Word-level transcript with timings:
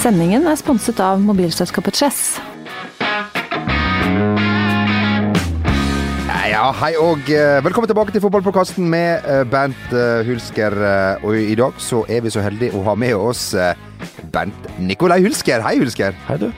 Sendingen 0.00 0.46
er 0.48 0.56
sponset 0.56 1.00
av 1.04 1.20
mobilselskapet 1.20 1.98
Chess. 2.00 2.38
Ja, 6.50 6.70
hei 6.76 6.90
og 7.00 7.28
eh, 7.32 7.60
velkommen 7.64 7.88
tilbake 7.88 8.12
til 8.12 8.24
fotballpodkasten 8.24 8.88
med 8.90 9.24
eh, 9.28 9.44
Bernt 9.48 9.92
eh, 9.92 10.24
Hulsker. 10.26 10.76
Og 11.24 11.36
i 11.38 11.56
dag 11.56 11.76
så 11.80 12.02
er 12.08 12.24
vi 12.24 12.32
så 12.32 12.42
heldige 12.44 12.76
å 12.76 12.84
ha 12.88 12.96
med 12.98 13.14
oss 13.16 13.50
Bernt 14.32 14.68
Nikolai 14.80 15.20
Hulsker. 15.24 15.62
Hei, 15.64 15.78
Hulsker. 15.80 16.16
Hei, 16.26 16.38
du. 16.42 16.50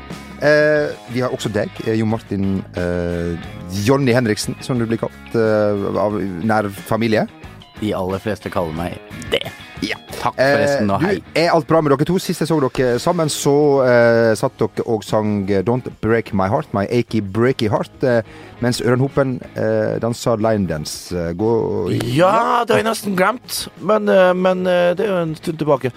Eh, 0.42 0.90
vi 1.14 1.22
har 1.22 1.30
også 1.30 1.52
deg, 1.54 1.70
Jo 1.86 2.00
Jon 2.00 2.10
Martin 2.10 2.46
eh, 2.74 3.50
Jonny 3.86 4.14
Henriksen, 4.14 4.56
som 4.62 4.78
du 4.78 4.88
blir 4.90 4.98
kalt 4.98 5.36
eh, 5.38 5.84
av 6.02 6.18
nær 6.42 6.66
familie. 6.88 7.28
De 7.78 7.92
aller 7.94 8.22
fleste 8.22 8.50
kaller 8.50 8.74
meg 8.74 8.98
det. 9.30 9.44
Takk 10.22 10.38
forresten, 10.38 10.92
og 10.94 11.02
hei. 11.02 11.16
du, 11.18 11.32
er 11.42 11.50
alt 11.50 11.66
bra 11.66 11.80
med 11.82 11.94
dere 11.94 12.06
to? 12.06 12.18
Sist 12.22 12.44
jeg 12.44 12.50
så 12.50 12.58
dere 12.62 12.94
sammen, 13.02 13.32
så 13.32 13.56
uh, 13.82 14.32
satt 14.38 14.54
dere 14.60 14.86
og 14.86 15.02
sang 15.06 15.42
eh, 15.50 15.64
Don't 15.66 15.90
Break 16.04 16.30
My 16.36 16.46
Heart, 16.52 16.70
My 16.76 16.86
Achy 16.90 17.22
Breaky 17.22 17.70
Heart, 17.72 18.06
uh, 18.06 18.20
mens 18.62 18.80
Ørjan 18.84 19.02
Hopen 19.02 19.34
eh, 19.58 19.98
dansa 20.02 20.36
line 20.38 20.68
dance. 20.70 21.10
Eh, 21.16 21.32
gå 21.34 21.52
Ja, 22.14 22.62
det 22.62 22.76
har 22.76 22.82
jeg 22.82 22.88
nesten 22.88 23.16
glemt. 23.18 23.66
Men, 23.80 24.08
eh, 24.08 24.30
men 24.34 24.66
eh, 24.66 24.92
det 24.96 25.06
er 25.06 25.12
jo 25.12 25.22
en 25.26 25.34
stund 25.38 25.58
tilbake. 25.58 25.92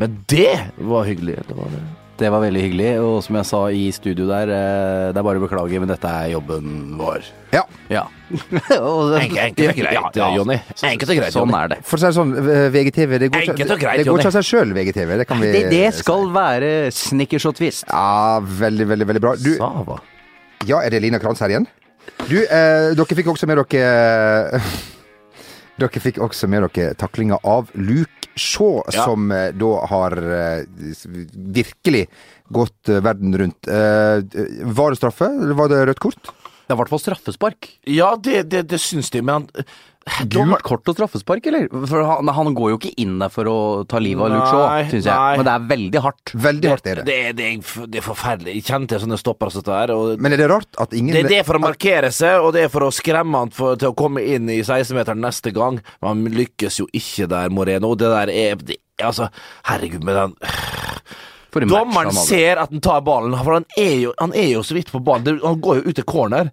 Men 0.00 0.20
det 0.30 0.72
var 0.76 1.08
hyggelig. 1.08 1.40
Det 1.48 1.56
var 1.56 1.72
det. 1.72 1.82
Det 2.20 2.28
var 2.28 2.42
veldig 2.42 2.60
hyggelig, 2.60 2.88
og 3.00 3.22
som 3.24 3.36
jeg 3.38 3.46
sa 3.48 3.58
i 3.72 3.84
studio 3.96 4.26
der, 4.28 4.50
eh, 4.52 5.04
det 5.14 5.20
er 5.20 5.24
bare 5.24 5.40
å 5.40 5.44
beklage, 5.46 5.78
men 5.80 5.88
dette 5.88 6.04
er 6.04 6.34
jobben 6.34 6.98
vår. 7.00 7.24
Ja. 7.54 7.62
Ja. 7.88 8.02
Enkelt, 8.30 9.38
enkelt 9.40 9.70
og 9.70 9.78
greit, 9.80 9.94
Ja, 9.96 10.10
ja. 10.20 10.28
Jonny. 10.36 10.58
Enkelt 10.86 11.10
og 11.14 11.16
greit, 11.18 11.32
Sånn 11.34 11.54
er 11.56 11.72
det. 11.72 11.78
For 11.88 11.96
å 11.96 12.02
si 12.02 12.06
det 12.10 12.16
sånn, 12.18 12.34
eh, 12.44 12.66
VGTV 12.76 13.18
det 13.24 13.30
går, 13.32 13.46
ikke- 13.56 14.26
av 14.28 14.36
seg 14.36 14.46
sjøl, 14.50 14.74
VGTV. 14.76 15.16
Det 15.22 15.26
kan 15.26 15.40
vi 15.40 15.50
Det, 15.52 15.64
det 15.72 15.94
skal 15.96 16.28
være 16.30 16.70
snickers 16.92 17.46
og 17.48 17.56
twist. 17.56 17.84
Ja, 17.88 18.38
veldig, 18.40 18.86
veldig 18.92 19.06
veldig 19.14 19.20
bra. 19.24 19.34
Du, 19.40 19.54
Sava. 19.56 19.98
ja, 20.68 20.78
er 20.84 20.90
det 20.90 21.02
Lina 21.02 21.18
Kranz 21.18 21.40
her 21.40 21.48
igjen? 21.48 21.66
Du, 22.28 22.36
eh, 22.44 22.92
dere 22.94 23.16
fikk 23.16 23.32
også 23.32 23.46
med 23.48 23.56
dere 23.64 24.60
Dere 25.80 26.02
fikk 26.02 26.18
også 26.20 26.48
med 26.50 26.66
dere 26.74 26.94
taklinga 27.00 27.38
av 27.46 27.70
Luke 27.74 28.28
Shaw, 28.36 28.82
Ja. 28.92 29.04
som 29.04 29.30
eh, 29.32 29.50
da 29.56 29.70
har 29.90 30.12
eh, 30.12 30.64
virkelig 31.34 32.06
gått 32.52 32.88
eh, 32.88 33.00
verden 33.04 33.36
rundt. 33.36 33.66
Var 33.66 34.90
det 34.90 34.98
straffe, 35.00 35.26
eller 35.30 35.56
var 35.58 35.68
det 35.72 35.80
rødt 35.88 36.02
kort? 36.02 36.30
Det 36.70 36.76
er 36.76 36.78
i 36.78 36.82
hvert 36.84 36.90
fall 36.94 37.00
straffespark. 37.02 37.66
Ja, 37.90 38.12
det, 38.22 38.44
det, 38.52 38.60
det 38.70 38.78
syns 38.78 39.10
de, 39.10 39.24
men 39.26 39.48
han 40.10 40.28
Gult 40.32 40.62
kort 40.64 40.88
og 40.88 40.94
straffespark, 40.96 41.44
eller? 41.50 41.66
For 41.86 42.02
han, 42.06 42.30
han 42.34 42.54
går 42.56 42.70
jo 42.72 42.76
ikke 42.78 42.92
inn 43.02 43.18
der 43.20 43.28
for 43.30 43.50
å 43.50 43.56
ta 43.90 43.98
livet 44.00 44.22
av 44.24 44.30
Luke 44.32 44.46
Shaw, 44.48 44.86
syns 44.94 45.08
jeg. 45.10 45.36
Men 45.40 45.46
det 45.48 45.52
er 45.52 45.66
veldig 45.74 46.02
hardt. 46.06 46.32
Veldig 46.46 46.70
hardt 46.72 46.88
er 46.92 47.00
det. 47.02 47.04
det, 47.10 47.18
det, 47.40 47.48
er- 47.50 47.90
det 47.92 48.00
er 48.00 48.06
forferdelig. 48.06 48.54
Jeg 48.56 48.66
kjenner 48.70 48.90
til 48.94 49.02
sånne 49.04 49.18
stopper 49.20 49.52
som 49.52 49.60
dette 49.66 49.76
her. 49.82 49.92
Men 50.24 50.34
er 50.38 50.40
det 50.44 50.48
rart 50.54 50.80
at 50.86 50.96
ingen 50.96 51.18
det, 51.18 51.26
det 51.28 51.40
er 51.42 51.46
for 51.50 51.60
å 51.60 51.62
markere 51.66 52.10
seg, 52.16 52.38
og 52.46 52.54
det 52.56 52.64
er 52.68 52.72
for 52.72 52.86
å 52.88 52.92
skremme 52.96 53.44
han 53.44 53.52
for, 53.54 53.76
til 53.82 53.92
å 53.92 53.98
komme 54.00 54.24
inn 54.24 54.48
i 54.54 54.62
16-meteren 54.64 55.20
neste 55.26 55.52
gang. 55.58 55.82
Men 56.00 56.12
han 56.14 56.24
lykkes 56.38 56.80
jo 56.80 56.88
ikke 56.96 57.28
der, 57.34 57.50
Moreno. 57.52 57.92
Det 57.98 58.14
der 58.14 58.32
er 58.46 58.62
det, 58.62 58.78
Altså, 59.00 59.30
herregud, 59.64 60.02
med 60.04 60.12
den 60.12 60.34
Dommeren 61.52 62.12
ser 62.14 62.60
at 62.62 62.70
han 62.70 62.82
tar 62.84 63.00
ballen, 63.06 63.36
for 63.38 63.58
han 63.58 63.68
er 63.78 63.96
jo, 64.06 64.12
han 64.18 64.34
er 64.36 64.52
jo 64.54 64.66
så 64.66 64.76
vidt 64.76 64.92
på 64.92 65.02
ballen. 65.04 65.40
Han 65.44 65.62
går 65.62 65.80
jo 65.80 65.88
ut 65.90 65.98
til 65.98 66.06
corner. 66.08 66.52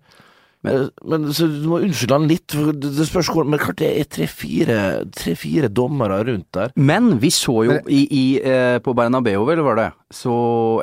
Men, 0.65 0.87
men 1.05 1.27
så 1.37 1.45
du 1.47 1.67
må 1.69 1.79
unnskylde 1.85 2.17
han 2.17 2.27
litt, 2.29 2.51
for 2.51 2.73
det, 2.73 3.05
spørs 3.07 3.29
hvor 3.31 3.45
Men 3.47 3.61
klart 3.61 3.79
det 3.79 3.91
er 4.01 4.07
tre-fire 4.09 5.69
dommere 5.69 6.23
rundt 6.27 6.49
der. 6.57 6.73
Men 6.75 7.13
vi 7.21 7.31
så 7.33 7.59
jo 7.67 7.77
i, 7.85 8.01
i, 8.09 8.25
eh, 8.41 8.77
på 8.83 8.95
Bernabeu, 8.97 9.45
eller 9.45 9.63
var 9.65 9.79
det? 9.79 9.89
Så, 10.13 10.31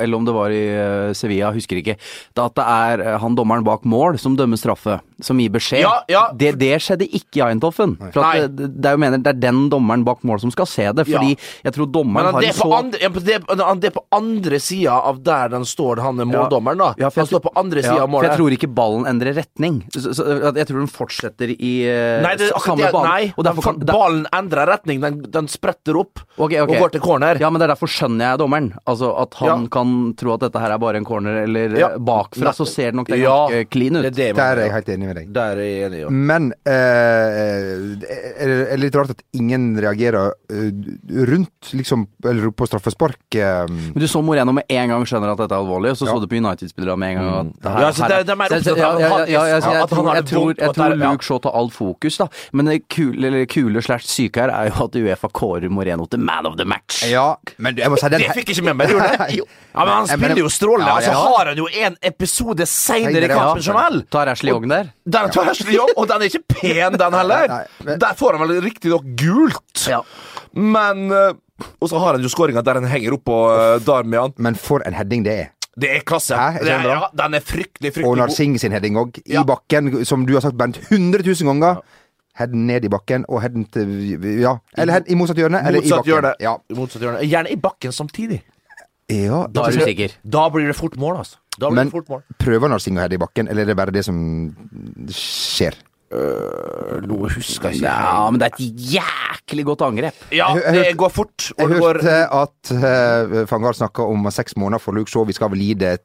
eller 0.02 0.18
om 0.18 0.24
det 0.26 0.32
var 0.36 0.52
i 0.52 0.60
eh, 0.68 1.12
Sevilla, 1.16 1.48
husker 1.54 1.78
ikke. 1.80 1.94
Da 2.36 2.44
at 2.50 2.56
det 2.58 2.64
er 2.68 3.02
eh, 3.04 3.14
han 3.22 3.36
dommeren 3.38 3.64
bak 3.64 3.86
mål 3.88 4.18
som 4.20 4.34
dømmer 4.36 4.60
straffe, 4.60 4.98
som 5.24 5.38
gir 5.40 5.52
beskjed. 5.54 5.80
Ja, 5.80 5.94
ja. 6.12 6.24
Det, 6.36 6.50
det 6.60 6.74
skjedde 6.84 7.08
ikke 7.08 7.40
i 7.40 7.44
Eintoffen. 7.46 7.94
For 8.12 8.20
at 8.20 8.52
det, 8.52 8.68
det, 8.76 8.90
er 8.90 8.98
jo 8.98 9.00
mener, 9.00 9.22
det 9.24 9.32
er 9.32 9.38
den 9.46 9.62
dommeren 9.72 10.04
bak 10.04 10.20
mål 10.28 10.42
som 10.42 10.52
skal 10.52 10.68
se 10.68 10.90
det, 10.92 11.06
fordi 11.08 11.38
jeg 11.64 11.76
tror 11.76 11.88
dommeren 11.94 12.28
han, 12.28 12.36
har 12.36 12.44
det, 12.44 12.50
en 12.50 12.54
er 12.54 12.60
på 12.60 12.68
så 12.68 12.76
andre, 12.82 13.00
ja, 13.00 13.12
det, 13.16 13.38
er- 13.38 13.80
det 13.80 13.88
er 13.88 13.94
på 13.96 14.04
andre 14.18 14.60
sida 14.60 14.98
av 15.12 15.22
der 15.24 15.54
den 15.54 15.64
står, 15.72 16.04
han 16.04 16.20
er 16.20 16.28
måldommeren, 16.28 16.84
da. 16.84 16.90
Ja, 17.00 17.08
for 17.08 17.22
han 17.22 17.30
jeg- 17.30 17.32
står 17.32 17.44
på 17.48 17.54
andre 17.64 17.80
sida 17.86 17.96
Ja, 17.96 18.04
av 18.04 18.12
for 18.18 18.28
jeg 18.28 18.36
tror 18.42 18.58
ikke 18.58 18.70
ballen 18.76 19.08
endrer 19.08 19.38
retning. 19.40 19.80
Så, 19.94 20.12
så, 20.20 20.28
jeg 20.52 20.68
tror 20.68 20.82
den 20.82 20.92
fortsetter 20.92 21.54
i 21.54 21.72
eh, 21.88 22.20
Nei, 22.24 22.34
det, 22.36 22.50
er 22.50 22.60
samme 22.60 22.84
det, 22.84 22.92
bane. 22.92 23.08
nei 23.08 23.32
og 23.40 23.64
kan, 23.64 23.80
ballen 23.88 24.28
endrer 24.36 24.68
retning. 24.68 25.00
Den, 25.00 25.22
den 25.32 25.48
spretter 25.48 25.96
opp 25.96 26.20
okay, 26.36 26.60
okay. 26.60 26.68
og 26.68 26.76
går 26.84 26.96
til 26.98 27.04
corner. 27.08 27.40
Ja, 27.40 27.48
men 27.48 27.62
det 27.62 27.70
er 27.70 27.74
derfor 27.74 27.88
skjønner 27.90 28.34
jeg 28.34 28.42
dommeren. 28.44 28.72
Altså 28.84 29.13
At 29.22 29.34
han 29.34 29.62
Ja. 29.62 29.68
kan 29.68 30.14
tro 30.16 30.34
at 30.34 30.40
dette 30.40 30.58
her 30.60 30.70
er 30.74 30.78
bare 30.78 30.96
en 30.96 31.04
corner, 31.04 31.42
eller 31.44 31.76
Ja. 31.78 31.88
eh, 31.94 31.98
bakfra 31.98 32.52
så 32.54 32.66
ser 32.66 32.90
det 32.90 32.94
nok 32.94 33.08
det 33.08 33.18
Ja, 33.18 33.46
ganske 33.48 33.70
clean 33.70 33.96
ut. 33.96 34.02
Det 34.02 34.12
er 34.12 34.32
det, 34.32 34.36
Der 34.36 34.56
er 34.56 34.62
jeg 34.64 34.72
helt 34.72 34.88
enig 34.88 35.06
med 35.06 35.16
deg. 35.16 35.32
Der 35.32 35.56
er 35.56 35.62
jeg 35.62 35.90
enig, 35.90 36.00
ja. 36.00 36.08
Men 36.10 36.52
eh, 36.66 36.72
er 38.40 38.46
det 38.48 38.72
er 38.74 38.80
litt 38.80 38.94
rart 38.98 39.10
at 39.14 39.22
ingen 39.36 39.76
reagerer 39.80 40.32
eh, 40.50 40.70
rundt, 41.30 41.72
liksom, 41.72 42.06
eller 42.24 42.50
på 42.50 42.66
straffespark? 42.68 43.18
eh, 43.34 43.66
Men 43.68 43.98
du 44.00 44.06
så 44.08 44.22
Moreno 44.24 44.52
med 44.52 44.64
en 44.68 44.88
gang 44.88 45.04
skjønner 45.08 45.32
at 45.32 45.38
dette 45.38 45.52
er 45.54 45.62
alvorlig, 45.62 45.90
og 45.94 45.96
så 45.98 46.06
Ja. 46.06 46.14
så 46.14 46.20
du 46.20 46.26
på 46.26 46.36
United-spillerne 46.40 46.98
med 46.98 47.16
en 47.16 47.22
gang 47.22 47.52
at 47.64 47.72
her, 47.72 47.80
Ja, 47.80 47.90
så 47.92 48.08
det- 48.08 48.26
de 48.26 48.32
er 48.32 48.36
opptatt 48.36 48.66
av 48.68 48.76
ja, 48.76 48.84
ja, 48.84 48.94
at 48.94 49.00
ja, 49.00 49.08
han- 49.08 49.28
ja, 49.28 49.60
så 49.60 49.72
jeg 49.72 49.88
tror- 49.88 50.54
jeg 50.56 50.98
ja. 50.98 51.10
Luke 51.10 51.22
Shaw 51.24 51.38
tar 51.40 51.52
alt 51.54 51.72
fokus, 51.72 52.16
da. 52.18 52.28
Men 52.52 52.66
det 52.66 52.88
kule, 52.88 53.26
eller 53.26 53.46
kule 53.46 53.82
slash 53.82 54.04
syke 54.06 54.36
her 54.40 54.48
er 54.50 54.68
jo 54.70 54.84
at 54.84 54.92
Uefa 54.92 55.28
kårer 55.32 55.68
Moreno 55.70 56.06
til 56.06 56.20
man 56.20 56.46
of 56.46 56.56
the 56.56 56.64
match. 56.64 57.04
Ja, 57.10 57.36
men 57.58 57.76
jeg 57.76 57.88
må 57.90 57.96
si 57.98 58.08
den 58.08 58.20
Det 58.20 58.30
fikk 58.30 58.48
ikke 58.54 58.64
med 58.64 58.76
meg, 58.76 58.88
det? 59.04 59.28
Jo. 59.38 59.44
Ja, 59.74 59.84
men 59.84 59.92
han 59.94 60.06
spiller 60.08 60.38
jo 60.38 60.48
strålende, 60.52 60.86
Ja, 60.88 60.96
og 60.96 61.02
så 61.02 61.10
Altså 61.14 61.36
har 61.38 61.46
han 61.50 61.56
jo 61.58 61.68
en 61.86 61.96
episode 62.10 62.66
seinere 62.70 63.24
i 63.24 63.28
kampen, 63.32 63.62
som 63.66 63.78
vel. 63.78 64.02
Tar 64.14 64.30
Ashley 64.32 64.52
Young 64.52 64.68
der? 64.70 64.90
Den 65.16 65.30
tar 65.34 65.50
Ashley 65.50 65.74
Young, 65.76 65.90
og 65.96 66.08
den 66.10 66.22
er 66.22 66.30
ikke 66.30 66.44
pen, 66.54 66.98
den 67.00 67.16
heller. 67.20 67.48
Nei, 67.48 67.64
men- 67.84 67.98
Der 68.04 68.14
får 68.20 68.38
han 68.38 68.48
vel 68.48 68.60
riktignok 68.62 69.04
gult, 69.18 69.88
men 70.54 71.10
eh, 71.12 71.32
Og 71.80 71.88
så 71.90 71.98
har 72.02 72.14
han 72.16 72.22
jo 72.22 72.28
skåringa 72.32 72.62
der 72.66 72.74
han 72.80 72.88
henger 72.90 73.14
oppå 73.14 73.34
uh, 73.54 73.78
Darmian. 73.86 74.32
Men 74.38 74.54
for 74.58 74.82
en 74.86 74.92
heading 74.94 75.22
det 75.24 75.32
er. 75.44 75.50
Det 75.78 75.90
er 75.90 76.00
klasse. 76.06 76.34
Hæ? 76.38 76.58
Er 76.60 76.64
Det 76.64 76.72
er, 76.72 76.88
ja, 76.90 77.08
den 77.18 77.34
er 77.34 77.40
fryktelig, 77.42 77.92
fryktelig 77.94 78.04
god. 78.10 78.16
Narsing 78.24 78.56
sin 78.60 78.72
heading 78.74 78.96
òg, 78.98 79.18
i 79.24 79.34
Ja. 79.34 79.42
bakken, 79.46 80.04
som 80.06 80.26
du 80.26 80.32
har 80.34 80.40
sagt 80.42 80.56
Bent 80.58 80.78
100 80.90 81.22
000 81.26 81.46
ganger. 81.50 81.80
Headen 82.38 82.66
ned 82.66 82.84
i 82.84 82.88
bakken, 82.90 83.24
og 83.28 83.42
headen 83.42 83.64
til 83.70 83.86
Ja, 84.42 84.56
eller 84.76 84.92
head 84.96 85.06
i 85.06 85.14
motsatt 85.14 85.38
hjørne, 85.38 85.60
eller 85.66 85.78
i 85.82 85.90
bakken. 85.90 86.10
hjørne. 86.10 86.32
Ja. 86.42 86.56
Motsatt 86.74 87.02
hjørne. 87.02 87.22
Gjerne 87.22 87.50
i 87.54 87.56
bakken 87.56 87.92
samtidig. 87.94 88.40
Ja 89.12 89.46
Da 89.52 89.66
er 89.68 89.76
du 89.76 89.80
sikker. 89.84 90.14
Da 90.24 90.46
blir 90.50 90.66
det 90.70 90.76
fort 90.76 90.96
mål, 90.96 91.18
altså. 91.24 91.36
Da 91.58 91.68
blir 91.70 91.76
Men 91.76 91.90
det 91.90 91.92
fort 91.92 92.08
mål. 92.08 92.22
prøver 92.38 92.68
Narsinga 92.72 93.00
å 93.00 93.04
heade 93.04 93.14
i 93.18 93.22
bakken, 93.22 93.48
eller 93.48 93.62
er 93.62 93.66
det 93.72 93.76
bare 93.78 93.92
det 93.94 94.04
som 94.06 94.16
skjer? 95.12 95.76
Noe 96.14 97.28
husker 97.32 97.72
jeg 97.72 97.80
ikke. 97.80 97.90
Ja, 97.90 98.30
men 98.30 98.38
det 98.38 98.46
er 98.46 98.54
et 98.54 98.82
jæklig 98.94 99.64
godt 99.66 99.82
angrep. 99.86 100.18
Ja, 100.34 100.52
Jeg 100.54 100.74
jeg 100.76 100.90
det 100.92 100.96
går 101.00 101.10
fort. 101.10 101.48
Og 101.56 101.62
Jeg 101.64 101.68
det 101.72 101.78
går 101.80 101.98
hørte 101.98 102.16
at 102.40 102.72
uh, 102.74 103.46
Fangar 103.50 103.74
snakka 103.74 104.06
om 104.06 104.28
seks 104.30 104.56
måneder 104.56 104.82
for 104.82 104.94
Luke 104.94 105.10
Shaw. 105.10 105.24
Vi 105.26 105.34
skal 105.36 105.50
vel 105.50 105.64
gi 105.64 105.74
det 105.74 105.96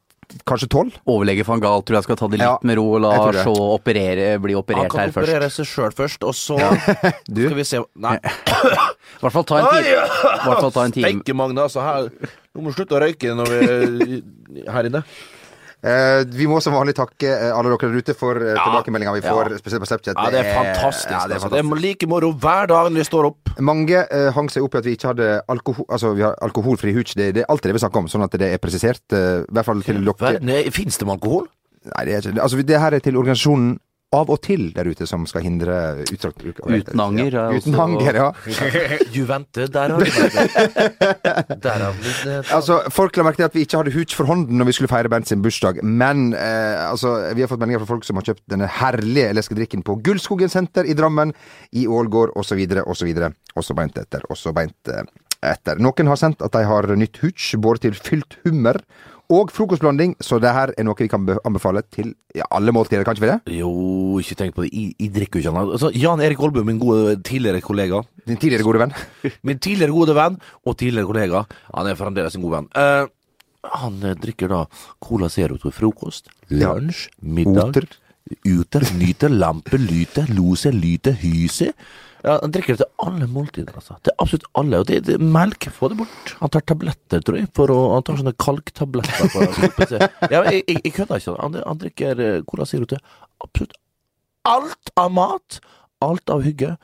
kanskje 0.50 0.67
tolv? 0.72 0.97
Overlege 1.09 1.44
van 1.47 1.62
Gaal 1.63 1.81
tror 1.85 1.97
jeg 2.00 2.06
skal 2.07 2.19
ta 2.19 2.28
det 2.29 2.40
litt 2.41 2.45
Ja, 2.47 2.57
med 2.69 2.78
ro 2.79 2.85
og 2.97 3.01
la. 3.03 3.13
Shaw 3.40 3.56
operere, 3.75 4.28
bli 4.44 4.56
operert 4.59 4.94
her 4.94 5.09
først. 5.09 5.17
Han 5.17 5.25
kan 5.25 5.25
operere 5.25 5.50
seg 5.56 5.69
sjøl 5.72 5.95
først, 5.97 6.23
og 6.29 6.35
så 6.38 6.57
Du? 7.35 7.44
skal 7.47 7.57
vi 7.59 7.66
se 7.67 7.81
Nei. 7.97 8.16
I 9.19 9.23
hvert 9.23 9.35
fall 9.35 9.47
ta 9.50 9.59
en 9.63 9.68
time. 9.73 10.06
Hvert 10.45 10.62
fall 10.63 10.72
ta 10.75 10.85
en 10.85 10.95
time. 10.95 11.09
Steike, 11.09 11.35
Magne. 11.35 11.66
Altså, 11.66 11.81
her 11.84 12.07
Nå 12.56 12.63
må 12.63 12.72
du 12.72 12.78
slutte 12.79 12.97
å 12.97 13.01
røyke 13.03 13.35
når 13.38 13.51
vi 13.53 13.59
er 14.63 14.72
her 14.73 14.88
inne. 14.89 15.03
Eh, 15.79 16.25
vi 16.35 16.44
må 16.50 16.57
som 16.59 16.73
vanlig 16.75 16.91
takke 16.97 17.29
eh, 17.29 17.51
alle 17.56 17.72
dere 17.72 17.88
der 17.88 18.01
ute 18.03 18.16
for 18.17 18.35
ja. 18.35 18.57
tilbakemeldinga 18.66 19.13
vi 19.16 19.22
får, 19.23 19.53
spesielt 19.62 19.85
på 19.85 19.88
Snapchat. 19.88 20.17
Ja, 20.17 20.31
det 20.34 20.41
er 20.41 20.50
fantastisk. 20.51 21.13
Ja, 21.13 21.22
det 21.23 21.38
er 21.38 21.40
altså. 21.40 21.51
Det 21.53 21.62
er 21.62 21.84
like 21.85 22.09
moro 22.12 22.34
hver 22.35 22.67
dag 22.67 22.90
når 22.90 23.00
vi 23.00 23.06
står 23.07 23.29
opp. 23.29 23.53
Mange 23.63 24.01
eh, 24.03 24.28
hang 24.35 24.51
seg 24.51 24.66
opp 24.66 24.75
i 24.75 24.81
at 24.81 24.89
vi 24.89 24.97
ikke 24.97 25.13
hadde 25.13 25.30
alkohol, 25.56 25.88
altså, 25.88 26.12
vi 26.18 26.25
har 26.27 26.36
alkoholfri 26.44 26.92
hooch. 26.98 27.15
Det, 27.15 27.30
det 27.38 27.45
er 27.45 27.54
alltid 27.54 27.71
det 27.71 27.77
vi 27.80 27.83
snakker 27.86 28.04
om, 28.04 28.09
sånn 28.12 28.27
at 28.27 28.36
det 28.42 28.51
er 28.51 28.59
presisert. 28.59 29.06
eh, 29.15 29.45
I 29.45 29.56
hvert 29.56 29.71
fall 29.71 29.86
til 29.88 30.04
dere. 30.04 30.65
Fins 30.75 31.00
det 31.00 31.07
med 31.07 31.15
alkohol? 31.15 31.48
Nei, 31.94 32.04
det 32.09 32.18
er 32.18 32.27
ikke 32.27 32.44
altså, 32.44 32.59
det 32.59 32.81
her 32.83 32.98
er 32.98 33.06
til 33.06 33.15
organisasjonen 33.15 33.77
Av 34.09 34.25
og 34.33 34.39
til 34.41 34.71
der 34.73 34.88
ute 34.89 35.06
som 35.06 35.21
skal 35.29 35.44
hindre 35.45 35.73
utstrakt 36.01 36.39
bruk 36.41 36.63
av 36.63 36.71
Uten 36.73 37.01
anger 37.03 37.27
er 37.27 37.35
Ja, 37.35 37.59
Uten 37.59 37.75
også- 37.75 37.83
anger, 37.83 38.15
ja. 38.17 38.29
Juvente, 39.13 39.67
der 39.69 39.91
har 39.94 40.00
vi 40.01 40.09
det. 40.09 41.59
Der 41.65 41.77
har 41.83 41.94
vi 41.94 42.13
det. 42.25 42.38
Altså, 42.51 42.79
Folk 42.89 43.17
la 43.17 43.23
merke 43.27 43.38
til 43.38 43.45
at 43.45 43.53
vi 43.53 43.61
ikke 43.67 43.77
hadde 43.77 43.94
hooch 43.94 44.15
for 44.17 44.25
hånden 44.25 44.57
når 44.57 44.65
vi 44.65 44.73
skulle 44.79 44.89
feire 44.89 45.11
Bernt 45.13 45.29
sin 45.29 45.44
bursdag, 45.45 45.83
men 45.85 46.33
eh, 46.33 46.89
altså, 46.89 47.11
vi 47.38 47.41
har 47.45 47.51
fått 47.51 47.61
meldinger 47.61 47.83
fra 47.83 47.91
folk 47.94 48.07
som 48.07 48.17
har 48.17 48.25
kjøpt 48.31 48.41
denne 48.50 48.65
herlige 48.79 49.29
leskedrikken 49.38 49.85
på 49.85 50.00
Gullskogen 50.01 50.50
senter 50.50 50.89
i 50.89 50.95
Drammen, 50.97 51.35
i 51.77 51.85
Ålgård 51.85 52.33
osv., 52.35 52.65
osv. 52.89 53.13
Også 53.61 53.77
beint 53.77 53.97
etter, 54.01 54.25
også 54.33 54.56
beint 54.57 54.89
eh, 54.89 55.06
etter. 55.53 55.77
Noen 55.77 56.09
har 56.09 56.17
sendt 56.17 56.41
at 56.41 56.57
de 56.57 56.65
har 56.65 56.89
nytt 56.97 57.21
hooch, 57.21 57.51
både 57.61 57.85
til 57.85 57.94
fylt 57.94 58.39
hummer 58.41 58.81
og 59.30 59.52
frokostblanding, 59.54 60.16
så 60.26 60.40
det 60.42 60.50
her 60.56 60.72
er 60.74 60.86
noe 60.88 60.98
vi 60.98 61.08
kan 61.12 61.28
anbefale 61.46 61.84
til 61.94 62.16
ja, 62.36 62.48
alle 62.56 62.74
måltider, 62.74 63.04
kan 63.06 63.14
ikke 63.14 63.26
vi 63.28 63.30
det? 63.30 63.58
Jo, 63.60 63.70
ikke 64.22 64.38
tenk 64.40 64.56
på 64.56 64.66
det. 64.66 64.72
Jeg, 64.74 64.96
jeg 64.98 65.12
drikker 65.14 65.38
jo 65.38 65.44
ikke 65.44 65.54
annet. 65.54 65.76
Altså, 65.78 65.92
Jan 65.94 66.24
Erik 66.26 66.42
Olbø, 66.42 66.64
min 66.66 66.80
gode 66.81 67.20
tidligere 67.28 67.62
kollega. 67.62 68.02
Din 68.26 68.42
tidligere 68.42 68.66
gode 68.66 68.81
venn. 68.81 68.96
Min 69.48 69.62
tidligere 69.62 69.94
gode 69.94 70.16
venn 70.18 70.40
og 70.66 70.78
tidligere 70.81 71.10
kollega. 71.12 71.44
Han 71.76 71.90
er 71.92 72.00
fremdeles 72.00 72.36
en 72.38 72.46
god 72.48 72.56
venn. 72.58 72.70
Uh, 72.74 73.06
Han 73.70 73.98
eh, 74.08 74.16
drikker 74.16 74.48
da 74.48 74.64
Cola 75.04 75.28
Zero 75.30 75.58
til 75.60 75.74
frokost, 75.76 76.30
lunsj, 76.50 77.10
middag, 77.22 77.74
Oter. 77.74 77.88
uter, 78.48 78.86
nyter, 78.96 79.34
lampe, 79.36 79.78
lyte, 79.78 80.24
lose, 80.31 80.72
lyte, 80.72 81.12
hyse. 81.22 81.74
Ja, 82.24 82.36
han 82.42 82.51
drikker 82.51 82.75
det 82.75 82.83
til 82.83 83.06
alle 83.07 83.27
måltider, 83.31 83.75
altså. 83.80 83.95
Til 84.04 84.16
absolutt 84.19 84.48
alle. 84.60 84.81
Og 84.81 84.88
det, 84.89 85.00
det 85.07 85.18
melk, 85.24 85.69
få 85.75 85.92
det 85.92 86.00
bort. 86.01 86.33
Han 86.42 86.51
tar 86.51 86.66
tabletter, 86.68 87.24
tror 87.24 87.39
jeg, 87.39 87.50
for 87.56 87.71
å 87.71 87.77
Han 87.95 88.06
tar 88.07 88.19
sånne 88.19 88.36
kalktabletter. 88.44 89.31
For 89.31 89.95
ja, 90.33 90.44
jeg, 90.50 90.63
jeg, 90.66 90.81
jeg 90.83 90.95
kødder 90.98 91.21
ikke. 91.21 91.36
Han, 91.39 91.60
han 91.63 91.81
drikker 91.83 92.24
eh, 92.25 92.39
Cola 92.50 92.68
Zero 92.69 92.89
til 92.89 93.00
absolutt 93.45 93.77
alt 94.50 94.94
av 95.00 95.13
mat. 95.16 95.60
Alt 96.04 96.31
av 96.33 96.44
hygge. 96.44 96.75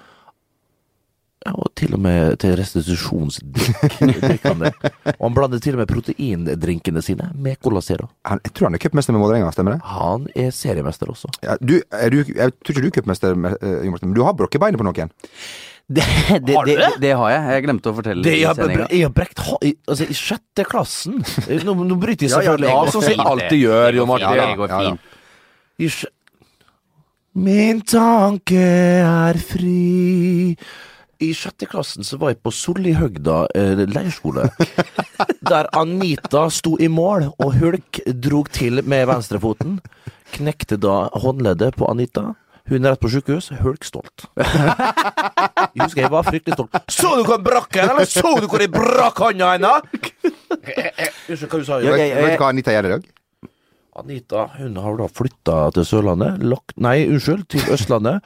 Ja, 1.46 1.52
og 1.62 1.68
til 1.78 1.94
og 1.94 2.00
med 2.02 2.40
til 2.42 2.56
restitusjonsdrikk. 2.58 4.00
drikker 4.24 4.50
han 4.56 4.64
det. 4.64 4.72
Og 5.14 5.28
han 5.28 5.36
blander 5.38 5.62
til 5.62 5.76
og 5.78 5.84
med 5.84 5.92
proteindrinkene 5.92 7.04
sine 7.06 7.28
med 7.38 7.60
Cola 7.62 7.84
Zero. 7.86 8.08
Han, 8.26 8.42
jeg 8.48 8.56
tror 8.58 8.72
han 8.72 8.78
er 8.80 8.82
cupmester 8.82 9.14
med 9.14 9.22
Vålerenga, 9.22 9.52
stemmer 9.54 9.76
det? 9.76 9.84
Han 9.94 10.26
er 10.34 10.50
seriemester 10.58 11.12
også. 11.14 11.30
Ja, 11.46 11.54
du, 11.62 11.76
er 11.94 12.10
du, 12.16 12.24
jeg 12.26 12.56
tror 12.58 12.74
ikke 12.74 12.82
du 12.82 12.90
er 12.90 12.96
cupmester, 12.98 13.38
med, 13.38 13.60
eh, 13.62 13.86
Martin, 13.94 14.10
men 14.10 14.18
du 14.18 14.24
har 14.26 14.34
brukket 14.40 14.64
beinet 14.64 14.82
på 14.82 14.88
noen. 14.88 15.14
Det, 15.86 16.02
det, 16.42 16.56
Har 16.58 16.66
du 16.66 16.72
det, 16.72 16.80
det? 16.82 16.90
det 17.04 17.12
har 17.14 17.30
jeg. 17.30 17.42
Jeg 17.54 17.64
glemte 17.68 17.92
å 17.92 17.94
fortelle 18.00 18.26
Det, 18.26 18.32
i 18.34 18.42
jeg, 18.42 18.58
sendinga. 18.58 18.88
jeg 18.90 19.06
har 19.06 19.14
brekt 19.14 19.44
altså, 19.46 20.08
i 20.10 20.16
sjette 20.18 20.66
klassen. 20.66 21.20
Nå, 21.62 21.76
nå 21.86 21.98
bryter 22.02 22.26
jeg 22.26 22.32
Ja, 22.34 22.40
ja, 22.42 22.56
selvfølgelig 22.56 22.72
av, 22.74 22.90
sånn 22.96 23.06
som 23.06 23.14
jeg 23.14 23.28
alltid 23.36 23.62
gjør, 23.62 24.00
Jo 24.00 24.08
går 24.10 24.26
fint, 24.26 24.42
det 24.42 24.58
går 24.64 24.74
fint. 24.74 25.06
ja. 25.86 26.10
Min 27.36 27.82
tanke 27.84 28.66
er 29.04 29.38
fri. 29.44 30.56
I 31.26 31.34
sjette 31.34 31.66
klassen 31.70 32.06
så 32.06 32.20
var 32.22 32.34
jeg 32.34 32.42
på 32.46 32.52
Sollihøgda 32.54 33.38
eh, 33.58 33.84
leirskole. 33.90 34.48
Der 35.50 35.70
Anita 35.78 36.46
sto 36.54 36.76
i 36.82 36.90
mål, 36.92 37.30
og 37.42 37.58
Hulk 37.60 38.02
drog 38.22 38.50
til 38.54 38.84
med 38.86 39.08
venstrefoten. 39.10 39.80
Knekte 40.36 40.78
da 40.82 41.06
håndleddet 41.24 41.78
på 41.80 41.88
Anita. 41.90 42.34
Hun 42.70 42.82
er 42.82 42.96
rett 42.96 43.02
på 43.02 43.12
sjukehus. 43.14 43.52
Hulk 43.62 43.86
stolt. 43.86 44.26
Jeg 44.42 45.84
husker 45.84 46.02
jeg 46.06 46.14
var 46.14 46.26
fryktelig 46.26 46.58
stolt. 46.58 46.80
Så 46.90 47.12
du 47.20 47.22
hvor 47.28 47.38
jeg 47.38 47.46
brakk 47.46 47.78
henne, 47.78 47.94
eller 47.94 48.10
så 48.10 48.32
du 48.42 48.48
hvor 48.50 48.64
jeg 48.64 48.74
brakk 48.74 49.22
hånda 49.22 49.52
hennes? 49.54 49.92
Unnskyld, 51.30 51.50
hva 51.52 51.62
du 51.62 51.68
sa 51.68 51.78
du? 51.82 51.92
Vet 51.94 52.34
du 52.34 52.42
hva 52.42 52.50
Anita 52.50 52.74
gjør 52.74 52.90
i 52.90 52.96
dag? 52.98 53.06
Anita 53.96 54.50
hun 54.58 54.76
har 54.84 54.98
da 55.00 55.06
flytta 55.08 55.56
til 55.78 55.86
Sørlandet, 55.88 56.42
lagt, 56.44 56.74
nei, 56.84 57.06
unnskyld, 57.08 57.46
til 57.54 57.64
Østlandet. 57.72 58.26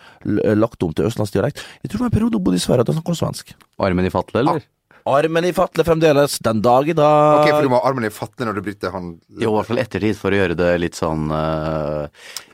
Lagt 0.57 0.81
om 0.85 0.95
til 0.97 1.05
østlandsdialekt. 1.05 1.61
Jeg 1.83 1.91
tror 1.91 1.99
det 1.99 2.05
var 2.07 2.09
en 2.09 2.15
periode 2.17 2.39
hun 2.39 2.45
bodde 2.47 2.57
i 2.57 2.63
Sverige 2.63 2.87
at 2.87 2.89
hun 2.89 2.97
snakka 2.97 3.17
svensk. 3.19 3.53
Armen 3.85 4.09
i 4.09 4.13
fatle, 4.13 4.41
eller? 4.41 4.65
Armen 5.07 5.45
i 5.47 5.53
fatle 5.55 5.83
fremdeles, 5.87 6.37
den 6.43 6.61
dag 6.61 6.89
i 6.89 6.93
dag. 6.97 7.39
Ok, 7.43 7.49
for 7.55 7.63
du 7.65 7.71
må 7.71 7.79
ha 7.79 7.87
armen 7.89 8.05
i 8.07 8.11
fatle 8.13 8.47
når 8.49 8.59
du 8.59 8.61
bryter 8.65 8.91
han 8.93 9.13
Jo, 9.39 9.51
i 9.53 9.55
hvert 9.55 9.69
fall 9.69 9.81
ettertid, 9.81 10.17
for 10.19 10.35
å 10.35 10.39
gjøre 10.41 10.57
det 10.59 10.69
litt 10.83 10.97
sånn 10.99 11.29
uh, 11.31 12.07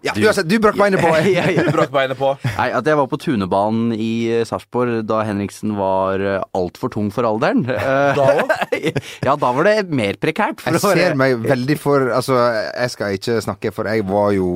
Ja, 0.05 0.13
du, 0.15 0.25
du 0.45 0.55
brakk 0.61 0.77
beinet 0.79 1.01
på. 1.01 1.09
Du 1.65 1.71
brakk 1.73 1.91
beinet 1.93 2.19
på. 2.19 2.29
Nei, 2.45 2.67
at 2.77 2.85
jeg 2.87 2.99
var 2.99 3.07
på 3.09 3.17
Tunebanen 3.21 3.93
i 3.95 4.09
eh, 4.39 4.43
Sarpsborg 4.47 5.01
da 5.09 5.23
Henriksen 5.25 5.73
var 5.79 6.21
altfor 6.55 6.91
tung 6.93 7.09
for 7.13 7.25
alderen. 7.27 7.63
Uh, 7.65 8.13
Da 8.15 8.27
òg? 8.43 8.53
ja, 9.27 9.33
da 9.35 9.51
var 9.55 9.65
det 9.67 9.75
mer 9.89 10.19
prekært. 10.21 10.61
For 10.63 10.75
Jeg 10.77 10.83
ser 10.83 10.99
være- 11.01 11.19
meg 11.19 11.37
veldig 11.45 11.77
for 11.81 12.09
Altså, 12.15 12.37
jeg 12.69 12.91
skal 12.93 13.17
ikke 13.17 13.39
snakke, 13.43 13.71
for 13.75 13.89
jeg 13.89 14.05
var 14.07 14.31
jo 14.35 14.49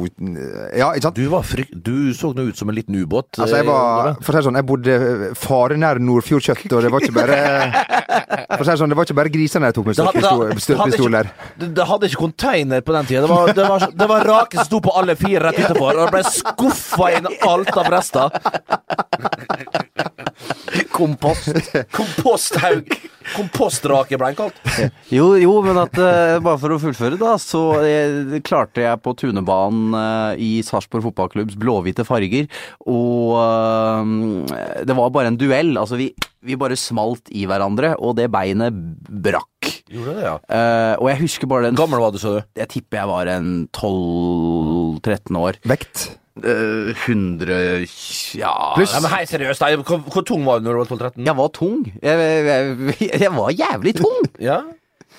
Ja, 0.77 0.91
ikke 0.93 1.07
sant? 1.09 1.17
Du, 1.19 1.25
var 1.31 1.43
frykt, 1.47 1.73
du 1.85 2.13
så 2.17 2.31
nå 2.35 2.45
ut 2.51 2.59
som 2.59 2.69
en 2.71 2.77
liten 2.77 2.95
ubåt. 2.99 3.39
Altså, 3.39 3.59
jeg 3.61 3.67
var 3.69 4.11
eh, 4.13 4.19
For 4.21 4.31
å 4.31 4.35
si 4.35 4.39
det 4.39 4.45
sånn, 4.49 4.59
jeg 4.61 4.67
bodde 4.69 4.97
farenær 5.39 5.99
Nordfjordkjøtt, 6.03 6.67
og 6.77 6.85
det 6.85 6.93
var 6.93 7.05
ikke 7.05 7.17
bare 7.17 7.39
For 7.79 8.61
å 8.61 8.65
si 8.65 8.71
det 8.71 8.77
sånn, 8.81 8.91
det 8.91 8.97
var 8.99 9.07
ikke 9.07 9.17
bare 9.19 9.31
grisene 9.33 9.69
jeg 9.69 9.75
tok 9.77 9.89
med 9.89 9.97
støtpistoler. 9.99 11.29
det. 11.29 11.49
Det, 11.61 11.69
det 11.77 11.85
hadde 11.89 12.09
ikke 12.09 12.21
container 12.23 12.81
på 12.85 12.95
den 12.95 13.09
tida. 13.09 13.21
Det 13.25 13.29
var, 13.31 13.53
det 13.55 13.67
var, 13.73 13.85
det 14.01 14.07
var 14.13 14.27
rake 14.29 14.59
som 14.59 14.67
sto 14.69 14.81
på 14.83 14.95
alle 14.99 15.15
fire 15.19 15.43
rett 15.49 15.59
utenfor, 15.63 15.91
og 15.95 16.01
det 16.05 16.11
ble 16.17 16.23
skuffa 16.39 17.11
inn 17.17 17.29
alt 17.47 17.73
av 17.77 17.91
rester. 17.93 18.27
Kompost. 20.91 21.49
Komposthaug. 21.95 22.89
Kompostrake 23.35 24.17
ble 24.19 24.31
den 24.31 24.39
kalt. 24.39 24.59
Jo, 25.09 25.31
jo, 25.39 25.55
men 25.65 25.77
at 25.81 25.95
eh, 25.97 26.37
bare 26.43 26.59
for 26.61 26.75
å 26.75 26.79
fullføre, 26.81 27.17
da, 27.19 27.33
så 27.41 27.61
jeg, 27.81 28.41
klarte 28.45 28.83
jeg 28.83 29.01
på 29.01 29.15
Tunebanen 29.17 29.95
eh, 29.97 30.41
i 30.45 30.49
Sarpsborg 30.65 31.07
fotballklubbs 31.07 31.57
blåhvite 31.59 32.05
farger, 32.07 32.49
og 32.85 33.37
eh, 33.41 34.83
det 34.85 34.97
var 34.97 35.13
bare 35.15 35.33
en 35.33 35.39
duell. 35.39 35.73
Altså, 35.81 35.97
vi, 35.99 36.11
vi 36.45 36.59
bare 36.59 36.77
smalt 36.79 37.31
i 37.35 37.47
hverandre, 37.49 37.95
og 37.97 38.17
det 38.19 38.29
beinet 38.33 38.75
brakk. 39.09 39.73
Gjorde 39.89 40.15
det, 40.19 40.25
ja. 40.27 40.35
Uh, 40.45 40.93
og 41.01 41.07
jeg 41.09 41.21
husker 41.23 41.49
bare 41.49 41.65
den 41.65 41.77
Gammel 41.77 42.01
var 42.01 42.13
du, 42.13 42.19
sa 42.21 42.35
du? 42.37 42.41
Jeg 42.59 42.69
tipper 42.75 43.01
jeg 43.01 43.09
var 43.09 43.31
en 43.33 43.47
12-13 43.73 45.39
år. 45.39 45.57
Vekt. 45.69 46.03
Eh, 46.43 46.93
100 47.05 47.59
Ja 48.39 48.53
Pluss. 48.75 48.93
ja 48.95 49.01
men 49.03 49.11
hei, 49.13 49.23
seriøst, 49.29 49.61
nei, 49.65 49.75
hvor, 49.83 50.01
hvor 50.07 50.25
tung 50.27 50.45
var 50.47 50.59
du 50.59 50.67
når 50.69 50.79
du 50.79 50.83
var 50.83 50.91
12-13? 51.11 51.25
Jeg 51.27 51.35
var 51.39 51.53
tung. 51.55 51.79
Jeg, 52.01 52.27
jeg, 52.49 53.13
jeg 53.25 53.31
var 53.35 53.55
jævlig 53.55 53.95
tung. 54.01 54.21
Ja? 54.49 54.61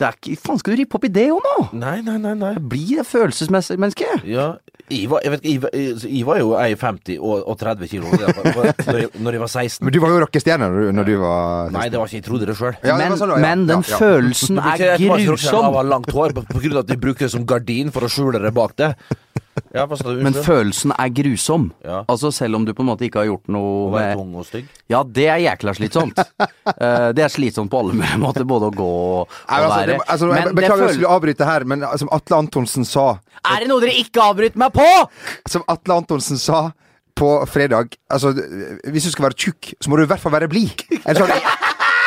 Det 0.00 0.06
er 0.06 0.14
ikke, 0.16 0.36
faen 0.40 0.56
skal 0.56 0.72
du 0.72 0.78
rippe 0.80 0.96
opp 0.96 1.02
i 1.04 1.08
det 1.12 1.26
òg 1.28 1.42
nå? 1.44 1.54
Nei, 1.76 1.98
nei, 2.00 2.14
nei. 2.22 2.30
nei. 2.38 2.54
Jeg 2.56 2.62
blir 2.72 3.04
følelsesmenneske. 3.04 4.06
Ja, 4.24 4.46
jeg 4.88 5.10
var, 5.10 5.20
jeg 5.26 5.32
vet, 5.34 5.42
ikke, 5.44 5.50
jeg, 5.52 5.60
var- 5.60 5.74
jeg, 5.76 6.12
jeg 6.14 6.22
var 6.26 6.38
jo 6.40 6.46
1,50 6.56 7.18
og, 7.20 7.42
og 7.52 7.58
30 7.60 7.90
kilo 7.90 8.08
da 8.14 8.30
jeg 8.30 9.10
når 9.20 9.36
jeg, 9.36 9.42
var 9.42 9.50
16. 9.52 9.84
Men 9.84 9.92
du 9.92 9.98
var 10.00 10.14
jo 10.14 10.22
rockestjerne 10.24 10.70
når, 10.72 10.86
du- 10.86 10.94
når 10.96 11.10
du 11.10 11.12
var 11.20 11.74
Nei, 11.76 11.84
det 11.92 12.00
var 12.00 12.08
ikke 12.08 12.16
jeg 12.22 12.26
trodde 12.30 12.48
det 12.48 12.56
sjøl. 12.56 12.78
Ja, 12.86 12.96
men, 12.96 13.18
sånn, 13.20 13.34
ja. 13.36 13.42
men 13.44 13.66
den 13.68 13.84
Ja, 13.84 13.90
ja. 13.92 14.00
følelsen 14.00 14.62
er 14.62 15.04
grusom. 15.04 15.68
Av 15.68 15.84
langt 15.90 16.08
hår, 16.16 16.32
på, 16.38 16.46
på 16.48 16.62
grunn 16.64 16.78
av 16.80 16.86
at 16.86 16.94
de 16.94 16.98
brukte 17.04 17.26
det 17.28 17.34
som 17.36 17.44
gardin 17.52 17.92
for 17.92 18.08
å 18.08 18.10
skjule 18.14 18.40
det 18.40 18.54
bak 18.56 18.78
det. 18.80 18.94
Ja? 19.74 19.86
Men 19.86 20.34
følelsen 20.34 20.92
er 20.94 21.10
grusom. 21.14 21.68
Ja. 21.84 22.00
Altså 22.10 22.30
Selv 22.34 22.58
om 22.58 22.64
du 22.66 22.72
på 22.74 22.84
en 22.84 22.90
måte 22.90 23.06
ikke 23.06 23.22
har 23.22 23.28
gjort 23.28 23.50
noe 23.52 23.70
Å 23.88 23.92
være 23.94 24.16
tung 24.18 24.34
og 24.40 24.46
stygg? 24.48 24.68
Ja, 24.90 25.02
det 25.06 25.26
er 25.30 25.42
jækla 25.44 25.74
slitsomt. 25.78 26.18
uh, 26.18 27.10
det 27.16 27.24
er 27.26 27.32
slitsomt 27.32 27.70
på 27.72 27.82
alle 27.82 28.10
måter, 28.22 28.46
både 28.48 28.70
å 28.70 28.74
gå 28.74 28.90
og 28.90 29.30
Nei, 29.30 29.60
altså, 29.60 29.76
være. 29.76 29.86
det, 29.92 29.98
altså, 30.06 30.30
jeg 30.34 30.54
beklager 30.58 30.84
jeg 30.86 30.98
skulle 30.98 31.16
avbryte 31.16 31.48
her, 31.48 31.66
men 31.72 31.86
som 32.02 32.12
Atle 32.14 32.42
Antonsen 32.44 32.86
sa 32.88 33.06
Er 33.42 33.64
det 33.64 33.70
noe 33.70 33.82
dere 33.84 33.96
ikke 34.00 34.22
avbryter 34.24 34.60
meg 34.60 34.74
på?! 34.76 34.86
Som 35.50 35.66
Atle 35.70 36.00
Antonsen 36.02 36.40
sa 36.40 36.68
på 37.20 37.30
fredag 37.50 37.96
Altså, 38.10 38.32
hvis 38.90 39.08
du 39.08 39.12
skal 39.14 39.28
være 39.28 39.38
tjukk, 39.38 39.74
så 39.80 39.90
må 39.90 39.98
du 39.98 40.06
i 40.06 40.10
hvert 40.10 40.22
fall 40.22 40.32
være 40.34 40.48
blid. 40.50 40.86
Ellers 41.04 41.20
har 41.20 41.28
du 41.30 41.59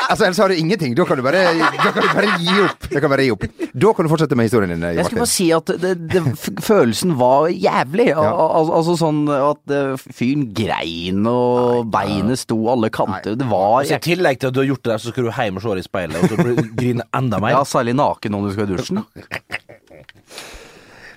Altså, 0.10 0.26
ellers 0.26 0.40
har 0.42 0.52
du 0.52 0.56
ingenting. 0.60 0.96
Da 0.98 1.06
kan 1.08 1.20
du 1.20 1.24
bare, 1.26 1.44
da 1.60 1.92
kan 1.94 2.04
du 2.04 2.10
bare 2.14 2.38
gi 2.42 2.56
opp. 2.64 2.88
Da 2.90 3.00
kan 3.00 3.08
du 3.08 3.14
bare 3.14 3.26
gi 3.28 3.34
opp. 3.34 3.46
Da 3.74 3.94
kan 3.96 4.08
du 4.08 4.12
fortsette 4.12 4.38
med 4.40 4.50
historien 4.50 4.74
din. 4.74 4.86
Jeg 4.98 5.08
skulle 5.08 5.24
bare 5.24 5.34
si 5.34 5.48
at 5.56 5.74
det, 5.84 5.94
det, 6.12 6.24
følelsen 6.64 7.16
var 7.20 7.50
jævlig. 7.52 8.10
Al 8.14 8.30
al 8.44 8.74
altså 8.80 8.98
sånn 9.00 9.24
at 9.34 9.74
eh, 9.74 10.08
fyren 10.14 10.50
grein, 10.56 11.24
og 11.30 11.90
beinet 11.94 12.44
sto 12.44 12.60
alle 12.74 12.92
kanter. 12.94 13.38
Det 13.40 13.48
var 13.50 13.84
Så 13.88 13.98
I 14.00 14.04
tillegg 14.12 14.42
til 14.42 14.52
at 14.52 14.58
du 14.58 14.64
har 14.64 14.72
gjort 14.74 14.84
det 14.84 14.94
der, 14.94 15.04
så 15.04 15.14
skal 15.14 15.30
du 15.30 15.32
hjem 15.34 15.60
og 15.60 15.66
se 15.66 15.78
deg 15.78 15.84
i 15.84 15.88
speilet, 15.90 16.20
og 16.20 16.34
så 16.34 16.42
blir 16.42 16.60
du 16.60 16.74
grine 16.78 17.08
enda 17.16 17.42
mer. 17.44 17.58
Ja, 17.58 17.64
særlig 17.68 17.98
naken 18.00 18.40
om 18.40 18.48
du 18.48 18.54
skal 18.56 18.70
i 18.70 18.76
dusjen. 18.76 19.04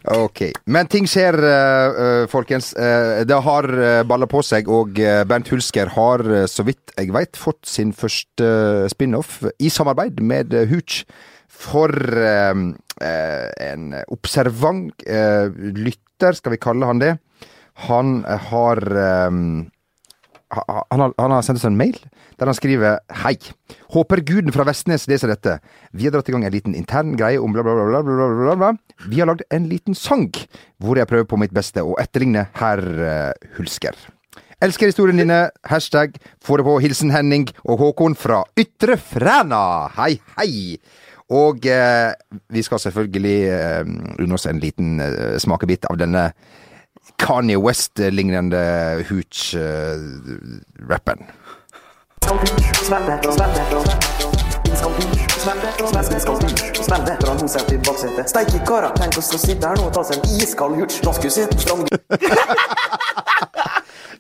Ok. 0.07 0.53
Men 0.71 0.87
ting 0.87 1.07
skjer, 1.11 1.35
eh, 1.35 2.01
eh, 2.05 2.27
folkens. 2.31 2.73
Eh, 2.79 3.25
det 3.27 3.39
har 3.43 3.67
balla 4.07 4.27
på 4.31 4.43
seg, 4.45 4.69
og 4.69 4.95
Bernt 5.27 5.49
Hulsker 5.51 5.91
har, 5.97 6.23
så 6.47 6.65
vidt 6.67 6.93
jeg 6.97 7.11
veit, 7.15 7.37
fått 7.37 7.67
sin 7.67 7.93
første 7.93 8.89
spin-off 8.93 9.41
i 9.59 9.69
samarbeid 9.73 10.21
med 10.23 10.55
Hooch. 10.71 11.05
For 11.57 11.89
en 11.89 13.87
observant 14.13 15.03
lytter, 15.07 16.37
skal 16.37 16.53
vi 16.53 16.59
kalle 16.61 16.87
han 16.87 17.01
det. 17.01 17.15
Han 17.89 18.23
har 18.25 18.81
ha- 18.83 19.31
han 20.55 21.01
har, 21.03 21.13
han 21.19 21.33
har 21.35 21.43
sendt 21.43 21.59
oss 21.59 21.67
en 21.67 21.79
mail 21.79 21.97
der 22.39 22.47
han 22.47 22.57
skriver 22.57 23.01
Hei. 23.25 23.35
Håper 23.95 24.23
guden 24.27 24.55
fra 24.55 24.67
Vestnes 24.69 25.07
leser 25.11 25.33
dette. 25.33 25.57
Vi 25.97 26.07
har 26.07 26.15
dratt 26.15 26.29
i 26.31 26.35
gang 26.35 26.45
en 26.47 26.55
liten 26.55 26.77
intern 26.79 27.17
greie 27.19 27.41
om 27.43 27.55
bla, 27.55 27.65
bla, 27.67 27.75
bla, 27.75 28.03
bla, 28.05 28.29
bla, 28.31 28.57
bla. 28.61 28.73
Vi 29.09 29.21
har 29.21 29.31
lagd 29.31 29.47
en 29.51 29.67
liten 29.71 29.97
sang 29.99 30.29
hvor 30.83 31.01
jeg 31.01 31.09
prøver 31.11 31.27
på 31.31 31.41
mitt 31.41 31.55
beste 31.57 31.83
å 31.83 31.97
etterligne 32.03 32.47
herr 32.61 32.85
eh, 32.85 33.57
Hulsker. 33.57 33.97
Elsker 34.63 34.89
historien 34.89 35.19
dine. 35.21 35.51
Hashtag 35.69 36.15
får 36.45 36.63
det 36.63 36.69
på. 36.69 36.79
Hilsen 36.85 37.11
Henning 37.13 37.51
og 37.67 37.83
Håkon 37.83 38.15
fra 38.17 38.41
Ytre 38.57 38.97
Fræna. 39.01 39.91
Hei, 39.99 40.15
hei. 40.39 40.79
Og 41.35 41.67
eh, 41.67 42.13
vi 42.55 42.63
skal 42.63 42.81
selvfølgelig 42.81 43.39
eh, 43.51 43.83
unne 44.23 44.39
oss 44.39 44.47
en 44.47 44.63
liten 44.63 45.01
eh, 45.03 45.37
smakebit 45.43 45.89
av 45.91 45.99
denne 45.99 46.29
Kanye 47.17 47.57
West-lignende 47.57 49.05
hooch-rappen. 49.09 51.19
Steike 58.27 58.59
karer, 58.67 58.91
tenk 58.99 59.19
oss 59.19 59.33
å 59.33 59.39
sitte 59.41 59.69
her 59.69 59.77
nå 59.79 59.85
og 59.87 59.93
ta 59.95 60.03
seg 60.05 60.17
en 60.19 60.25
iskald 60.41 60.75
hurts. 60.81 60.97
Da 61.05 61.13
skulle 61.17 61.33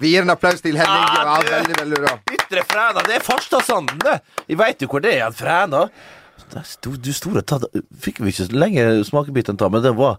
vi 0.00 0.06
gir 0.12 0.22
en 0.22 0.32
applaus 0.32 0.60
til 0.64 0.76
Henning. 0.78 1.06
Ja, 1.16 1.22
veldig, 1.50 1.76
veldig 1.80 1.98
bra. 2.04 2.12
Ytre 2.36 2.62
Fræna, 2.68 3.00
det 3.08 3.14
er 3.18 3.22
Farstadsanden, 3.24 3.98
det. 4.04 4.16
Vi 4.46 4.54
veit 4.60 4.78
jo 4.82 4.86
hvor 4.92 5.00
det 5.04 5.12
er, 5.18 5.28
Fræna. 5.34 5.80
du 6.86 7.12
store 7.12 7.42
ta, 7.42 7.54
Fikk 8.00 8.16
vi 8.22 8.28
ikke 8.30 8.46
lenger 8.54 9.02
smakebiten 9.08 9.56
ta, 9.58 9.66
men 9.72 9.82
det 9.82 9.94
var 9.96 10.14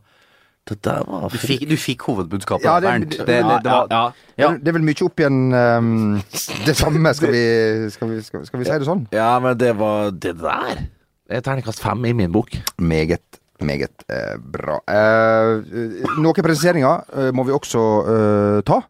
Det 0.67 0.77
der 0.83 1.03
var 1.07 1.29
Du 1.31 1.37
fikk, 1.39 1.63
du 1.69 1.75
fikk 1.79 2.01
hovedbudskapet, 2.09 2.65
Ja, 2.67 2.79
det- 2.79 2.89
Bernt. 2.89 3.09
det- 3.09 3.25
Det, 3.25 3.37
det, 3.43 3.63
det 3.63 3.71
var, 3.71 3.87
ja, 3.89 4.11
ja. 4.37 4.49
Det 4.57 4.67
er 4.67 4.75
vel 4.77 4.83
mye 4.83 5.05
opp 5.05 5.19
igjen 5.23 5.39
um, 5.53 6.21
det 6.65 6.75
samme, 6.75 7.13
skal 7.15 7.31
vi, 7.31 7.43
skal, 7.93 8.09
vi, 8.11 8.21
skal, 8.21 8.45
skal 8.45 8.59
vi 8.59 8.65
si 8.67 8.71
det 8.83 8.87
sånn? 8.89 9.05
ja, 9.15 9.39
men 9.39 9.57
det 9.57 9.73
var 9.79 10.11
Det 10.11 10.35
der 10.41 10.83
er 11.29 11.41
terningkast 11.41 11.79
fem 11.83 12.05
i 12.05 12.13
min 12.13 12.31
bok. 12.31 12.53
Meget, 12.79 13.39
meget 13.59 14.03
eh, 14.09 14.37
bra. 14.39 14.77
Eh, 14.87 15.59
noen 16.21 16.37
presiseringer 16.43 17.03
eh, 17.13 17.31
må 17.35 17.43
vi 17.47 17.51
også 17.55 17.81
eh, 18.07 18.61
ta. 18.67 18.81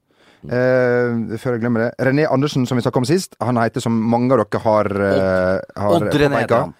Uh, 0.47 1.33
før 1.41 1.55
jeg 1.57 1.63
glemmer 1.63 1.81
det. 1.87 2.05
René 2.07 2.27
Andersen, 2.31 2.63
som 2.69 2.77
vi 2.77 2.83
snakka 2.85 3.01
om 3.01 3.07
sist, 3.09 3.33
han 3.41 3.57
heter 3.59 3.81
som 3.83 3.91
mange 3.91 4.31
av 4.31 4.43
dere 4.45 4.61
har, 4.63 4.85
uh, 4.95 5.81
har 5.81 5.95
Odd 5.97 6.13
René 6.13 6.43
heter 6.43 6.61
han. 6.61 6.75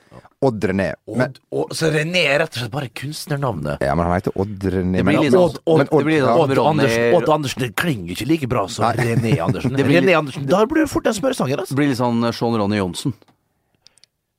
Odd 0.45 0.61
René. 0.69 0.93
Men, 1.07 1.21
Odd, 1.31 1.39
Odd, 1.49 1.71
så 1.73 1.87
René 1.89 2.21
er 2.29 2.39
rett 2.43 2.53
og 2.53 2.59
slett 2.61 2.71
bare 2.71 2.89
kunstnernavnet. 2.93 3.79
ja, 3.81 3.95
men 3.97 4.05
han 4.05 4.13
heter 4.19 4.35
Odd 4.37 4.67
René. 4.69 4.97
Det 4.99 5.05
blir 5.07 5.19
litt 5.23 5.33
sånn- 5.33 5.41
Odd- 5.41 5.61
Odd- 5.65 5.87
sånn- 5.89 6.37
Odd 6.43 6.57
Andersen, 6.61 7.15
Odd 7.17 7.29
Andersen 7.29 7.61
det 7.63 7.75
klinger 7.75 8.11
ikke 8.13 8.27
like 8.27 8.47
bra 8.47 8.67
som 8.67 8.85
René 8.93 9.39
Andersen. 9.41 9.71
René 9.91 10.13
Andersen, 10.17 10.45
Da 10.45 10.65
blir 10.65 10.85
det 10.85 10.89
fort 10.91 11.07
en 11.07 11.13
smørsanger. 11.17 11.57
Altså. 11.63 11.73
Det 11.73 11.77
blir 11.81 11.89
litt 11.89 11.97
sånn 11.97 12.21
Sean 12.33 12.53
Ronny 12.55 12.77
Johnsen. 12.77 13.13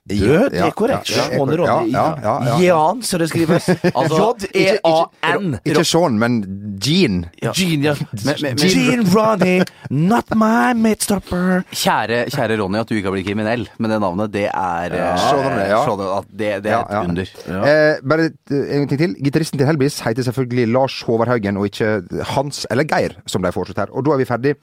Det 0.09 0.17
Ja, 0.19 0.67
er 0.67 0.71
korrekt. 0.73 1.11
ja, 1.12 1.27
ja, 1.37 2.05
Sean 2.17 2.47
ja. 2.49 2.57
Jan, 2.65 3.03
så 3.05 3.19
det 3.21 3.29
skrives. 3.29 3.69
Altså, 3.99 4.35
J-E-A-N. 4.55 5.59
Ikke 5.69 5.85
Sean, 5.85 6.19
men 6.21 6.38
Jean. 6.81 7.27
Jean, 7.43 7.85
ja. 7.85 7.95
Gene 8.15 9.05
Ronny, 9.15 9.59
not 9.91 10.33
my 10.38 10.73
midstopper. 10.79 11.65
Kjære, 11.73 12.25
kjære 12.33 12.59
Ronny, 12.62 12.81
at 12.81 12.88
du 12.88 12.97
ikke 12.97 13.11
har 13.11 13.17
blitt 13.17 13.29
kriminell, 13.29 13.67
med 13.79 13.93
det 13.93 14.00
navnet, 14.03 14.33
det 14.33 14.47
er 14.49 14.97
eh, 14.97 15.29
det, 16.33 16.50
det 16.65 16.73
er 16.73 16.81
et 16.81 16.95
ja. 16.95 17.03
under. 17.05 17.33
Eh, 17.59 18.03
bare 18.09 18.31
eh, 18.50 18.77
en 18.79 18.88
ting 18.88 19.00
til. 19.00 19.17
Gitaristen 19.25 19.61
til 19.61 19.69
Helbis 19.69 20.00
heter 20.07 20.25
selvfølgelig 20.29 20.69
Lars 20.73 21.00
Håvard 21.09 21.29
Haugen, 21.33 21.59
og 21.61 21.69
ikke 21.69 21.99
Hans 22.35 22.65
eller 22.71 22.88
Geir, 22.88 23.19
som 23.27 23.45
de 23.45 23.53
foreslått 23.53 23.85
her. 23.85 23.93
Og 23.93 24.07
da 24.07 24.15
er 24.17 24.23
vi 24.23 24.29
ferdig 24.29 24.55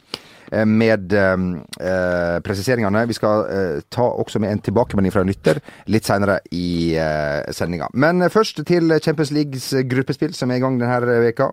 med 0.65 1.13
eh, 1.13 1.33
eh, 1.79 2.37
presiseringene. 2.45 3.05
Vi 3.09 3.17
skal 3.17 3.47
eh, 3.49 3.81
ta 3.91 4.05
også 4.05 4.41
med 4.43 4.51
en 4.51 4.63
tilbakemelding 4.65 5.13
fra 5.13 5.25
en 5.25 5.31
lytter 5.31 5.61
litt 5.91 6.07
senere 6.07 6.39
i 6.55 6.95
eh, 6.99 7.41
sendinga. 7.55 7.89
Men 7.93 8.21
eh, 8.21 8.31
først 8.33 8.63
til 8.67 8.95
Champions 9.01 9.33
Leagues 9.35 9.71
gruppespill, 9.89 10.35
som 10.37 10.51
er 10.51 10.61
i 10.61 10.65
gang 10.65 10.79
denne 10.81 11.19
veka. 11.25 11.51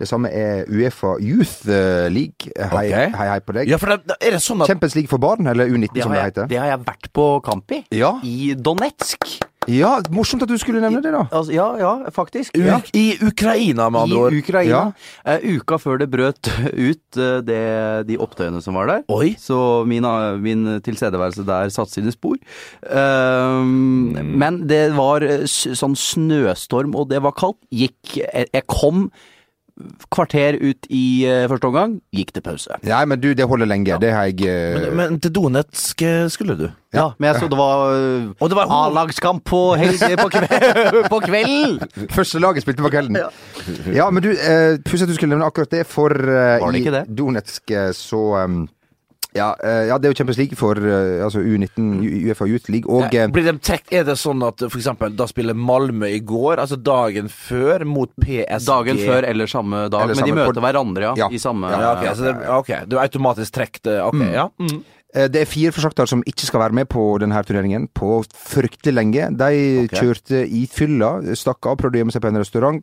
Det 0.00 0.08
samme 0.08 0.30
er 0.32 0.64
Uefa 0.72 1.18
Youth 1.20 1.68
eh, 1.68 2.08
League. 2.08 2.48
Hei, 2.56 2.86
okay. 2.88 3.10
hei, 3.12 3.28
hei 3.34 3.38
på 3.44 3.56
deg. 3.58 3.68
Ja, 3.68 3.76
det, 3.76 4.16
det 4.24 4.40
sånn 4.40 4.64
at 4.64 4.72
Champions 4.72 4.96
League 4.96 5.12
for 5.12 5.20
barn, 5.20 5.50
eller 5.50 5.68
U19 5.68 5.92
Det 5.92 6.06
som 6.06 6.16
det 6.16 6.24
heter. 6.24 6.48
det 6.48 6.60
har 6.62 6.72
jeg 6.72 6.84
vært 6.86 7.12
på 7.12 7.30
kamp 7.44 7.76
i. 7.76 7.82
Ja. 8.00 8.14
I 8.24 8.54
Donetsk. 8.56 9.49
Ja, 9.70 9.92
morsomt 10.12 10.44
at 10.44 10.50
du 10.50 10.56
skulle 10.60 10.82
nevne 10.82 11.02
det, 11.04 11.12
da. 11.14 11.24
Altså, 11.30 11.54
ja, 11.54 11.68
ja, 11.80 11.92
faktisk. 12.14 12.56
U 12.58 12.64
Ja. 12.64 12.80
I 12.96 13.16
Ukraina, 13.22 13.88
med 13.90 14.00
andre 14.06 14.18
ord. 14.26 14.32
I 14.34 14.42
Ukraina. 14.42 14.80
Ukraina. 14.90 15.38
Uh, 15.44 15.56
uka 15.56 15.78
før 15.80 16.00
det 16.02 16.10
brøt 16.12 16.50
ut 16.90 17.20
uh, 17.20 17.38
det, 17.46 17.62
de 18.10 18.18
opptøyene 18.20 18.62
som 18.64 18.78
var 18.78 18.90
der. 18.90 19.04
Oi. 19.12 19.34
Så 19.38 19.84
min, 19.88 20.04
eh, 20.04 20.36
min 20.40 20.80
tilstedeværelse 20.84 21.44
der 21.46 21.72
satte 21.72 21.94
sine 21.96 22.12
spor. 22.14 22.36
Ehm, 22.90 24.16
Men 24.40 24.64
det 24.68 24.96
var 24.96 25.24
sånn 25.46 25.96
snøstorm, 25.98 26.94
og 26.94 27.10
det 27.10 27.22
var 27.22 27.36
kaldt. 27.36 27.60
Gikk 27.70 28.18
jeg 28.20 28.66
kom 28.70 29.08
kvarter 30.12 30.58
ut 30.60 30.86
i 30.90 31.04
eh, 31.28 31.46
første 31.50 31.70
omgang, 31.70 31.98
gikk 32.14 32.32
til 32.36 32.44
pause. 32.44 32.80
Nei, 32.86 33.02
men 33.10 33.20
du, 33.22 33.30
det 33.36 33.46
holder 33.48 33.70
lenge. 33.70 33.98
Det 34.02 34.12
har 34.14 34.28
jeg 34.30 34.46
uh... 34.46 34.80
Men, 34.80 34.96
men 34.98 35.20
til 35.22 35.34
Donetsk 35.36 36.02
eh, 36.06 36.26
skulle 36.32 36.56
du? 36.58 36.66
Ja, 36.94 37.12
men 37.18 37.30
jeg 37.30 37.38
så 37.38 37.46
det 37.46 37.58
var 37.58 37.84
uh, 37.94 38.32
Og 38.42 38.50
det 38.50 38.56
var 38.58 38.72
A-lagskamp 38.74 39.44
på, 39.46 39.60
helg- 39.78 40.16
på, 40.18 40.28
kve 40.34 40.48
på 41.12 41.20
kvelden! 41.22 42.08
Første 42.10 42.42
laget 42.42 42.64
spilte 42.64 42.82
på 42.82 42.90
kvelden. 42.90 43.20
Ja, 43.94 44.08
men 44.10 44.24
du, 44.24 44.32
uh, 44.34 44.74
pussig 44.86 45.06
at 45.06 45.12
du 45.12 45.14
skulle 45.14 45.36
nevne 45.36 45.46
akkurat 45.46 45.70
det, 45.70 45.84
for 45.86 46.10
uh, 46.10 46.66
det 46.72 46.82
i 46.82 46.94
det? 46.94 47.04
Donetsk 47.18 47.70
eh, 47.70 47.90
så 47.96 48.22
um, 48.44 48.64
ja, 49.36 49.56
eh, 49.62 49.86
ja, 49.86 49.98
det 49.98 50.08
er 50.08 50.12
jo 50.12 50.18
Champions 50.18 50.38
League 50.40 50.58
for 50.58 50.78
eh, 50.82 51.22
altså 51.22 51.38
U19, 51.38 51.86
U- 52.02 52.28
Uefa 52.28 52.46
Youth 52.50 52.70
League, 52.72 52.90
og 52.90 53.14
ja, 53.14 53.28
Blir 53.30 53.46
de 53.46 53.54
trekt, 53.62 53.92
er 53.94 54.06
det 54.08 54.16
sånn 54.18 54.42
at 54.46 54.64
for 54.66 54.78
eksempel 54.80 55.14
da 55.18 55.28
spiller 55.30 55.54
Malmö 55.54 56.10
i 56.10 56.18
går, 56.26 56.58
altså 56.58 56.78
dagen 56.80 57.30
før, 57.30 57.86
mot 57.86 58.10
PSG? 58.18 58.66
Dagen 58.66 58.98
før 58.98 59.28
eller 59.30 59.50
samme 59.50 59.84
dag, 59.92 60.08
Eller 60.08 60.18
men 60.18 60.30
de 60.32 60.34
møter 60.34 60.50
møter 60.50 60.66
hverandre, 60.66 61.04
ja. 61.10 61.12
Ja. 61.24 61.28
I 61.30 61.42
samme 61.42 61.70
Ja, 61.70 61.92
ok, 61.94 62.08
så 62.18 62.26
det, 62.26 62.34
ok, 62.56 62.72
du 62.90 62.96
er 62.98 63.04
automatisk 63.04 63.54
trekt 63.54 63.86
eh, 63.90 64.02
mm. 64.02 64.26
ja. 64.34 64.48
Mm. 64.58 64.82
eh, 65.14 65.30
det 65.30 65.44
er 65.44 65.52
fire 65.52 65.74
forsakter 65.78 66.10
som 66.10 66.26
ikke 66.26 66.50
skal 66.50 66.64
være 66.66 66.80
med 66.82 66.90
på 66.90 67.06
denne 67.22 67.46
turneringen 67.46 67.86
på 67.94 68.20
fryktelig 68.34 68.96
lenge. 68.98 69.30
De 69.38 69.62
okay. 69.84 69.94
kjørte 70.02 70.42
i 70.42 70.66
fylla, 70.70 71.20
stakk 71.38 71.70
av, 71.70 71.78
prøvde 71.78 72.00
å 72.00 72.02
gjemme 72.02 72.16
seg 72.18 72.26
på 72.26 72.32
en 72.34 72.42
restaurant. 72.42 72.82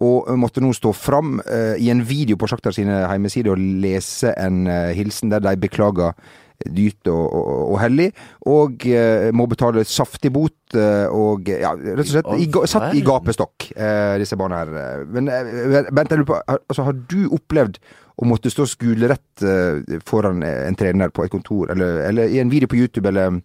Og 0.00 0.30
måtte 0.40 0.62
nå 0.64 0.70
stå 0.72 0.94
fram 0.96 1.40
eh, 1.44 1.74
i 1.82 1.90
en 1.92 2.00
video 2.08 2.38
på 2.40 2.48
Sjaktar 2.48 2.72
sine 2.72 3.02
hjemmesider 3.04 3.52
og 3.52 3.60
lese 3.84 4.32
en 4.40 4.62
eh, 4.70 4.94
hilsen 4.96 5.32
der 5.32 5.44
de 5.44 5.56
beklager 5.60 6.14
dyrt 6.60 7.08
og, 7.08 7.22
og, 7.32 7.50
og 7.72 7.78
hellig, 7.80 8.10
og 8.48 8.82
eh, 8.88 9.30
må 9.32 9.46
betale 9.48 9.80
saftig 9.88 10.28
bot, 10.34 10.56
eh, 10.76 11.06
og 11.08 11.48
ja, 11.48 11.70
rett 11.72 12.02
og 12.04 12.10
slett 12.10 12.28
i, 12.36 12.48
satt 12.68 12.96
i 12.96 13.00
gapestokk, 13.06 13.70
eh, 13.76 14.18
disse 14.20 14.36
barna 14.36 14.58
her. 14.60 14.74
eh. 14.76 15.06
Men 15.16 15.30
eh, 15.32 15.88
Bent, 15.88 16.12
jeg 16.12 16.20
lurer 16.20 16.28
på, 16.28 16.40
altså, 16.60 16.84
har 16.84 16.98
du 17.08 17.30
opplevd 17.32 17.80
å 18.20 18.28
måtte 18.28 18.52
stå 18.52 18.66
skulerett 18.68 19.44
eh, 19.44 20.00
foran 20.04 20.44
eh, 20.44 20.66
en 20.68 20.76
trener 20.76 21.08
på 21.16 21.24
et 21.24 21.32
kontor, 21.32 21.72
eller, 21.72 22.02
eller 22.10 22.28
i 22.28 22.42
en 22.44 22.52
video 22.52 22.68
på 22.68 22.76
YouTube, 22.82 23.08
eller, 23.08 23.40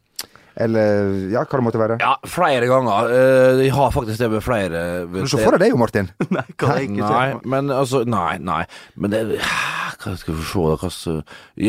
eller 0.58 1.10
ja, 1.34 1.42
hva 1.44 1.60
det 1.60 1.66
måtte 1.68 1.82
være? 1.82 1.98
Ja, 2.04 2.14
flere 2.30 2.70
ganger. 2.72 3.10
Eh, 3.16 3.64
Jeg 3.66 3.74
har 3.76 3.92
faktisk 3.96 4.22
det 4.22 4.30
med 4.32 4.44
flere. 4.46 4.84
Men 5.12 5.28
Se 5.28 5.42
for 5.42 5.56
deg 5.58 5.66
det 5.66 5.72
jo, 5.74 5.82
Martin. 5.82 6.12
Nei, 6.36 6.46
kan 6.58 6.78
jeg 6.80 6.92
ikke 6.94 7.10
Nei, 7.10 7.28
men 7.56 7.74
altså 7.74 8.04
Nei, 8.08 8.38
nei. 8.40 8.62
Men 8.96 9.12
det 9.16 9.26
Hva 9.42 10.16
skal 10.20 10.38
vi 10.40 10.48
se, 10.48 10.64
da? 10.72 10.80
Hva 10.86 11.20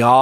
Ja. 0.02 0.16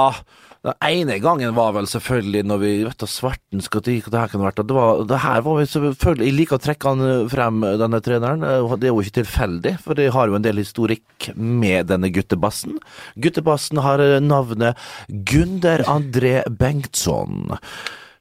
Den 0.65 0.73
ene 0.81 1.19
gangen 1.21 1.51
var 1.53 1.75
vel 1.75 1.85
selvfølgelig 1.85 2.39
når 2.49 2.57
vi 2.63 2.69
vet 2.87 2.97
da 2.97 3.05
sverten 3.05 3.61
skal 3.61 3.83
til 3.85 3.99
det 4.09 4.17
her 4.17 4.31
kunne 4.31 4.47
vært. 4.47 4.63
Det, 4.65 4.73
var, 4.73 5.03
det 5.05 5.19
her 5.21 5.43
var 5.45 5.59
vi 5.59 5.65
selvfølgelig 5.69 6.25
Jeg 6.25 6.35
liker 6.39 6.57
å 6.57 6.63
trekke 6.63 6.89
han 6.89 7.03
eh, 7.05 7.27
frem, 7.29 7.59
denne 7.83 7.99
treneren. 8.01 8.41
Eh, 8.41 8.73
Det 8.81 8.89
er 8.89 8.95
jo 8.95 9.03
ikke 9.05 9.19
tilfeldig, 9.19 9.75
for 9.83 9.93
det 9.99 10.07
har 10.15 10.31
jo 10.31 10.39
en 10.39 10.47
del 10.47 10.57
historikk 10.63 11.27
med 11.37 11.91
denne 11.93 12.09
guttebassen. 12.09 12.79
Guttebassen 13.21 13.77
har 13.85 14.01
eh, 14.01 14.17
navnet 14.25 14.81
Gunder 15.29 15.85
André 15.85 16.39
Bengtsson. 16.49 17.59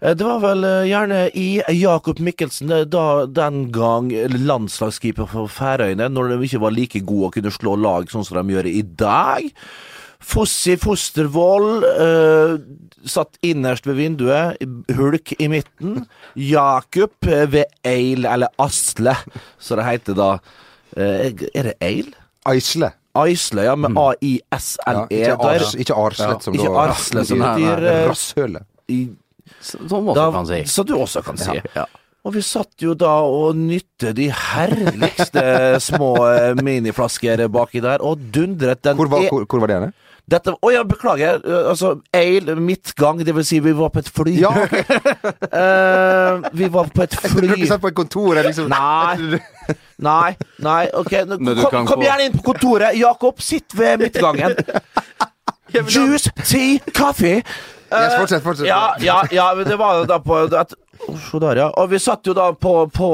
Eh, 0.04 0.14
Det 0.14 0.24
var 0.26 0.40
vel 0.44 0.64
eh, 0.68 0.84
gjerne 0.90 1.22
i 1.34 1.48
Jakob 1.80 2.20
Mikkelsen, 2.20 2.70
eh, 2.76 2.84
da 2.84 3.24
den 3.26 3.70
gang 3.74 4.10
landslagskeeper 4.34 5.28
for 5.30 5.48
Færøyene, 5.48 6.10
når 6.12 6.34
de 6.34 6.46
ikke 6.48 6.60
var 6.66 6.74
like 6.76 7.00
gode 7.08 7.30
å 7.30 7.34
kunne 7.38 7.52
slå 7.54 7.76
lag 7.80 8.08
sånn 8.12 8.26
som 8.26 8.40
de 8.42 8.54
gjør 8.54 8.68
i 8.70 8.82
dag. 8.82 9.48
Fossi 10.24 10.76
Fostervoll 10.80 11.84
eh, 11.84 12.54
satt 13.04 13.36
innerst 13.44 13.84
ved 13.88 13.98
vinduet, 13.98 14.62
hulk 14.96 15.34
i 15.36 15.48
midten. 15.52 16.06
Jakob 16.40 17.12
ved 17.28 17.66
Eil, 17.84 18.24
eller 18.24 18.48
Asle, 18.62 19.12
så 19.60 19.76
det 19.76 19.84
heter 19.90 20.16
da. 20.16 20.30
Eh, 20.96 21.32
er 21.52 21.68
det 21.72 21.74
Eil? 21.84 22.12
Aisle. 22.48 22.92
Aisle, 23.16 23.62
ja, 23.68 23.74
med 23.78 23.94
A-I-S-L-E. 24.00 25.18
Ja, 25.20 25.34
ikke, 25.36 25.50
ars, 25.52 25.74
ikke 25.78 25.94
Arslet, 25.96 26.42
som 26.44 26.56
ikke 26.56 26.72
da 26.72 26.80
Arsle, 26.88 27.22
som 27.28 27.44
eh, 27.46 27.84
Rasshølet. 28.08 28.66
Sånn 29.60 29.88
også 29.90 30.14
da, 30.16 30.30
kan 30.38 30.48
si. 30.48 30.62
Så 30.70 30.84
du 30.88 30.94
også 30.98 31.22
kan 31.26 31.38
si. 31.40 31.58
Ja. 31.76 31.84
Og 32.24 32.32
vi 32.32 32.40
satt 32.40 32.80
jo 32.80 32.94
da 32.96 33.18
og 33.28 33.56
nytte 33.58 34.14
de 34.16 34.30
herligste 34.32 35.42
små 35.84 36.14
eh, 36.30 36.54
miniflasker 36.64 37.42
baki 37.52 37.82
der, 37.84 38.00
og 38.00 38.22
dundret 38.32 38.80
den 38.86 38.96
Hvor 38.96 39.10
var, 39.12 39.26
e- 39.26 39.28
hvor, 39.28 39.44
hvor 39.44 39.60
var 39.60 39.72
det 39.72 39.76
henne? 39.80 39.92
Dette 40.24 40.54
Å 40.56 40.70
ja, 40.72 40.80
beklager. 40.88 41.42
eh, 41.44 41.66
Altså, 41.68 41.98
Eil, 42.16 42.48
midtgang, 42.56 43.20
det 43.20 43.34
vil 43.36 43.44
si 43.44 43.58
vi 43.60 43.74
var 43.76 43.90
på 43.92 44.00
et 44.00 44.08
fly. 44.08 44.32
Ja, 44.40 44.54
okay. 44.56 44.80
uh, 45.52 46.48
vi 46.60 46.70
var 46.72 46.88
på 46.94 47.04
et 47.04 47.12
fly. 47.20 47.44
Du 47.44 47.52
dere 47.52 47.68
satt 47.68 47.82
på 47.84 47.90
et 47.92 47.98
kontor. 47.98 48.40
Liksom. 48.46 48.72
Nei. 48.72 49.42
Nei, 50.00 50.32
nei, 50.64 50.80
ok. 50.96 51.12
Nå, 51.28 51.54
kom, 51.68 51.84
kom 51.92 52.06
gjerne 52.08 52.30
inn 52.30 52.38
på 52.38 52.46
kontoret. 52.54 52.96
Jakob, 52.96 53.44
sitt 53.44 53.76
ved 53.76 54.00
midtgangen. 54.00 54.56
Juice, 55.74 56.30
tea, 56.40 56.78
kaffe. 56.94 57.42
Yes, 58.00 58.16
fortsett, 58.18 58.42
fortsett. 58.44 58.66
Ja, 58.68 58.94
ja, 59.00 59.20
ja, 59.34 59.50
men 59.56 59.68
det 59.68 59.76
var 59.80 60.00
jo 60.00 60.08
da 60.10 60.18
på 60.22 60.40
at, 60.50 60.74
Å, 61.04 61.38
der, 61.42 61.58
ja. 61.58 61.66
Og 61.82 61.90
vi 61.90 61.98
satt 62.00 62.24
jo 62.26 62.32
da 62.36 62.46
på, 62.56 62.72
på 62.94 63.08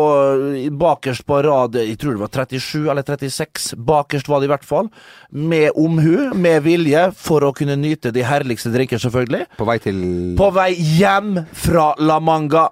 bakerst 0.78 1.24
på 1.26 1.40
rad 1.42 1.78
Jeg 1.80 1.96
tror 1.98 2.14
det 2.14 2.22
var 2.22 2.32
37 2.46 2.90
eller 2.92 3.02
36. 3.06 3.70
Bakerst 3.88 4.28
var 4.30 4.42
det 4.42 4.50
i 4.50 4.52
hvert 4.52 4.66
fall. 4.68 4.90
Med 5.30 5.72
omhu, 5.78 6.30
med 6.38 6.62
vilje, 6.66 7.08
for 7.18 7.46
å 7.48 7.54
kunne 7.56 7.78
nyte 7.80 8.12
de 8.14 8.22
herligste 8.26 8.70
drinker, 8.74 9.00
selvfølgelig. 9.02 9.48
På 9.58 9.66
vei 9.68 9.78
til 9.82 9.98
På 10.38 10.52
vei 10.54 10.70
hjem 10.76 11.40
fra 11.66 11.92
La 11.98 12.20
Manga. 12.22 12.68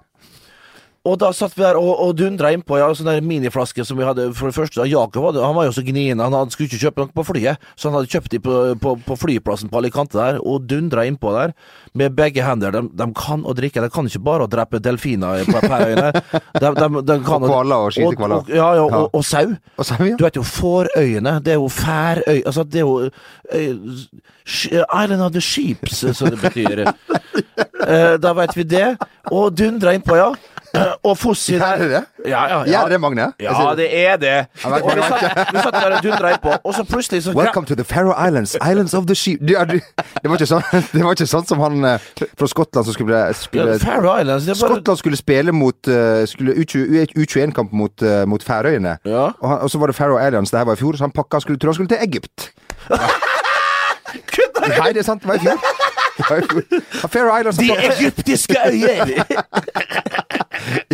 Og 1.08 1.16
da 1.22 1.30
satt 1.32 1.54
vi 1.56 1.62
der 1.64 1.78
og, 1.80 1.88
og 2.04 2.10
dundra 2.18 2.50
innpå 2.52 2.76
ja, 2.80 2.88
sånn 2.96 3.08
der 3.08 3.22
miniflaske 3.24 3.84
som 3.86 3.96
vi 4.00 4.04
hadde 4.06 4.26
For 4.36 4.50
det 4.50 4.56
første, 4.58 4.84
Jakob 4.90 5.30
han 5.38 5.54
var 5.56 5.68
jo 5.68 5.72
så 5.76 5.84
gnien, 5.86 6.20
han 6.20 6.34
hadde, 6.36 6.52
skulle 6.54 6.68
ikke 6.68 6.82
kjøpe 6.82 7.02
noe 7.04 7.14
på 7.16 7.24
flyet, 7.30 7.64
så 7.78 7.88
han 7.88 7.96
hadde 7.98 8.10
kjøpt 8.12 8.34
de 8.34 8.40
på, 8.44 8.56
på, 8.82 8.94
på 9.06 9.16
flyplassen 9.22 9.70
på 9.72 9.80
Alicante 9.80 10.18
der, 10.20 10.40
og 10.44 10.66
dundra 10.68 11.06
innpå 11.08 11.32
der 11.36 11.54
med 11.98 12.14
begge 12.18 12.44
hender. 12.44 12.74
De, 12.76 12.82
de 13.00 13.06
kan 13.16 13.42
å 13.48 13.54
drikke, 13.56 13.80
de 13.82 13.90
kan 13.94 14.06
ikke 14.10 14.22
bare 14.28 14.44
å 14.46 14.50
drepe 14.52 14.78
delfiner 14.84 15.46
på 15.48 15.62
øyne 15.64 16.10
De, 16.12 16.72
de, 16.76 16.88
de 17.08 17.16
kan 17.28 17.42
Og 17.46 17.48
hvaler 17.50 17.88
og 17.88 17.94
skyte 17.96 18.12
Og, 18.28 18.36
og- 18.42 18.52
Ja, 18.52 18.68
ja, 18.76 18.84
og, 18.84 18.92
og, 18.92 19.18
og 19.18 19.24
sau. 19.26 19.54
Og 19.78 19.88
sau 19.88 20.02
ja. 20.04 20.16
Du 20.18 20.26
vet 20.26 20.36
jo 20.38 20.44
fårøyene, 20.46 21.38
det 21.44 21.56
er 21.56 21.60
jo 21.62 21.70
færøy... 21.72 22.42
Altså, 22.44 22.64
det 22.68 22.82
er 22.82 22.86
jo 22.86 23.10
Island 25.02 25.22
of 25.22 25.32
the 25.32 25.40
Sheeps, 25.40 26.04
som 26.16 26.30
det 26.30 26.40
betyr. 26.42 26.84
Eh, 27.88 28.16
da 28.20 28.32
vet 28.34 28.52
vi 28.58 28.64
det. 28.68 28.96
Og 29.32 29.52
dundra 29.56 29.92
innpå, 29.96 30.16
ja. 30.18 30.32
Eh, 30.74 30.80
Og 31.08 31.18
Fossi 31.18 31.54
Er 31.54 31.58
der 31.58 31.76
det? 31.76 32.04
Ja, 32.26 32.46
ja, 32.48 32.58
Ja, 32.58 32.64
Gjerre 32.64 32.94
er 32.94 32.98
Magne? 32.98 33.32
Ja, 33.40 33.74
det 33.76 33.88
er 34.06 34.16
det. 34.16 34.46
Og 34.64 34.96
vi 34.96 35.02
satt, 35.02 35.52
vi 35.52 35.58
satt 35.62 35.74
der 35.74 35.96
og 35.96 36.02
dundra 36.04 36.32
innpå, 36.34 36.52
og 36.64 36.74
så 36.74 36.84
plutselig 36.84 37.22
så 37.24 37.32
Welcome 37.32 37.66
to 37.66 37.74
the 37.74 37.84
Faroe 37.84 38.28
Islands, 38.28 38.54
Islands 38.54 38.94
of 38.94 39.06
the 39.06 39.14
Sheep. 39.14 39.40
Du, 39.40 39.54
du, 39.54 39.80
det, 40.22 40.30
var 40.30 40.36
ikke 40.36 40.50
sånn, 40.50 40.62
det 40.94 41.04
var 41.04 41.16
ikke 41.16 41.28
sånn 41.30 41.46
som 41.48 41.62
han 41.64 41.84
eh, 41.84 42.08
fra 42.38 42.50
Skottland 42.50 42.88
som 42.88 42.96
skulle, 42.96 43.22
skulle 43.38 43.78
Faroe 43.82 44.20
Islands, 44.22 44.46
bare 44.50 44.58
Skottland 44.74 45.02
skulle 45.02 45.20
spille 45.20 45.54
mot 45.54 45.92
uh, 45.92 46.24
skulle 46.28 46.56
U20 46.58 47.16
U21-kamp 47.16 47.72
mot, 47.72 48.04
uh, 48.04 48.22
mot 48.28 48.44
Færøyene. 48.44 48.98
Ja. 49.08 49.30
Og, 49.38 49.48
han, 49.48 49.58
og 49.64 49.72
så 49.72 49.80
var 49.80 49.92
det 49.92 49.96
Faroe 49.96 50.20
Islands, 50.26 50.50
det 50.52 50.60
her 50.60 50.68
var 50.68 50.78
i 50.78 50.82
fjor, 50.82 50.98
så 50.98 51.08
han 51.08 51.14
pakka 51.16 51.40
skulle, 51.44 51.58
tror 51.58 51.72
han 51.72 51.80
skulle 51.80 51.94
til 51.94 52.04
Egypt. 52.04 52.50
Nei, 54.68 54.92
det 54.92 55.00
er 55.00 55.06
sant, 55.06 55.22
det 55.22 55.28
var 55.30 55.40
i 55.40 55.46
fjor. 55.46 55.56
Ja, 56.18 57.06
Faroe 57.06 57.40
Islands 57.40 57.58
De 57.58 57.70
egyptiske 57.72 58.56
øyer! 58.66 59.06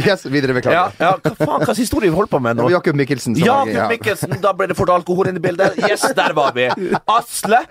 Yes, 0.04 0.24
videre, 0.26 0.52
Ja, 0.52 0.58
beklager. 0.58 0.92
ja, 0.98 1.12
hva 1.22 1.34
faen, 1.38 1.64
slags 1.64 1.80
historie 1.82 2.10
vi 2.10 2.14
holder 2.16 2.32
på 2.34 2.40
med 2.42 2.60
nå? 2.60 2.68
Jakob 2.72 2.98
Mikkelsen 2.98 3.36
Jakob 3.40 3.72
ja. 3.72 3.88
Mikkelsen, 3.90 4.36
da 4.42 4.52
ble 4.56 4.68
det 4.70 4.78
fort 4.78 4.92
alkohol 4.94 5.30
inn 5.30 5.40
i 5.40 5.44
bildet. 5.44 5.78
Yes, 5.88 6.06
der 6.16 6.36
var 6.36 6.54
vi. 6.56 6.68
Asle. 7.16 7.64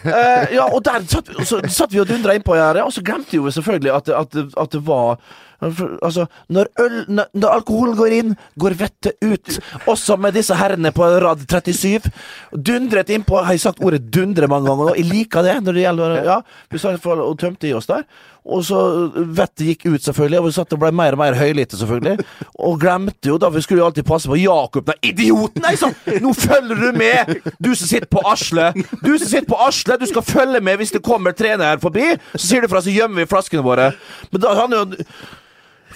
Eh, 0.00 0.56
ja, 0.56 0.66
og 0.66 0.82
der 0.86 1.04
satt, 1.10 1.30
så 1.46 1.60
satt 1.68 1.92
vi 1.94 2.02
og 2.02 2.08
dundra 2.10 2.36
innpå 2.36 2.56
her, 2.58 2.82
og 2.84 2.92
så 2.94 3.04
glemte 3.04 3.34
vi 3.34 3.42
jo 3.42 3.54
selvfølgelig 3.58 3.94
at, 3.98 4.12
at, 4.22 4.42
at 4.64 4.76
det 4.76 4.84
var 4.86 5.20
Altså, 5.60 6.24
når, 6.48 6.70
øl, 6.80 6.94
når, 7.08 7.48
alkoholen 7.50 7.96
går 7.96 8.14
inn, 8.16 8.30
går 8.60 8.76
vettet 8.80 9.20
ut. 9.20 9.58
Også 9.90 10.16
med 10.16 10.32
disse 10.38 10.56
herrene 10.56 10.92
på 10.96 11.04
rad 11.04 11.44
37. 11.44 12.08
Dundret 12.56 13.12
innpå. 13.12 13.42
Har 13.44 13.52
jeg 13.52 13.60
sagt 13.66 13.84
ordet 13.84 14.02
'dundre' 14.08 14.48
mange 14.48 14.70
ganger 14.70 14.88
nå? 14.88 14.94
Jeg 14.96 15.10
liker 15.10 15.44
det 15.44 15.58
når 15.62 15.72
det 15.76 15.84
gjelder 15.84 16.16
Ja, 16.24 16.40
vi 16.70 16.80
og 17.20 17.38
tømte 17.38 17.68
i 17.68 17.74
oss 17.76 17.86
der. 17.86 18.04
Og 18.44 18.62
så 18.64 18.78
vettet 19.12 19.66
gikk 19.66 19.82
ut, 19.90 20.04
selvfølgelig, 20.04 20.38
og 20.40 20.46
vi 20.46 20.52
satt 20.56 20.72
og 20.76 20.80
ble 20.80 20.90
mer 20.96 21.16
og 21.16 21.20
mer 21.20 21.36
høylytte, 21.36 21.76
selvfølgelig. 21.80 22.24
Og 22.66 22.78
glemte 22.80 23.28
jo 23.28 23.36
da, 23.40 23.50
vi 23.52 23.62
skulle 23.64 23.82
jo 23.82 23.88
alltid 23.90 24.06
passe 24.08 24.30
på 24.30 24.38
Jakob, 24.40 24.86
den 24.88 25.10
idioten! 25.12 25.64
Nei, 25.64 25.74
sånn! 25.80 25.96
Nå 26.24 26.32
følger 26.38 26.80
du 26.80 26.88
med! 26.96 27.34
Du 27.60 27.72
som 27.74 27.90
sitter 27.90 28.08
på 28.10 28.24
Asle! 28.30 28.70
Du 29.04 29.12
som 29.18 29.26
sitter 29.26 29.48
på 29.50 29.60
Asle, 29.60 29.98
du 30.00 30.06
skal 30.08 30.24
følge 30.26 30.62
med 30.64 30.80
hvis 30.80 30.94
det 30.96 31.04
kommer 31.04 31.36
trener 31.36 31.82
forbi! 31.82 32.14
Så 32.36 32.46
sier 32.46 32.64
du 32.64 32.72
fra, 32.72 32.82
så 32.84 32.94
gjemmer 32.94 33.22
vi 33.22 33.30
flaskene 33.30 33.66
våre. 33.66 33.90
Men 34.32 34.44
da 34.46 34.56
han 34.62 34.76
jo 34.76 34.86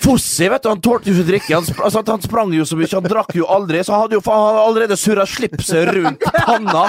Fossi, 0.01 0.49
vet 0.49 0.63
du, 0.63 0.69
han 0.69 0.81
tålte 0.83 1.11
jo 1.11 1.15
ikke 1.17 1.29
drikke. 1.29 1.55
Han, 1.55 1.69
altså, 1.87 2.03
han 2.09 2.23
sprang 2.23 2.53
jo 2.55 2.67
så 2.67 2.77
mye, 2.79 2.91
han 2.93 3.07
drakk 3.07 3.35
jo 3.39 3.47
aldri. 3.51 3.83
Så 3.85 3.95
han 3.95 4.05
hadde 4.05 4.19
jo 4.19 4.25
faen 4.25 4.59
allerede 4.61 4.99
surra 5.01 5.27
slipset 5.29 5.93
rundt 5.95 6.25
panna. 6.45 6.87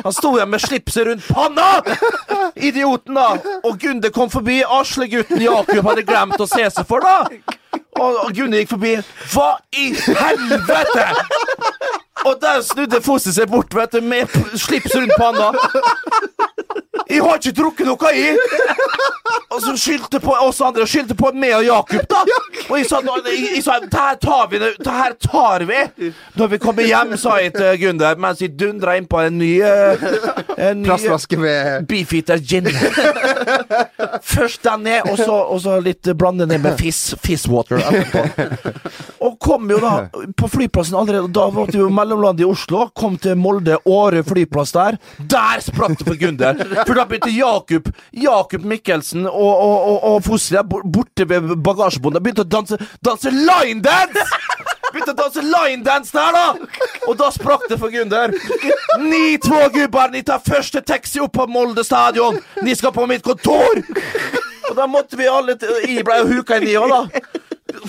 Han 0.00 0.16
sto 0.16 0.34
igjen 0.36 0.50
med 0.50 0.62
slipset 0.64 1.06
rundt 1.08 1.26
panna! 1.30 1.68
Idioten, 2.56 3.16
da! 3.16 3.58
Og 3.64 3.78
Gunde 3.80 4.10
kom 4.14 4.30
forbi. 4.32 4.60
Aslegutten 4.64 5.42
Jakob 5.44 5.90
hadde 5.90 6.06
glemt 6.08 6.40
å 6.40 6.48
se 6.50 6.66
seg 6.74 6.86
for, 6.88 7.04
da! 7.04 7.24
Og, 8.00 8.20
og 8.26 8.30
Gunde 8.36 8.60
gikk 8.62 8.74
forbi. 8.74 8.96
Hva 9.32 9.54
i 9.76 9.90
helvete?! 9.94 11.08
Og 12.28 12.36
der 12.42 12.60
snudde 12.60 13.00
Fossi 13.00 13.32
seg 13.32 13.48
bort, 13.48 13.72
vet 13.72 13.94
du, 13.96 14.02
med 14.04 14.28
slips 14.60 14.92
rundt 14.92 15.14
panna. 15.16 15.52
Jeg 17.08 17.22
har 17.24 17.40
ikke 17.40 17.54
drukket 17.56 17.88
noe, 17.88 18.10
i 18.12 18.36
Og 19.54 19.62
så 19.62 19.76
skyldte 19.76 20.20
på 20.22 20.34
oss 20.46 20.60
andre, 20.64 20.86
skyldte 20.86 21.16
på 21.18 21.32
meg 21.34 21.56
og 21.58 21.64
Jakob, 21.66 22.04
da. 22.10 22.22
Og 22.70 22.76
jeg 22.78 22.86
sa, 22.86 23.00
jeg, 23.02 23.62
sa 23.64 23.78
det 23.82 23.90
her 23.94 24.18
tar 24.22 24.50
vi, 24.50 24.60
det 24.60 24.94
her 24.94 25.16
tar 25.18 25.64
vi 25.66 25.80
når 26.38 26.52
vi 26.52 26.58
kommer 26.62 26.86
hjem, 26.86 27.16
sa 27.18 27.36
jeg 27.42 27.54
til 27.56 27.78
Gunder, 27.80 28.18
mens 28.20 28.42
jeg 28.42 28.54
dundra 28.58 28.94
inn 28.98 29.08
på 29.10 29.20
en 29.24 29.38
ny, 29.40 29.50
eh, 29.64 30.04
en 30.68 30.82
ny 30.84 31.38
med 31.40 31.88
Beefeater 31.90 32.38
gin. 32.38 32.68
Først 34.22 34.62
den 34.64 34.86
ned, 34.86 35.08
og 35.10 35.18
så, 35.18 35.34
og 35.34 35.60
så 35.64 35.78
litt 35.82 36.12
blande 36.18 36.46
ned 36.48 36.62
med 36.62 36.78
fiss, 36.80 37.14
fisswater 37.22 37.82
etterpå. 37.82 38.24
Og 39.26 39.36
kom 39.42 39.68
jo 39.70 39.80
da 39.82 39.94
på 40.38 40.48
flyplassen 40.48 40.96
allerede, 40.96 41.28
da 41.34 41.48
var 41.52 41.68
vi 41.70 41.80
jo 41.80 41.90
mellomlandet 41.92 42.44
i 42.44 42.48
Oslo. 42.48 42.86
Kom 42.96 43.18
til 43.20 43.36
Molde, 43.40 43.76
Åre 43.90 44.22
flyplass 44.26 44.72
der. 44.76 44.96
Der 45.18 45.60
spratt 45.64 45.98
det 45.98 46.06
for 46.06 46.18
Gunder! 46.20 46.56
For 46.86 46.94
da 46.96 47.04
begynte 47.08 47.32
Jakob 47.34 47.90
Jakob 48.10 48.64
Mikkelsen 48.64 49.26
og, 49.30 49.62
og, 49.64 49.76
og, 49.90 49.98
og 50.10 50.24
Fosli 50.26 50.56
der 50.58 50.66
borte 50.68 51.26
ved 51.28 51.54
bagasjebåndet 51.64 52.24
begynte 52.24 52.46
å 52.46 52.50
danse, 52.58 52.78
danse 53.04 53.32
linedance! 53.34 54.26
Begynte 54.90 55.14
å 55.14 55.18
danse 55.20 55.42
linedance 55.46 56.14
der, 56.16 56.34
da! 56.34 56.86
Og 57.06 57.18
da 57.18 57.30
sprakk 57.34 57.68
det 57.70 57.78
for 57.78 57.94
Gunder. 57.94 58.34
Ni 59.04 59.36
två 59.42 59.68
gubbar, 59.76 60.10
ni 60.10 60.24
tar 60.26 60.42
første 60.42 60.82
taxi 60.82 61.22
opp 61.22 61.36
på 61.38 61.46
Molde 61.50 61.84
stadion! 61.86 62.40
Ni 62.66 62.74
skal 62.78 62.94
på 62.96 63.06
mitt 63.10 63.22
kontor! 63.26 63.84
Og 64.70 64.76
da 64.78 64.86
måtte 64.86 65.18
vi 65.18 65.26
alle 65.26 65.56
Jeg 65.82 66.04
ble 66.06 66.20
jo 66.20 66.28
huka 66.36 66.60
inn 66.60 66.68
i 66.70 66.76
òg, 66.78 66.92
da. 66.92 67.39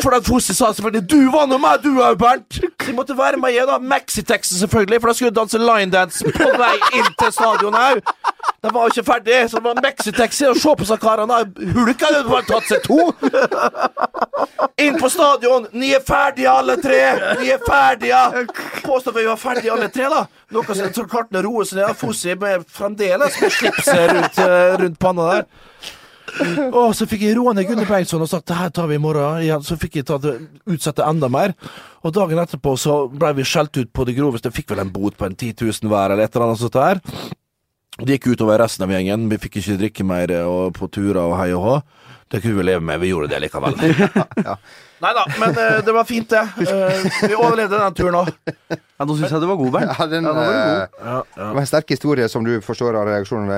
For 0.02 0.12
da 0.12 0.20
Fossi 0.26 0.54
sa 0.54 0.72
selvfølgelig 0.74 1.10
'Du 1.10 1.32
var 1.32 1.46
nå 1.48 1.58
meg, 1.58 1.84
du 1.84 2.02
òg, 2.02 2.18
Bernt'. 2.18 2.60
De 2.86 2.94
måtte 2.94 3.18
være 3.18 3.38
med 3.38 3.50
igjen, 3.50 3.68
da. 3.68 3.78
Maxitaxi, 3.78 4.60
selvfølgelig, 4.60 5.02
for 5.02 5.08
da 5.08 5.14
skulle 5.14 5.32
de 5.32 5.40
danse 5.40 5.58
linedance 5.58 6.26
på 6.26 6.50
vei 6.58 6.78
inn 6.98 7.14
til 7.20 7.32
stadion 7.32 7.74
òg. 7.74 8.02
De 8.64 8.70
var 8.74 8.82
jo 8.82 8.92
ikke 8.94 9.04
ferdig, 9.12 9.50
så 9.50 9.58
det 9.58 9.64
var 9.64 9.80
maxitaxi. 9.82 10.46
Og 10.46 10.58
se 10.62 10.74
på 10.78 10.86
seg 10.86 11.00
karene. 11.02 11.38
Hulka 11.74 12.12
hadde 12.12 12.30
bare 12.30 12.46
tatt 12.46 12.68
seg 12.70 12.84
to. 12.86 13.00
Inn 14.86 15.00
på 15.02 15.10
stadion. 15.10 15.66
Ni 15.74 15.94
er 15.98 16.04
ferdige, 16.06 16.50
alle 16.50 16.76
tre. 16.82 17.00
Ni 17.42 17.50
er 17.50 17.64
ferdige. 17.66 18.22
Påstår 18.86 19.18
vi 19.18 19.26
var 19.26 19.40
ferdige, 19.42 19.74
alle 19.74 19.90
tre, 19.90 20.10
da. 20.14 20.26
Noe 20.54 20.78
som 20.78 21.10
kartene 21.10 21.42
roer 21.46 21.66
seg 21.66 21.82
ned. 21.82 21.98
Fossi 21.98 22.36
med 22.38 22.68
fremdeles 22.70 23.42
med 23.42 23.58
slipset 23.58 24.14
rundt, 24.14 24.38
eh, 24.46 24.78
rundt 24.84 25.00
panna 25.00 25.28
der. 25.32 25.50
Og 26.82 26.94
så 26.96 27.06
fikk 27.10 27.26
jeg 27.28 27.36
roa 27.38 27.54
ned 27.58 27.68
Gunnar 27.70 27.90
Bengtsson 27.90 28.22
og 28.24 28.30
sagt 28.32 28.48
det 28.52 28.58
her 28.60 28.70
tar 28.74 28.88
vi 28.92 28.96
i 28.98 29.02
morgen. 29.04 29.42
igjen. 29.44 29.64
Så 29.68 29.78
fikk 29.82 30.00
jeg 30.00 30.08
tatt, 30.10 30.26
utsette 30.70 31.06
enda 31.08 31.30
mer. 31.32 31.54
Og 32.06 32.14
dagen 32.16 32.40
etterpå 32.42 32.76
så 32.80 33.04
ble 33.12 33.34
vi 33.38 33.46
skjelt 33.48 33.76
ut 33.82 33.92
på 33.94 34.06
det 34.08 34.16
groveste. 34.18 34.52
Fikk 34.56 34.72
vel 34.74 34.84
en 34.86 34.94
bot 34.94 35.18
på 35.20 35.28
en 35.28 35.36
10 35.36 35.54
000 35.60 35.92
hver 35.92 36.14
eller 36.16 36.26
et 36.30 36.36
eller 36.36 36.48
annet 36.50 36.64
sånt 36.64 36.78
der. 36.80 37.02
Det 38.02 38.16
gikk 38.18 38.32
utover 38.34 38.62
resten 38.64 38.88
av 38.88 38.94
gjengen. 38.96 39.28
Vi 39.30 39.38
fikk 39.44 39.60
ikke 39.62 39.76
drikke 39.82 40.06
mer 40.08 40.32
og 40.48 40.72
på 40.78 40.88
turer 40.90 41.20
og 41.26 41.36
hei 41.42 41.52
og 41.54 41.66
hå. 41.68 41.76
Det 42.32 42.40
kunne 42.40 42.56
vi 42.62 42.64
leve 42.64 42.80
med. 42.88 43.02
Vi 43.04 43.10
gjorde 43.12 43.28
det 43.34 43.42
likevel. 43.44 43.76
Nei 45.02 45.10
da, 45.18 45.24
men 45.42 45.56
uh, 45.58 45.80
det 45.84 45.94
var 45.96 46.06
fint, 46.08 46.30
det. 46.30 46.42
Uh, 46.62 47.06
vi 47.28 47.36
overlevde 47.36 47.80
den 47.82 47.96
turen 47.98 48.18
òg. 48.22 48.30
Ja, 48.72 49.04
nå 49.10 49.16
syns 49.18 49.34
jeg 49.34 49.42
du 49.42 49.48
var 49.50 49.58
god, 49.60 49.72
Bernt. 49.74 49.94
Ja, 49.98 50.06
den, 50.08 50.28
Ja, 50.30 50.32
den 50.32 50.38
var 50.38 50.52
god. 50.54 50.56
eh, 50.56 51.02
Ja, 51.02 51.16
ja. 51.18 51.22
Det 51.42 51.48
var 51.58 51.62
en 51.66 51.70
sterk 51.72 51.92
historie, 51.96 52.28
som 52.32 52.46
du 52.48 52.54
forstår 52.64 53.00
av 53.02 53.10
reaksjonene. 53.10 53.58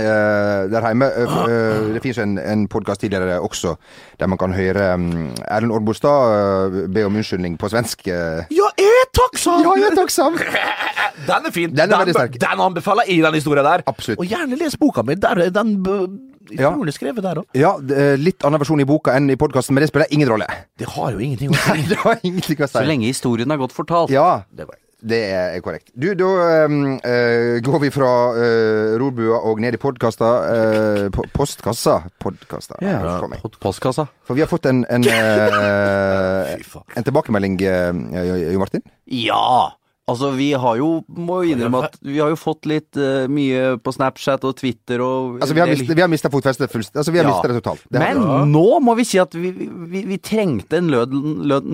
Eh, 0.00 0.68
der 0.72 0.86
hjemme. 0.88 1.06
Eh, 1.06 1.36
eh, 1.44 1.88
det 1.94 2.02
finnes 2.04 2.18
en, 2.22 2.38
en 2.38 2.64
podkast 2.72 3.00
tidligere 3.04 3.38
også, 3.40 3.76
der 4.20 4.30
man 4.30 4.38
kan 4.40 4.52
høre 4.56 4.94
um, 4.94 5.06
Erlend 5.46 5.72
Årbostad 5.76 6.78
be 6.94 7.04
om 7.06 7.16
unnskyldning 7.20 7.58
på 7.60 7.70
svensk. 7.72 8.06
Ja, 8.06 8.44
jeg 8.50 8.90
er 9.04 9.12
takksom! 9.16 9.62
Ja, 9.66 9.76
jeg 9.80 9.92
er 9.92 9.98
takksam! 10.00 10.40
Den 11.28 11.46
er 11.46 11.52
fin. 11.52 11.70
Den 11.76 11.92
er 11.92 12.04
den, 12.08 12.14
sterk. 12.14 12.36
Den 12.40 12.60
anbefaler 12.64 13.04
jeg, 13.08 13.20
den 13.22 13.34
historien 13.36 13.66
der. 13.66 13.82
Absolutt. 13.90 14.18
Og 14.22 14.28
gjerne 14.30 14.56
les 14.56 14.76
boka 14.80 15.02
mi. 15.04 15.14
Der 15.20 15.36
er 15.46 15.50
den 15.54 15.76
b- 15.84 16.28
Ja. 16.58 16.70
skrevet 16.90 17.22
der 17.22 17.42
òg. 17.42 17.44
Ja, 17.54 17.74
litt 18.18 18.42
annen 18.42 18.58
versjon 18.58 18.80
i 18.82 18.86
boka 18.88 19.12
enn 19.14 19.30
i 19.30 19.36
podkasten, 19.38 19.74
men 19.76 19.84
det 19.84 19.90
spiller 19.92 20.10
ingen 20.10 20.28
rolle. 20.32 20.46
Det 20.78 20.88
har 20.88 21.12
jo 21.12 21.18
ingenting 21.22 21.52
å 21.52 21.58
si. 21.60 21.84
Det 21.92 21.98
har 22.02 22.18
ingenting 22.24 22.58
å 22.58 22.66
si. 22.66 22.72
Så 22.78 22.82
lenge 22.88 23.06
historien 23.06 23.50
er 23.52 23.60
godt 23.60 23.76
fortalt. 23.76 24.10
Ja, 24.10 24.42
Det 24.50 24.66
var. 24.66 24.78
Det 25.00 25.20
er 25.32 25.60
korrekt. 25.64 25.90
Du, 25.94 26.10
da 26.18 26.28
um, 26.66 26.98
eh, 27.00 27.58
går 27.64 27.78
vi 27.86 27.90
fra 27.94 28.10
uh, 28.36 28.98
rorbua 29.00 29.40
og 29.48 29.62
ned 29.62 29.78
i 29.78 29.80
podkasta 29.80 30.30
uh, 30.44 31.06
po 31.14 31.24
Postkassa. 31.34 32.02
Podkasta. 32.20 32.76
Ja. 32.84 33.16
Postkassa. 33.60 34.06
For 34.26 34.36
vi 34.36 34.44
har 34.44 34.50
fått 34.50 34.68
en, 34.68 34.84
en, 34.92 35.04
eh, 35.08 36.54
en 36.96 37.06
tilbakemelding, 37.06 37.60
uh, 37.64 38.52
Jo 38.52 38.60
Martin. 38.60 38.84
Ja! 39.06 39.79
Altså, 40.10 40.30
vi 40.34 40.50
har 40.58 40.78
jo 40.80 40.88
Må 41.16 41.40
innrømme 41.46 41.84
at 41.86 41.98
vi 42.02 42.18
har 42.18 42.32
jo 42.32 42.38
fått 42.40 42.66
litt 42.70 42.98
uh, 42.98 43.28
mye 43.30 43.76
på 43.82 43.94
Snapchat 43.94 44.44
og 44.48 44.56
Twitter 44.58 45.02
og 45.04 45.38
Altså, 45.40 45.54
vi 45.56 45.62
har, 45.62 45.70
vi 45.70 46.02
har 46.02 46.10
mistet 46.10 46.32
fotfestet 46.34 46.72
fullstendig. 46.72 47.00
Altså, 47.02 47.14
vi 47.14 47.20
har 47.22 47.28
Ja. 47.28 47.34
mista 47.34 47.50
det 47.52 47.60
totalt. 47.62 47.84
Det 47.88 48.02
Men 48.02 48.22
ja. 48.22 48.38
nå 48.48 48.66
må 48.82 48.96
vi 48.98 49.06
si 49.06 49.20
at 49.22 49.34
vi, 49.36 49.52
vi, 49.54 50.02
vi 50.08 50.18
trengte 50.18 50.80
en 50.80 50.90
lød, 50.92 51.14
lød, 51.52 51.70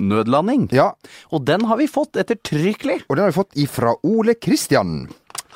nødlanding. 0.00 0.68
Ja, 0.72 0.92
Og 1.32 1.44
den 1.48 1.66
har 1.66 1.80
vi 1.80 1.88
fått 1.90 2.16
ettertrykkelig. 2.20 3.02
og 3.08 3.16
den 3.16 3.24
har 3.24 3.32
vi 3.32 3.38
fått 3.40 3.56
ifra 3.58 3.94
Ole 4.02 4.34
Kristian. 4.34 5.08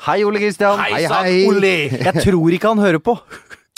Hei, 0.05 0.23
Ole 0.23 0.39
Kristian. 0.39 0.77
Hei, 0.79 0.91
hei. 0.93 1.07
hei. 1.09 1.47
Ole. 1.49 1.75
Jeg 1.89 2.13
tror 2.21 2.53
ikke 2.53 2.67
han 2.73 2.83
hører 2.83 3.01
på. 3.01 3.17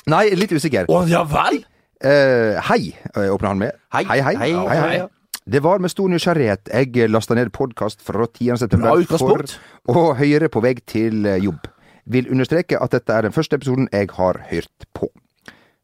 Nei, 0.10 0.30
litt 0.36 0.52
usikker. 0.52 0.90
Å 0.90 1.06
ja 1.08 1.24
vel? 1.28 1.62
Uh, 2.00 2.56
hei, 2.72 2.96
eh, 3.16 3.28
åpner 3.28 3.52
han 3.52 3.60
med. 3.60 3.80
Hei. 3.94 4.06
hei. 4.08 4.20
hei. 4.24 4.36
Hei, 4.40 4.52
hei, 4.56 4.68
hei. 4.68 5.00
hei. 5.00 5.08
Det 5.50 5.60
var 5.60 5.80
med 5.82 5.90
stor 5.90 6.12
nysgjerrighet 6.12 6.70
jeg 6.70 7.10
lasta 7.10 7.34
ned 7.34 7.50
podkast 7.56 8.04
fra 8.06 8.28
10. 8.28 8.60
september 8.62 9.00
for 9.10 9.98
å 9.98 10.02
høre 10.20 10.50
på 10.52 10.62
vei 10.62 10.76
til 10.86 11.26
eh, 11.26 11.40
jobb. 11.42 11.64
Vil 12.06 12.28
understreke 12.30 12.78
at 12.78 12.94
dette 12.94 13.16
er 13.16 13.26
den 13.26 13.34
første 13.34 13.58
episoden 13.58 13.88
jeg 13.90 14.12
har 14.14 14.38
hørt 14.52 14.86
på. 14.94 15.10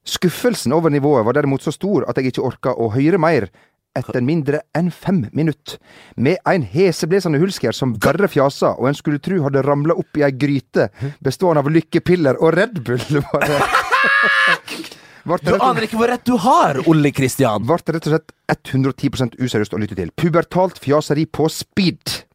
Skuffelsen 0.05 0.75
over 0.75 0.93
nivået 0.93 1.25
var 1.25 1.33
derimot 1.33 1.65
så 1.65 1.73
stor 1.73 2.05
at 2.05 2.19
jeg 2.21 2.29
ikke 2.29 2.43
orka 2.45 2.75
å 2.77 2.91
høre 2.93 3.17
mer 3.17 3.47
etter 3.97 4.21
mindre 4.21 4.59
enn 4.77 4.91
fem 4.93 5.23
minutter. 5.33 5.79
Med 6.13 6.37
en 6.45 6.67
heseblesende 6.69 7.41
hulsker 7.41 7.73
som 7.73 7.95
bare 7.97 8.29
fjasa, 8.29 8.75
og 8.77 8.91
en 8.91 8.99
skulle 8.99 9.23
tru 9.23 9.39
hadde 9.47 9.65
ramla 9.65 9.97
opp 9.97 10.19
i 10.19 10.27
ei 10.27 10.35
gryte 10.35 10.91
bestående 11.25 11.65
av 11.65 11.71
lykkepiller 11.73 12.37
og 12.37 12.53
Red 12.59 12.83
Bull. 12.85 13.01
Var 13.31 13.49
det. 13.49 13.57
Vart 15.25 15.41
Du 15.41 15.55
aner 15.57 15.87
ikke 15.87 15.97
hvor 15.97 16.11
rett 16.11 16.25
du 16.27 16.35
har, 16.37 16.77
Olle 16.85 17.09
Kristian. 17.11 17.63
ble 17.65 17.77
rett 17.81 18.05
og 18.05 18.11
slett 18.13 18.31
110 18.69 19.39
useriøst 19.41 19.73
å 19.73 19.79
lytte 19.81 19.97
til. 19.97 20.11
Pubertalt 20.13 20.77
fjaseri 20.77 21.25
på 21.25 21.49
speed. 21.49 22.25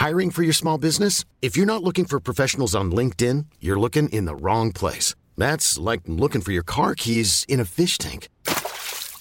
Hiring 0.00 0.30
for 0.30 0.42
your 0.44 0.54
small 0.54 0.78
business? 0.78 1.24
If 1.42 1.56
you're 1.56 1.66
not 1.66 1.82
looking 1.82 2.06
for 2.06 2.20
professionals 2.20 2.74
on 2.74 2.92
LinkedIn, 2.92 3.46
you're 3.60 3.78
looking 3.78 4.08
in 4.08 4.24
the 4.24 4.36
wrong 4.36 4.72
place. 4.72 5.14
That's 5.36 5.78
like 5.78 6.02
looking 6.06 6.40
for 6.40 6.52
your 6.52 6.62
car 6.64 6.94
keys 6.94 7.44
in 7.48 7.58
a 7.60 7.64
fish 7.64 7.98
tank. 7.98 8.28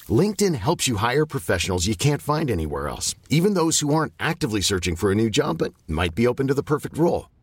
LinkedIn 0.10 0.56
helps 0.56 0.88
you 0.88 0.98
hire 0.98 1.26
professionals 1.26 1.88
you 1.88 1.95
can't 1.95 2.22
find 2.22 2.50
anywhere 2.52 2.88
else, 2.88 3.15
even 3.30 3.56
those 3.56 3.80
who 3.80 3.93
aren't 3.93 4.13
actively 4.19 4.62
searching 4.62 4.95
for 4.95 5.12
a 5.12 5.15
new 5.15 5.30
job 5.30 5.58
but 5.58 5.74
might 5.88 6.15
be 6.15 6.28
open 6.28 6.48
to 6.48 6.54
the 6.54 6.63
perfect 6.63 6.98
role. 6.98 7.30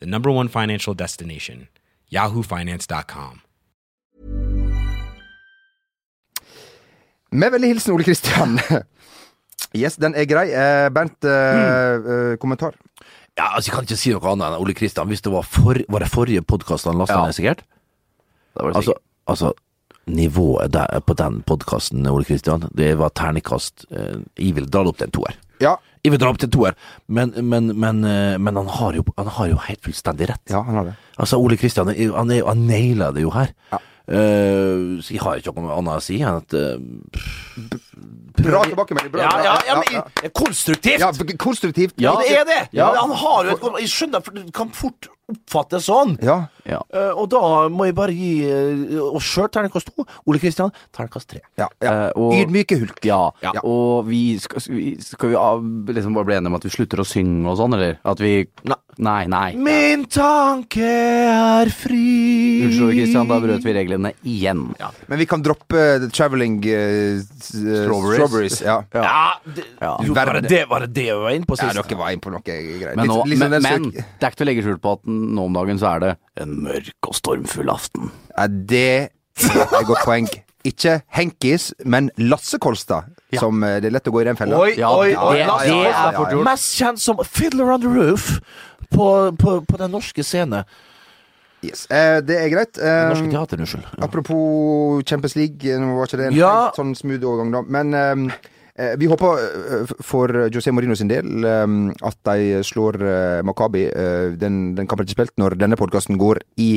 the 0.00 0.06
number 0.06 0.30
one 0.30 0.48
financial 0.48 0.94
destination, 0.94 1.68
yahoofinance.com. 2.12 3.40
Med 7.30 7.52
veldig 7.52 7.68
hilsen 7.74 7.94
Ole 7.96 8.04
Kristian. 8.08 8.58
Yes, 9.76 9.98
den 10.00 10.14
er 10.16 10.24
grei. 10.24 10.46
Eh, 10.48 10.86
Bernt, 10.94 11.18
mm. 11.20 12.04
uh, 12.08 12.36
kommentar? 12.40 12.72
Ja, 13.36 13.50
altså, 13.52 13.68
Jeg 13.68 13.74
kan 13.74 13.84
ikke 13.84 13.98
si 14.00 14.12
noe 14.14 14.30
annet 14.30 14.46
enn 14.46 14.62
Ole 14.64 14.72
Kristian. 14.74 15.10
Hvis 15.10 15.20
det 15.26 15.32
var, 15.34 15.44
for, 15.44 15.76
var 15.92 16.00
det 16.00 16.08
forrige 16.08 16.40
podkast 16.40 16.88
han 16.88 16.96
lasta 16.96 17.18
Ja. 17.18 17.26
ned, 17.28 17.36
sikkert? 17.36 17.60
Da 18.56 18.62
var 18.64 18.72
det 18.72 18.76
Altså, 18.80 18.94
sikkert. 18.94 19.04
altså 19.28 19.52
nivået 20.08 20.72
der, 20.74 21.00
på 21.06 21.14
den 21.18 21.42
podkasten, 21.48 22.06
Ole 22.10 22.24
Kristian, 22.28 22.68
det 22.76 22.94
var 23.00 23.12
ternekast 23.16 23.86
eh, 23.90 24.18
Jeg 24.38 24.54
vil 24.58 24.66
dra 24.70 24.82
det 24.84 24.92
opp 24.94 24.98
til 25.02 25.08
en 25.08 25.14
toer. 25.18 25.36
Ja. 25.62 25.76
Jeg 26.04 26.12
vil 26.14 26.20
dra 26.22 26.30
opp 26.30 26.38
til 26.38 26.48
en 26.48 26.54
toer, 26.54 26.76
men, 27.08 27.32
men, 27.42 27.72
men, 27.78 28.04
eh, 28.06 28.36
men 28.38 28.56
han, 28.60 28.68
har 28.78 28.96
jo, 28.98 29.04
han 29.18 29.30
har 29.38 29.50
jo 29.50 29.60
helt 29.68 29.82
fullstendig 29.84 30.28
rett. 30.30 30.44
Ja, 30.52 30.62
han 30.62 30.80
har 30.80 30.90
det. 30.90 30.96
Altså, 31.18 31.40
Ole 31.42 31.58
Kristian, 31.60 31.90
han, 31.90 32.30
han 32.30 32.66
naila 32.68 33.12
det 33.16 33.26
jo 33.26 33.34
her. 33.34 33.54
Ja. 33.72 33.82
Uh, 34.08 35.02
så 35.04 35.12
jeg 35.12 35.20
har 35.20 35.36
ikke 35.36 35.52
noe 35.52 35.74
annet 35.76 35.98
å 35.98 36.00
si 36.00 36.14
enn 36.24 36.38
at 36.38 36.54
uh, 36.56 36.78
Bra 38.38 38.62
tilbakemelding. 38.64 39.12
Bra, 39.12 39.20
ja, 39.26 39.32
bra. 39.34 39.42
ja, 39.44 39.56
ja, 39.66 39.74
men 39.82 39.98
ja, 39.98 40.02
i- 40.24 40.30
konstruktivt! 40.32 41.02
ja, 41.02 41.10
konstruktivt. 41.36 41.92
Ja, 42.00 42.14
det 42.22 42.30
er 42.38 42.46
det! 42.48 42.60
Ja. 42.78 42.86
Han 43.02 43.12
har 43.12 43.50
jo 43.50 43.56
et 43.58 43.80
Jeg 43.82 43.90
skjønner, 43.92 44.24
for 44.24 44.38
det 44.38 44.46
kan 44.56 44.70
fort 44.72 45.10
oppfattes 45.28 45.90
sånn. 45.90 46.16
Ja. 46.24 46.38
Ja. 46.68 46.82
Uh, 46.92 47.14
og 47.22 47.28
da 47.32 47.40
må 47.72 47.86
jeg 47.88 47.94
bare 47.96 48.12
gi 48.12 48.32
uh, 48.44 49.14
oss 49.16 49.24
sjøl 49.24 49.48
terningkast 49.54 49.88
to. 49.94 50.04
Ole 50.28 50.38
Kristian 50.42 50.70
terningkast 50.92 51.28
tre. 51.32 51.40
ja, 51.58 51.68
ja. 51.82 51.94
Uh, 52.14 52.28
og- 52.28 52.34
Ydmyke 52.42 52.78
hulk. 52.82 53.00
Ja, 53.08 53.30
Ja. 53.42 53.52
og 53.64 54.04
vi 54.06 54.38
skal, 54.38 54.60
skal 54.60 54.76
vi, 54.76 54.96
skal 55.00 55.30
vi 55.32 55.34
av, 55.40 55.62
liksom 55.88 56.14
bare 56.14 56.28
bli 56.28 56.36
enige 56.36 56.52
om 56.52 56.58
at 56.60 56.64
vi 56.68 56.74
slutter 56.74 57.00
å 57.00 57.06
synge 57.08 57.48
og 57.48 57.56
sånn, 57.58 57.74
eller? 57.78 57.98
At 58.04 58.20
vi 58.20 58.46
Nei, 58.98 59.28
nei. 59.30 59.52
Min 59.54 60.08
tanke 60.10 60.82
er 60.82 61.68
fri 61.70 62.64
Unnskyld, 62.66 62.96
Kristian, 62.96 63.28
da 63.30 63.36
brøt 63.38 63.62
vi 63.62 63.74
reglene 63.76 64.10
igjen. 64.26 64.64
Men 65.06 65.20
vi 65.20 65.26
kan 65.30 65.42
droppe 65.46 65.84
the 66.02 66.08
traveling 66.10 66.56
eh, 66.66 67.20
s- 67.22 67.52
eh, 67.54 67.84
Strawberries. 67.86 68.60
Ja. 68.64 68.80
Ja, 68.92 69.38
det, 69.46 69.64
Ja. 69.80 69.92
Jo, 70.02 70.14
var, 70.14 70.32
det 70.40 70.48
det, 70.50 70.64
var 70.68 70.80
det 70.80 70.90
det 70.98 71.04
vi 71.12 71.20
var 71.22 71.30
inne 71.30 71.46
på 71.46 71.56
sist? 71.56 71.74
ja, 71.76 71.82
dere 71.86 71.98
var 72.00 72.10
inne 72.10 72.20
på 72.26 72.32
noe 72.34 72.42
greier. 72.42 72.96
Men, 72.96 73.06
nå, 73.06 73.20
Litt- 73.24 73.38
sånn 73.38 73.50
men, 73.54 73.62
men 73.62 73.90
det 73.94 74.02
er 74.18 74.32
ikke 74.32 74.40
til 74.42 74.46
å 74.46 74.50
legge 74.50 74.66
skjul 74.66 74.80
på 74.82 74.92
at 74.98 75.06
nå 75.06 75.46
om 75.46 75.52
dagen 75.60 75.78
så 75.78 75.94
er 75.94 76.00
det 76.00 76.12
en 76.40 76.56
mørk 76.64 77.08
og 77.08 77.14
stormfull 77.14 77.70
aften. 77.72 78.10
Ja, 78.36 78.46
det 78.48 78.82
er 78.98 79.08
et 79.80 79.86
godt 79.86 80.04
poeng. 80.04 80.28
Ikke 80.66 80.98
Henkis, 81.14 81.70
men 81.86 82.10
Lasse 82.18 82.58
Kolstad. 82.58 83.04
Som 83.38 83.62
eh, 83.64 83.78
Det 83.80 83.86
er 83.88 83.94
lett 83.94 84.08
å 84.08 84.12
gå 84.12 84.20
i 84.22 84.26
den 84.26 84.36
fella. 84.36 84.58
Oi, 84.58 84.74
Ja, 84.78 84.90
oi, 84.96 85.10
det- 85.10 85.18
oi. 85.18 85.36
det- 85.36 85.46
det 85.68 85.92
er 85.94 86.12
fort 86.16 86.30
gjort. 86.32 86.44
Mest 86.44 86.74
kjent 86.80 86.98
som 86.98 87.16
Fiddler 87.24 87.70
on 87.72 87.80
the 87.80 87.88
Roof 87.88 88.40
på, 88.90 89.06
på, 89.38 89.60
på 89.66 89.76
den 89.78 89.90
norske 89.92 90.24
scene. 90.24 90.64
Yes. 91.62 91.86
Eh, 91.90 92.20
det 92.22 92.36
er 92.38 92.48
greit. 92.52 92.78
Eh, 92.78 93.08
norske 93.10 93.30
teater, 93.32 93.58
unnskyld. 93.58 93.82
Ja. 93.98 94.04
Apropos 94.06 95.02
Champions 95.06 95.34
League, 95.36 95.78
nå 95.80 95.96
var 95.98 96.06
ikke 96.06 96.16
det 96.20 96.26
en 96.32 96.36
Ja. 96.38 96.52
helt 96.68 96.76
sånn 96.78 96.94
smooth 96.96 97.24
overgang, 97.24 97.50
da. 97.52 97.62
Men 97.62 97.94
eh, 97.94 98.36
vi 98.98 99.08
håper 99.10 99.42
eh, 99.42 99.92
for 100.06 100.32
José 100.54 100.72
Mourinho 100.74 100.96
sin 100.98 101.10
del 101.10 101.44
eh, 101.44 101.66
at 102.06 102.18
de 102.30 102.62
slår 102.66 103.00
eh, 103.02 103.38
Makabi. 103.46 103.86
Eh, 103.90 104.34
den, 104.38 104.74
den 104.78 104.86
kampen 104.86 105.04
er 105.06 105.10
ikke 105.10 105.22
spilt 105.22 105.38
når 105.40 105.58
denne 105.58 105.78
podkasten 105.80 106.18
går 106.20 106.42
i 106.62 106.76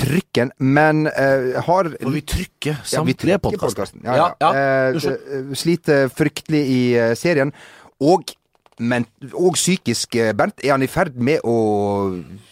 trykken, 0.00 0.52
men 0.58 1.06
uh, 1.06 1.58
har 1.66 1.90
For 1.92 2.14
vi 2.14 2.22
trykker 2.26 2.78
samtlige 2.84 3.36
ja, 3.36 3.40
podkaster. 3.42 3.90
Ja, 4.04 4.14
Ja, 4.16 4.28
ja. 4.40 4.52
ja. 4.54 4.94
Eh, 4.94 5.52
sliter 5.58 6.08
fryktelig 6.08 6.62
i 6.64 6.80
eh, 6.96 7.12
serien. 7.18 7.52
Og, 8.00 8.32
men, 8.80 9.06
og 9.32 9.54
psykisk, 9.58 10.16
eh, 10.16 10.32
Bernt, 10.34 10.64
er 10.64 10.74
han 10.74 10.82
i 10.82 10.90
ferd 10.90 11.18
med 11.20 11.44
å 11.44 11.58
eh, 12.16 12.51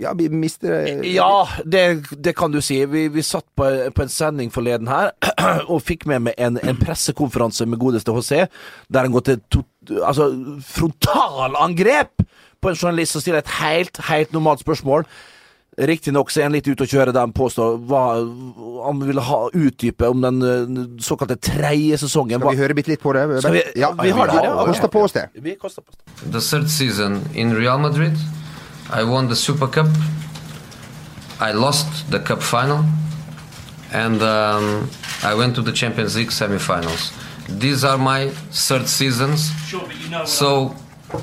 ja, 0.00 0.12
vi 0.18 0.28
mister 0.28 0.72
eh, 0.86 1.00
Ja, 1.14 1.48
det, 1.64 1.82
det 2.24 2.34
kan 2.38 2.52
du 2.54 2.60
si. 2.64 2.80
Vi, 2.86 3.06
vi 3.12 3.22
satt 3.26 3.46
på, 3.56 3.66
på 3.94 4.02
en 4.04 4.12
sending 4.12 4.52
forleden 4.54 4.88
her 4.90 5.10
og 5.72 5.82
fikk 5.82 6.06
med 6.10 6.28
meg 6.28 6.38
en, 6.38 6.58
en 6.62 6.78
pressekonferanse 6.84 7.66
med 7.66 7.78
godeste 7.82 8.14
HC, 8.14 8.44
der 8.88 9.06
han 9.08 9.14
går 9.16 9.26
til 9.30 9.40
to, 9.50 9.64
altså, 10.02 10.30
frontalangrep 11.08 12.22
på 12.60 12.68
en 12.72 12.78
journalist 12.78 13.12
som 13.14 13.22
stiller 13.22 13.38
et 13.44 13.56
helt, 13.60 13.98
helt 14.08 14.32
normalt 14.34 14.60
spørsmål. 14.64 15.04
Riktignok 15.78 16.30
så 16.34 16.40
er 16.40 16.48
han 16.48 16.56
litt 16.56 16.66
ute 16.66 16.82
å 16.82 16.90
kjøre 16.90 17.12
der 17.14 17.22
han 17.22 17.32
påstår 17.36 17.76
hva 17.86 18.00
han 18.82 18.98
ville 19.06 19.22
ha 19.22 19.44
utdype 19.54 20.08
om 20.10 20.24
den 20.24 20.40
eh, 20.42 20.80
såkalte 21.06 21.36
tredje 21.38 22.00
sesongen. 22.02 22.40
Skal 22.42 22.56
vi 22.56 22.62
høre 22.64 22.74
bitte 22.74 22.90
litt 22.90 23.02
på 23.04 23.12
det? 23.14 23.28
Vi- 23.46 23.62
ja, 23.78 23.92
vi 23.94 24.10
har 24.10 24.26
det, 24.32 24.40
ja. 24.42 24.56
Kosta 24.66 24.90
på 24.90 25.04
oss 25.06 25.14
det. 25.14 25.28
Vi 25.38 25.54
på 25.54 25.70
oss. 25.70 25.78
the 26.32 26.40
third 26.40 26.66
season 26.68 27.20
in 27.34 27.54
Real 27.54 27.78
Madrid. 27.78 28.18
I 28.90 29.04
won 29.04 29.28
the 29.28 29.36
Super 29.36 29.66
Cup. 29.68 29.86
I 31.40 31.52
lost 31.52 32.10
the 32.10 32.18
Cup 32.20 32.42
final, 32.42 32.84
and 33.92 34.20
um, 34.22 34.90
I 35.22 35.34
went 35.34 35.54
to 35.56 35.62
the 35.62 35.72
Champions 35.72 36.16
League 36.16 36.30
semifinals. 36.30 37.12
These 37.48 37.84
are 37.84 37.98
my 37.98 38.28
third 38.50 38.88
seasons. 38.88 39.50
So 40.26 40.74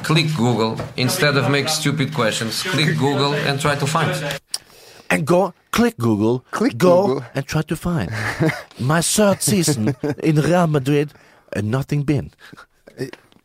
click 0.04 0.28
Google 0.36 0.80
instead 0.98 1.38
of 1.38 1.50
make 1.52 1.70
stupid 1.70 2.14
questions. 2.14 2.64
Click 2.64 2.98
Google 2.98 3.34
and 3.34 3.60
try 3.60 3.76
to 3.76 3.86
find. 3.86 4.40
And 5.10 5.26
go, 5.28 5.54
click 5.72 5.98
Google, 5.98 6.44
Click 6.52 6.78
go 6.78 7.08
Google. 7.08 7.26
and 7.36 7.46
try 7.46 7.62
to 7.62 7.76
find 7.76 8.10
my 8.80 9.02
third 9.02 9.42
season 9.44 9.96
in 10.24 10.38
Real 10.38 10.66
Madrid 10.68 11.14
and 11.54 11.70
nothing 11.70 12.02
been. 12.04 12.32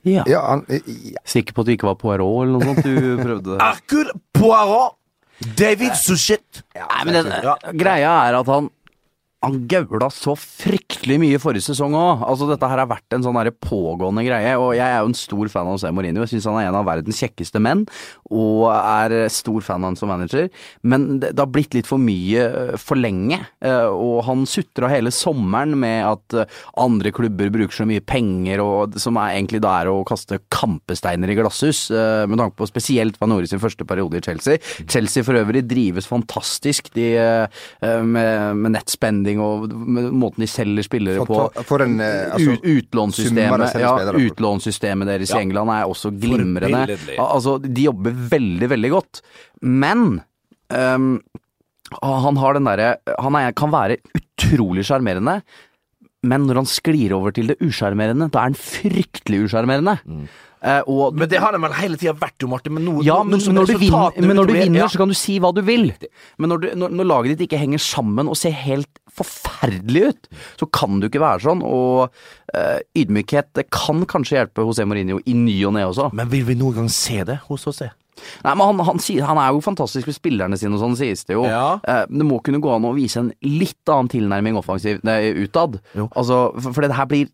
Ja. 0.08 0.22
Ja, 0.30 0.40
han, 0.48 0.62
ja. 0.70 1.20
Sikker 1.28 1.52
på 1.56 1.60
at 1.64 1.66
det 1.68 1.74
ikke 1.76 1.90
var 1.90 1.98
Poirot 2.00 2.46
eller 2.46 2.56
noe 2.56 2.68
sånt 2.70 2.86
du 2.86 3.16
prøvde? 3.26 3.58
Hercule 3.60 4.14
Poirot! 4.36 4.96
David 5.56 5.94
Suchet! 5.96 6.62
Nei, 6.76 7.02
men 7.08 7.14
den, 7.16 7.30
Ja. 7.44 7.54
greia 7.72 8.12
er 8.28 8.38
at 8.40 8.48
han 8.52 8.68
han 9.40 9.56
gaula 9.70 10.10
så 10.12 10.34
fryktelig 10.36 11.16
mye 11.22 11.38
forrige 11.40 11.70
sesong 11.70 11.94
òg. 11.96 12.24
Altså, 12.28 12.44
dette 12.50 12.68
her 12.68 12.82
har 12.82 12.90
vært 12.90 13.16
en 13.16 13.24
sånn 13.24 13.38
pågående 13.64 14.24
greie, 14.26 14.52
og 14.60 14.74
jeg 14.76 14.84
er 14.84 15.00
jo 15.00 15.08
en 15.08 15.16
stor 15.16 15.48
fan 15.48 15.68
av 15.68 15.78
José 15.78 15.92
Mourinho. 15.96 16.26
Jeg 16.26 16.34
syns 16.34 16.48
han 16.50 16.58
er 16.60 16.68
en 16.68 16.76
av 16.76 16.84
verdens 16.84 17.20
kjekkeste 17.22 17.62
menn, 17.62 17.86
og 18.28 18.66
er 18.68 19.30
stor 19.32 19.64
fan 19.64 19.80
av 19.80 19.90
han 19.90 19.96
som 19.96 20.12
manager. 20.12 20.50
Men 20.84 21.06
det, 21.22 21.32
det 21.32 21.40
har 21.40 21.52
blitt 21.54 21.76
litt 21.76 21.88
for 21.88 22.02
mye 22.02 22.42
eh, 22.44 22.74
for 22.80 23.00
lenge, 23.00 23.38
eh, 23.64 23.88
og 23.88 24.20
han 24.28 24.44
sutra 24.50 24.90
hele 24.92 25.12
sommeren 25.14 25.72
med 25.80 26.04
at 26.10 26.36
eh, 26.36 26.60
andre 26.84 27.14
klubber 27.16 27.48
bruker 27.54 27.80
så 27.80 27.88
mye 27.88 28.04
penger, 28.04 28.60
og 28.60 29.00
som 29.00 29.16
er 29.22 29.38
egentlig 29.38 29.62
da 29.64 29.78
er 29.80 29.92
å 29.92 30.04
kaste 30.08 30.42
kampesteiner 30.52 31.32
i 31.32 31.38
glasshus, 31.38 31.86
med 31.90 32.36
tanke 32.36 32.58
på 32.58 32.68
spesielt 32.68 33.16
Van 33.20 33.30
Nore 33.32 33.48
sin 33.48 33.62
første 33.62 33.86
periode 33.88 34.20
i 34.20 34.24
Chelsea. 34.24 34.60
Chelsea 34.84 35.24
for 35.24 35.38
øvrig 35.40 35.64
drives 35.70 36.08
fantastisk 36.10 36.90
de, 36.96 37.08
med, 37.80 38.56
med 38.58 38.74
nettspending 38.74 39.29
og 39.38 39.70
måten 39.70 40.42
de 40.42 40.48
selger 40.50 40.86
spillere 40.86 41.26
på. 41.28 41.38
For, 41.54 41.66
for 41.68 41.84
en 41.84 42.00
eh, 42.02 42.32
altså, 42.34 42.56
Utlånssystemet 42.58 43.76
ja, 43.78 43.92
utlånssystemet 44.10 45.12
deres 45.12 45.34
i 45.36 45.38
England 45.44 45.70
er 45.76 45.86
også 45.90 46.10
glimrende. 46.16 46.98
Altså, 47.20 47.58
de 47.62 47.86
jobber 47.86 48.16
veldig, 48.34 48.72
veldig 48.74 48.92
godt. 48.96 49.22
Men 49.62 50.06
um, 50.74 51.10
han 52.00 52.38
har 52.38 52.54
den 52.56 52.68
derre 52.68 52.92
Han 53.18 53.36
er, 53.38 53.54
kan 53.56 53.72
være 53.74 53.98
utrolig 54.16 54.86
sjarmerende. 54.88 55.40
Men 56.26 56.44
når 56.44 56.60
han 56.60 56.68
sklir 56.68 57.14
over 57.16 57.32
til 57.32 57.48
det 57.48 57.56
usjarmerende, 57.64 58.28
da 58.28 58.42
er 58.42 58.50
han 58.50 58.58
fryktelig 58.58 59.46
usjarmerende. 59.46 59.96
Eh, 60.04 60.40
og 60.60 61.16
Men 61.16 61.28
det 61.30 61.40
har 61.40 61.54
den 61.54 61.62
vel 61.64 61.76
hele 61.78 61.96
tida 62.00 62.12
vært, 62.20 62.36
jo, 62.42 62.48
Martin. 62.50 62.74
Men, 62.76 62.84
noe, 62.88 63.04
ja, 63.06 63.20
men, 63.24 63.38
noe 63.38 63.46
men, 63.46 63.60
når, 63.60 63.70
du 63.70 63.78
vinner, 63.80 64.18
men 64.20 64.36
når 64.36 64.50
du 64.50 64.54
vinner, 64.56 64.80
ja. 64.82 64.88
så 64.92 65.00
kan 65.00 65.12
du 65.12 65.16
si 65.16 65.38
hva 65.40 65.52
du 65.56 65.62
vil. 65.64 65.88
Men 66.40 66.52
når, 66.52 66.64
du, 66.64 66.66
når, 66.82 66.96
når 67.00 67.08
laget 67.08 67.34
ditt 67.34 67.46
ikke 67.48 67.62
henger 67.62 67.82
sammen 67.82 68.28
og 68.30 68.36
ser 68.38 68.52
helt 68.56 69.00
forferdelig 69.20 70.10
ut, 70.10 70.28
så 70.60 70.68
kan 70.72 71.00
du 71.00 71.08
ikke 71.08 71.22
være 71.22 71.44
sånn. 71.46 71.64
Og 71.66 72.10
uh, 72.10 72.78
ydmykhet 72.98 73.50
det 73.58 73.68
kan 73.74 74.04
kanskje 74.10 74.38
hjelpe 74.38 74.66
José 74.66 74.86
Mourinho 74.88 75.20
i 75.24 75.36
ny 75.36 75.56
og 75.68 75.74
ne 75.78 75.86
også. 75.88 76.10
Men 76.16 76.30
vil 76.32 76.46
vi 76.48 76.58
noen 76.60 76.82
gang 76.82 76.92
se 76.92 77.24
det 77.28 77.40
hos 77.48 77.66
José? 77.68 77.90
Nei, 78.44 78.52
men 78.52 78.66
han, 78.66 78.80
han, 78.84 79.00
han 79.24 79.40
er 79.40 79.54
jo 79.54 79.62
fantastisk 79.64 80.08
med 80.10 80.16
spillerne 80.16 80.58
sine 80.60 80.76
og 80.76 80.82
sånn, 80.82 80.96
sies 80.98 81.24
det 81.28 81.38
jo. 81.38 81.46
Ja. 81.48 81.78
Eh, 81.88 82.02
det 82.10 82.26
må 82.26 82.40
kunne 82.44 82.60
gå 82.62 82.72
an 82.74 82.88
å 82.88 82.92
vise 82.96 83.22
en 83.22 83.30
litt 83.44 83.80
annen 83.88 84.10
tilnærming 84.12 84.58
offensiv, 84.60 85.00
utad. 85.00 85.80
Altså, 86.10 86.42
for, 86.58 86.74
for 86.74 86.84
det 86.84 86.98
her 86.98 87.08
blir 87.08 87.30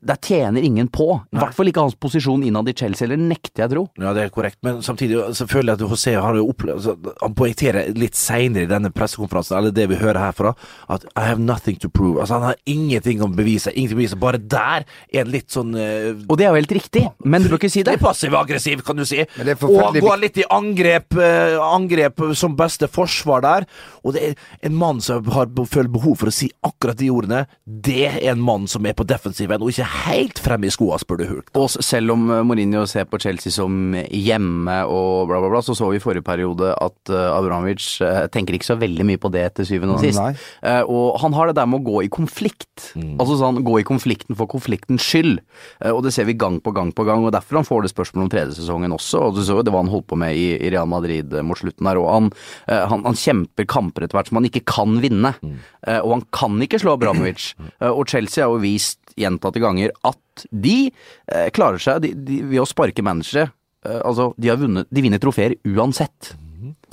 Der 0.00 0.16
tjener 0.16 0.64
ingen 0.64 0.88
på. 0.88 1.12
I 1.32 1.36
hvert 1.36 1.56
fall 1.56 1.68
ikke 1.70 1.84
hans 1.84 1.96
posisjon 2.00 2.42
innad 2.46 2.68
i 2.70 2.74
Chelsea, 2.76 3.04
eller 3.06 3.20
nekter 3.20 3.64
jeg 3.64 3.72
tro. 3.74 3.82
Ja, 4.00 4.14
det 4.16 4.24
er 4.24 4.32
korrekt, 4.32 4.58
men 4.64 4.80
samtidig 4.84 5.20
så 5.36 5.46
føler 5.50 5.74
jeg 5.74 5.80
at 5.80 5.92
José 5.92 6.14
har 6.16 6.38
jo 6.38 6.46
opplevd 6.50 7.10
Han 7.20 7.34
poengterer 7.36 7.90
litt 7.98 8.16
seinere 8.16 8.64
i 8.64 8.70
denne 8.70 8.92
pressekonferansen, 8.94 9.58
eller 9.58 9.74
det 9.76 9.86
vi 9.90 9.98
hører 10.00 10.20
herfra, 10.22 10.54
at 10.88 11.04
I 11.12 11.26
have 11.28 11.42
nothing 11.42 11.76
to 11.82 11.90
prove. 11.92 12.20
Altså, 12.20 12.38
han 12.38 12.48
har 12.50 12.60
ingenting 12.70 13.20
å 13.24 13.28
bevise. 13.28 13.74
Ingenting 13.74 13.98
å 13.98 14.00
bevise. 14.00 14.20
Bare 14.20 14.40
der 14.40 14.86
er 15.12 15.28
litt 15.28 15.50
sånn 15.52 15.74
uh, 15.76 16.16
Og 16.30 16.38
det 16.40 16.46
er 16.46 16.54
jo 16.54 16.60
helt 16.62 16.76
riktig, 16.80 17.04
men 17.24 17.44
du 17.44 17.50
bør 17.50 17.60
ikke 17.60 17.72
si 17.72 17.84
det. 17.86 17.98
Passiv-aggressiv, 18.00 18.84
kan 18.86 19.00
du 19.00 19.04
si. 19.08 19.20
Det 19.20 19.56
og 19.68 20.00
går 20.00 20.22
litt 20.24 20.40
i 20.40 20.48
angrep, 20.48 21.18
uh, 21.20 21.60
angrep 21.70 22.24
som 22.38 22.56
beste 22.58 22.88
forsvar 22.90 23.44
der. 23.44 23.68
Og 24.04 24.16
det 24.16 24.24
er 24.30 24.38
en 24.66 24.76
mann 24.80 25.04
som 25.04 25.26
har 25.34 25.50
føler 25.70 25.92
behov 25.92 26.18
for 26.20 26.30
å 26.30 26.34
si 26.34 26.50
akkurat 26.66 26.98
de 26.98 27.10
ordene. 27.12 27.44
Det 27.64 28.06
er 28.08 28.18
en 28.32 28.42
mann 28.42 28.66
som 28.70 28.86
er 28.88 28.96
på 28.96 29.06
defensiven, 29.08 29.60
og 29.60 29.72
ikke 29.72 29.89
helt 29.90 30.40
fremme 30.42 30.68
i 30.68 30.72
skoa, 30.72 30.98
spør 31.00 31.20
du 31.20 31.26
Hulk. 31.28 31.52
Og 31.58 31.68
selv 31.70 32.14
om 32.14 32.26
eh, 32.30 32.42
Mourinho 32.46 32.84
ser 32.90 33.08
på 33.10 33.20
Chelsea 33.22 33.52
som 33.54 33.94
hjemme 34.06 34.76
og 34.88 35.28
bla, 35.30 35.40
bla, 35.42 35.50
bla, 35.52 35.62
så 35.64 35.76
så 35.76 35.90
vi 35.90 36.00
i 36.00 36.02
forrige 36.02 36.26
periode 36.26 36.72
at 36.74 37.12
uh, 37.12 37.36
Abramovic 37.36 37.86
eh, 38.04 38.26
tenker 38.32 38.56
ikke 38.56 38.70
så 38.70 38.78
veldig 38.80 39.06
mye 39.06 39.20
på 39.20 39.30
det 39.34 39.46
til 39.58 39.68
syvende 39.72 39.96
og 39.96 40.04
sist. 40.04 40.20
nei. 40.20 40.32
Eh, 40.66 40.82
og 40.86 41.18
han 41.22 41.34
har 41.36 41.50
det 41.50 41.56
der 41.58 41.68
med 41.70 41.82
å 41.82 41.88
gå 41.90 42.04
i 42.06 42.12
konflikt. 42.12 42.90
Altså 43.20 43.38
sånn 43.40 43.62
gå 43.66 43.78
i 43.80 43.86
konflikten 43.86 44.38
for 44.38 44.50
konfliktens 44.50 45.04
skyld. 45.04 45.40
Eh, 45.80 45.92
og 45.92 46.02
det 46.06 46.14
ser 46.16 46.28
vi 46.28 46.38
gang 46.38 46.60
på 46.62 46.74
gang 46.76 46.92
på 46.96 47.06
gang, 47.08 47.24
og 47.24 47.34
derfor 47.34 47.60
han 47.60 47.68
får 47.68 47.84
det 47.84 47.92
spørsmålet 47.94 48.26
om 48.26 48.32
tredje 48.32 48.58
sesongen 48.60 48.96
også. 48.96 49.26
Og 49.28 49.38
du 49.38 49.42
så 49.44 49.58
jo 49.58 49.66
det 49.66 49.74
var 49.74 49.84
han 49.84 49.92
holdt 49.92 50.08
på 50.10 50.18
med 50.20 50.36
i, 50.36 50.48
Real 50.70 50.88
Madrid 50.90 51.34
eh, 51.34 51.44
mot 51.46 51.58
slutten 51.58 51.88
her, 51.88 52.00
og 52.00 52.10
han, 52.12 52.30
eh, 52.70 52.84
han, 52.90 53.04
han 53.06 53.18
kjemper 53.18 53.68
kamper 53.70 54.06
etter 54.06 54.18
hvert 54.18 54.30
som 54.30 54.40
han 54.40 54.48
ikke 54.50 54.64
kan 54.68 55.00
vinne. 55.02 55.34
Mm. 55.40 55.58
og 56.04 56.10
han 56.12 56.22
kan 56.34 56.56
ikke 56.62 56.80
slå 56.82 56.94
Abramovic. 56.96 57.52
Eh, 57.80 57.88
og 57.88 58.08
Chelsea 58.10 58.44
har 58.44 58.52
jo 58.52 58.62
vist 58.62 59.00
gjentatte 59.18 59.60
ganger 59.62 59.79
at 59.88 60.44
de 60.50 60.76
eh, 60.90 61.48
klarer 61.56 61.82
seg 61.82 62.02
de, 62.04 62.12
de, 62.14 62.40
ved 62.52 62.62
å 62.62 62.68
sparke 62.68 63.04
managere. 63.04 63.50
Eh, 63.86 64.00
altså, 64.04 64.30
de 64.36 64.50
har 64.52 64.60
vunnet 64.60 64.88
De 64.92 65.04
vinner 65.04 65.22
trofeer 65.22 65.56
uansett. 65.64 66.34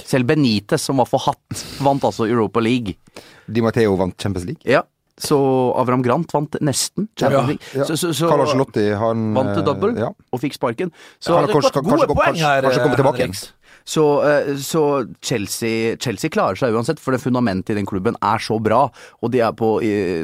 Selv 0.07 0.29
Benitez, 0.29 0.83
som 0.87 1.01
var 1.01 1.09
for 1.09 1.19
hatt, 1.25 1.63
vant 1.83 2.03
altså 2.07 2.27
Europa 2.29 2.61
League. 2.63 2.95
Di 3.47 3.63
Matteo 3.65 3.97
vant 3.99 4.15
Champions 4.21 4.45
League. 4.47 4.63
Ja, 4.63 4.83
så 5.17 5.37
Avram 5.81 6.03
Grant 6.05 6.31
vant 6.33 6.55
nesten 6.61 7.07
Champions 7.17 7.47
League. 7.49 7.69
Ja. 7.73 7.85
Så, 7.89 7.97
så, 7.97 8.11
så, 8.13 8.29
Carlo 8.29 8.45
Ancelotti, 8.45 8.85
han 8.93 9.31
vant 9.35 9.55
til 9.55 9.63
eh, 9.63 9.65
double 9.65 9.93
Ja. 9.97 10.11
og 10.13 10.41
fikk 10.43 10.57
sparken. 10.59 10.93
Så, 11.17 11.33
Han 11.33 11.47
har 11.47 11.55
kanskje, 11.55 11.81
Gode 11.81 12.05
kanskje, 12.05 12.17
kanskje, 12.21 12.51
kanskje 12.67 12.83
komme 12.85 12.99
tilbake 13.01 13.23
igjen. 13.25 13.37
Så, 13.87 14.03
eh, 14.27 14.53
så 14.59 14.83
Chelsea, 15.23 15.95
Chelsea 16.03 16.33
klarer 16.33 16.59
seg 16.59 16.75
uansett, 16.75 16.99
for 16.99 17.15
det 17.15 17.23
fundamentet 17.23 17.71
i 17.73 17.79
den 17.79 17.87
klubben 17.87 18.19
er 18.19 18.43
så 18.43 18.59
bra. 18.59 18.87
Og 19.23 19.31
de 19.31 19.41
er 19.45 19.55
på 19.57 19.77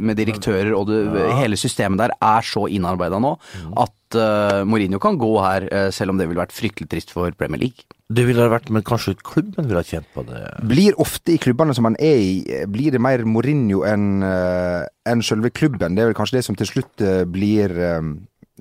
med 0.03 0.19
direktører, 0.19 0.73
og 0.75 0.89
det, 0.91 1.03
hele 1.37 1.59
systemet 1.59 2.01
der 2.01 2.15
er 2.19 2.45
så 2.45 2.65
innarbeida 2.67 3.19
nå 3.21 3.35
at 3.79 4.17
uh, 4.17 4.61
Mourinho 4.67 4.99
kan 5.01 5.17
gå 5.17 5.31
her, 5.41 5.67
eh, 5.71 5.89
selv 5.93 6.13
om 6.13 6.19
det 6.19 6.27
ville 6.29 6.41
vært 6.41 6.55
fryktelig 6.55 6.89
trist 6.91 7.13
for 7.13 7.33
Premier 7.37 7.61
League. 7.65 7.87
Det 8.13 8.25
ville 8.27 8.45
vært, 8.51 8.69
men 8.73 8.85
kanskje 8.85 9.15
klubben 9.25 9.65
ville 9.69 9.81
ha 9.81 9.87
kjent 9.87 10.09
på 10.13 10.25
det. 10.27 10.43
Blir 10.69 10.97
ofte 11.01 11.33
i 11.33 11.39
klubbene 11.41 11.73
som 11.73 11.87
han 11.87 11.97
er 12.03 12.19
i, 12.21 12.65
blir 12.69 12.93
det 12.93 13.01
mer 13.01 13.23
Mourinho 13.25 13.81
enn 13.87 14.21
enn 14.23 15.23
selve 15.25 15.51
klubben. 15.51 15.95
Det 15.95 16.03
er 16.03 16.11
vel 16.11 16.17
kanskje 16.17 16.39
det 16.39 16.45
som 16.47 16.57
til 16.59 16.69
slutt 16.69 17.03
eh, 17.03 17.23
blir, 17.29 17.73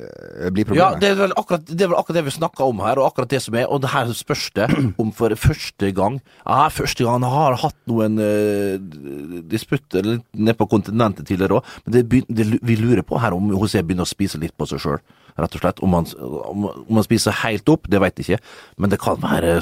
eh, 0.03 0.51
problemet. 0.51 0.79
Ja, 0.79 0.89
det 0.99 1.13
er, 1.13 1.17
vel 1.21 1.35
akkurat, 1.37 1.65
det 1.67 1.89
vel 1.89 1.99
akkurat 1.99 2.19
det 2.21 2.25
vi 2.27 2.35
snakka 2.37 2.69
om 2.69 2.83
her, 2.85 3.01
og 3.01 3.09
akkurat 3.11 3.33
det 3.33 3.43
som 3.45 3.57
er. 3.59 3.69
Og 3.69 3.83
det 3.85 3.93
her 3.95 4.13
spørs 4.17 4.49
det 4.59 4.69
om 5.03 5.13
for 5.17 5.35
første 5.39 5.93
gang 5.97 6.21
Ja, 6.47 6.69
første 6.73 7.07
gang 7.07 7.23
han 7.23 7.33
har 7.33 7.59
hatt 7.63 7.79
noen 7.91 8.19
uh, 8.21 8.77
disputter 9.51 10.07
nede 10.33 10.57
på 10.59 10.69
kontinentet 10.71 11.27
tidligere 11.29 11.61
òg, 11.61 11.75
men 11.87 11.97
det, 11.97 12.23
det, 12.29 12.47
vi 12.63 12.77
lurer 12.81 13.05
på 13.07 13.21
her 13.23 13.37
om 13.37 13.51
José 13.55 13.83
begynner 13.83 14.07
å 14.07 14.13
spise 14.13 14.41
litt 14.43 14.57
på 14.59 14.69
seg 14.69 14.83
sjøl. 14.83 15.03
Rett 15.41 15.55
og 15.57 15.63
slett. 15.63 15.81
Om 15.81 15.95
han, 15.97 16.09
om, 16.21 16.67
om 16.69 16.99
han 16.99 17.07
spiser 17.07 17.37
helt 17.43 17.69
opp, 17.73 17.89
det 17.91 18.01
veit 18.03 18.21
jeg 18.21 18.37
ikke, 18.37 18.51
men 18.83 18.93
det 18.93 18.99
kan 19.01 19.21
være 19.23 19.55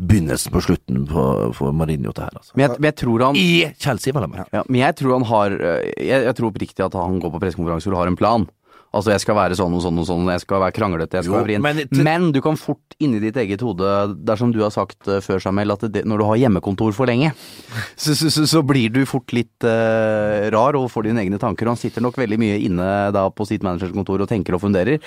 begynnelsen 0.00 0.54
på 0.54 0.62
slutten 0.64 1.04
på, 1.10 1.26
for 1.58 1.76
Marinho 1.76 2.14
til 2.16 2.26
her, 2.26 2.38
altså. 2.40 2.56
Men 2.56 2.66
jeg, 2.66 2.78
men 2.78 2.90
jeg 2.90 2.98
tror 3.02 3.26
han 3.26 3.40
I 3.40 3.50
Chelsea, 3.76 4.16
vel 4.16 4.28
å 4.28 4.32
merke. 4.32 4.48
Ja, 4.56 4.64
men 4.68 4.80
jeg 4.80 4.98
tror 5.00 5.16
han 5.18 5.28
har 5.28 5.56
eh, 5.58 5.92
Jeg, 6.00 6.24
jeg 6.28 6.36
tror 6.38 6.52
oppriktig 6.52 6.86
at 6.86 6.96
han 6.96 7.20
går 7.22 7.34
på 7.34 7.42
pressekonferanser 7.42 7.94
og 7.94 8.02
har 8.02 8.12
en 8.12 8.18
plan. 8.18 8.48
Altså, 8.92 9.10
jeg 9.14 9.22
skal 9.24 9.36
være 9.38 9.56
sånn 9.56 9.72
og 9.72 9.80
sånn 9.80 9.98
og 10.02 10.04
sånn, 10.04 10.26
jeg 10.28 10.42
skal 10.44 10.60
være 10.60 10.74
kranglete, 10.76 11.16
jeg 11.16 11.24
skal 11.24 11.32
Jo, 11.32 11.38
være 11.38 11.46
vrien. 11.48 11.62
men 11.64 12.04
Men, 12.04 12.26
du 12.34 12.40
kan 12.44 12.58
fort 12.60 12.96
inni 13.00 13.20
ditt 13.22 13.36
eget 13.40 13.62
hode, 13.64 13.88
dersom 14.28 14.52
du 14.52 14.60
har 14.60 14.70
sagt 14.74 15.08
eh, 15.08 15.20
før, 15.24 15.40
Samuel, 15.40 15.72
at 15.72 15.86
det, 15.90 16.02
når 16.04 16.18
du 16.20 16.24
har 16.28 16.36
hjemmekontor 16.42 16.92
for 16.92 17.08
lenge, 17.08 17.30
så, 18.02 18.12
så, 18.14 18.28
så, 18.30 18.44
så 18.46 18.60
blir 18.62 18.92
du 18.92 19.00
fort 19.08 19.32
litt 19.32 19.64
uh, 19.64 20.44
rar 20.52 20.76
og 20.76 20.90
får 20.92 21.08
dine 21.08 21.24
egne 21.24 21.40
tanker. 21.40 21.64
Og 21.66 21.72
han 21.72 21.80
sitter 21.80 22.04
nok 22.04 22.18
veldig 22.20 22.36
mye 22.42 22.58
inne 22.68 22.90
da 23.16 23.24
på 23.32 23.46
sitt 23.48 23.64
managerkontor 23.64 24.26
og 24.26 24.28
tenker 24.28 24.58
og 24.58 24.62
funderer. 24.66 25.00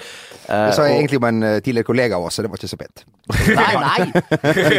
Uh, 0.49 0.71
Det 0.71 0.73
sa 0.79 0.87
jeg 0.89 0.95
og- 0.95 0.99
egentlig 1.03 1.21
om 1.21 1.29
en 1.29 1.43
eh, 1.43 1.59
tidligere 1.61 1.85
kollega 1.91 2.17
av 2.17 2.25
oss, 2.25 2.39
så 2.39 2.41
det 2.45 2.49
var 2.51 2.57
ikke 2.57 2.73
så 2.73 2.81
pent. 2.81 3.05
Nei, 3.55 3.73
nei! 3.85 4.01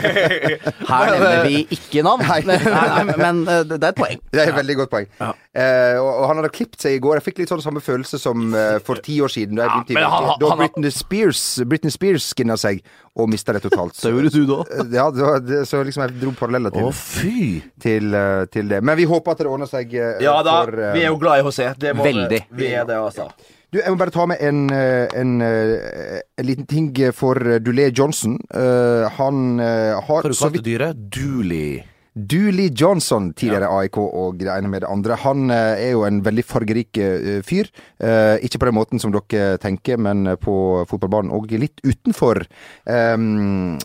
Her 0.91 1.13
nevner 1.15 1.47
vi 1.47 1.63
ikke 1.79 2.03
navn. 2.07 2.23
Nei. 2.27 2.59
Nei, 2.67 3.17
men 3.19 3.41
uh, 3.47 3.63
det 3.67 3.79
er 3.81 3.91
et 3.93 3.99
poeng. 3.99 4.21
Det 4.35 4.43
er 4.43 4.51
et 4.53 4.59
veldig 4.59 4.77
godt 4.83 4.93
poeng. 4.93 5.09
Eh, 5.23 5.97
og, 6.03 6.11
og 6.11 6.27
han 6.31 6.41
hadde 6.43 6.53
klippet 6.55 6.83
seg 6.83 6.99
i 6.99 7.01
går. 7.03 7.21
Jeg 7.21 7.27
fikk 7.31 7.41
litt 7.43 7.53
sånn 7.55 7.63
samme 7.65 7.83
følelse 7.85 8.19
som 8.21 8.51
for 8.87 8.96
for 8.97 9.03
ti 9.07 9.17
år 9.25 9.33
siden. 9.33 9.57
Da 9.57 9.63
jeg 9.67 9.71
Ja, 9.71 10.01
i 10.01 10.03
han- 10.03 10.25
han- 10.31 10.39
Da 10.41 10.49
han- 10.49 10.59
Britney 10.59 10.91
Spears, 10.91 11.43
Britney 11.67 11.91
Spears 11.91 12.27
skinna 12.35 12.57
seg 12.57 12.83
og 13.17 13.29
mista 13.31 13.53
det 13.53 13.63
totalt. 13.63 13.95
Så, 14.03 14.11
gjorde 14.13 14.31
du 14.33 14.47
da. 14.47 14.59
Ja, 14.93 15.11
det 15.41 15.63
så 15.69 15.83
liksom 15.85 16.03
jeg 16.09 16.21
dro 16.21 16.33
paralleller 16.33 16.71
til, 16.75 16.91
fy! 16.93 17.63
til, 17.81 18.13
eh, 18.15 18.45
til 18.53 18.69
det. 18.69 18.83
Men 18.83 18.97
vi 18.97 19.05
håper 19.05 19.31
at 19.33 19.39
det 19.39 19.47
ordner 19.47 19.67
seg. 19.71 19.95
eh, 19.95 20.21
Ja 20.23 20.43
da, 20.43 20.65
for, 20.65 20.73
uh, 20.75 20.93
vi 20.95 21.05
er 21.05 21.09
jo 21.13 21.19
glad 21.19 21.41
i 21.41 21.47
HC. 21.49 21.75
Det 21.79 21.95
må 21.97 22.05
Veldig. 22.05 22.43
Vi, 22.53 22.67
er 22.73 22.85
det, 22.85 22.97
altså. 22.97 23.31
Du, 23.73 23.81
jeg 23.81 23.91
må 23.91 23.99
bare 23.99 24.11
ta 24.15 24.25
med 24.27 24.39
en, 24.41 24.71
eh, 24.71 25.09
en, 25.15 25.41
eh, 25.43 26.21
en 26.39 26.47
liten 26.47 26.67
ting 26.67 26.93
for 27.13 27.35
eh, 27.37 27.59
Dulé 27.59 27.91
Johnson. 27.93 28.39
Uh, 28.55 29.09
han 29.19 29.59
eh, 29.61 29.93
har 30.01 30.23
Hva 30.23 30.31
kalte 30.31 30.63
du 30.63 30.63
dyret? 30.63 30.95
Dooley. 31.11 31.83
Dooley 32.17 32.71
Johnson, 32.73 33.29
tidligere 33.37 33.69
AIK 33.69 33.99
og 34.01 34.39
det 34.41 34.49
ene 34.49 34.71
med 34.73 34.81
det 34.83 34.89
andre. 34.89 35.19
Han 35.21 35.51
eh, 35.53 35.83
er 35.85 35.91
jo 35.93 36.07
en 36.09 36.23
veldig 36.25 36.45
fargerik 36.49 36.97
eh, 36.97 37.43
fyr. 37.45 37.69
Eh, 38.01 38.41
ikke 38.47 38.63
på 38.63 38.71
den 38.71 38.77
måten 38.79 39.03
som 39.03 39.13
dere 39.13 39.59
tenker, 39.61 40.01
men 40.01 40.25
på 40.41 40.87
fotballbanen 40.89 41.35
og 41.37 41.53
litt 41.53 41.83
utenfor. 41.85 42.47
Um, 42.89 43.77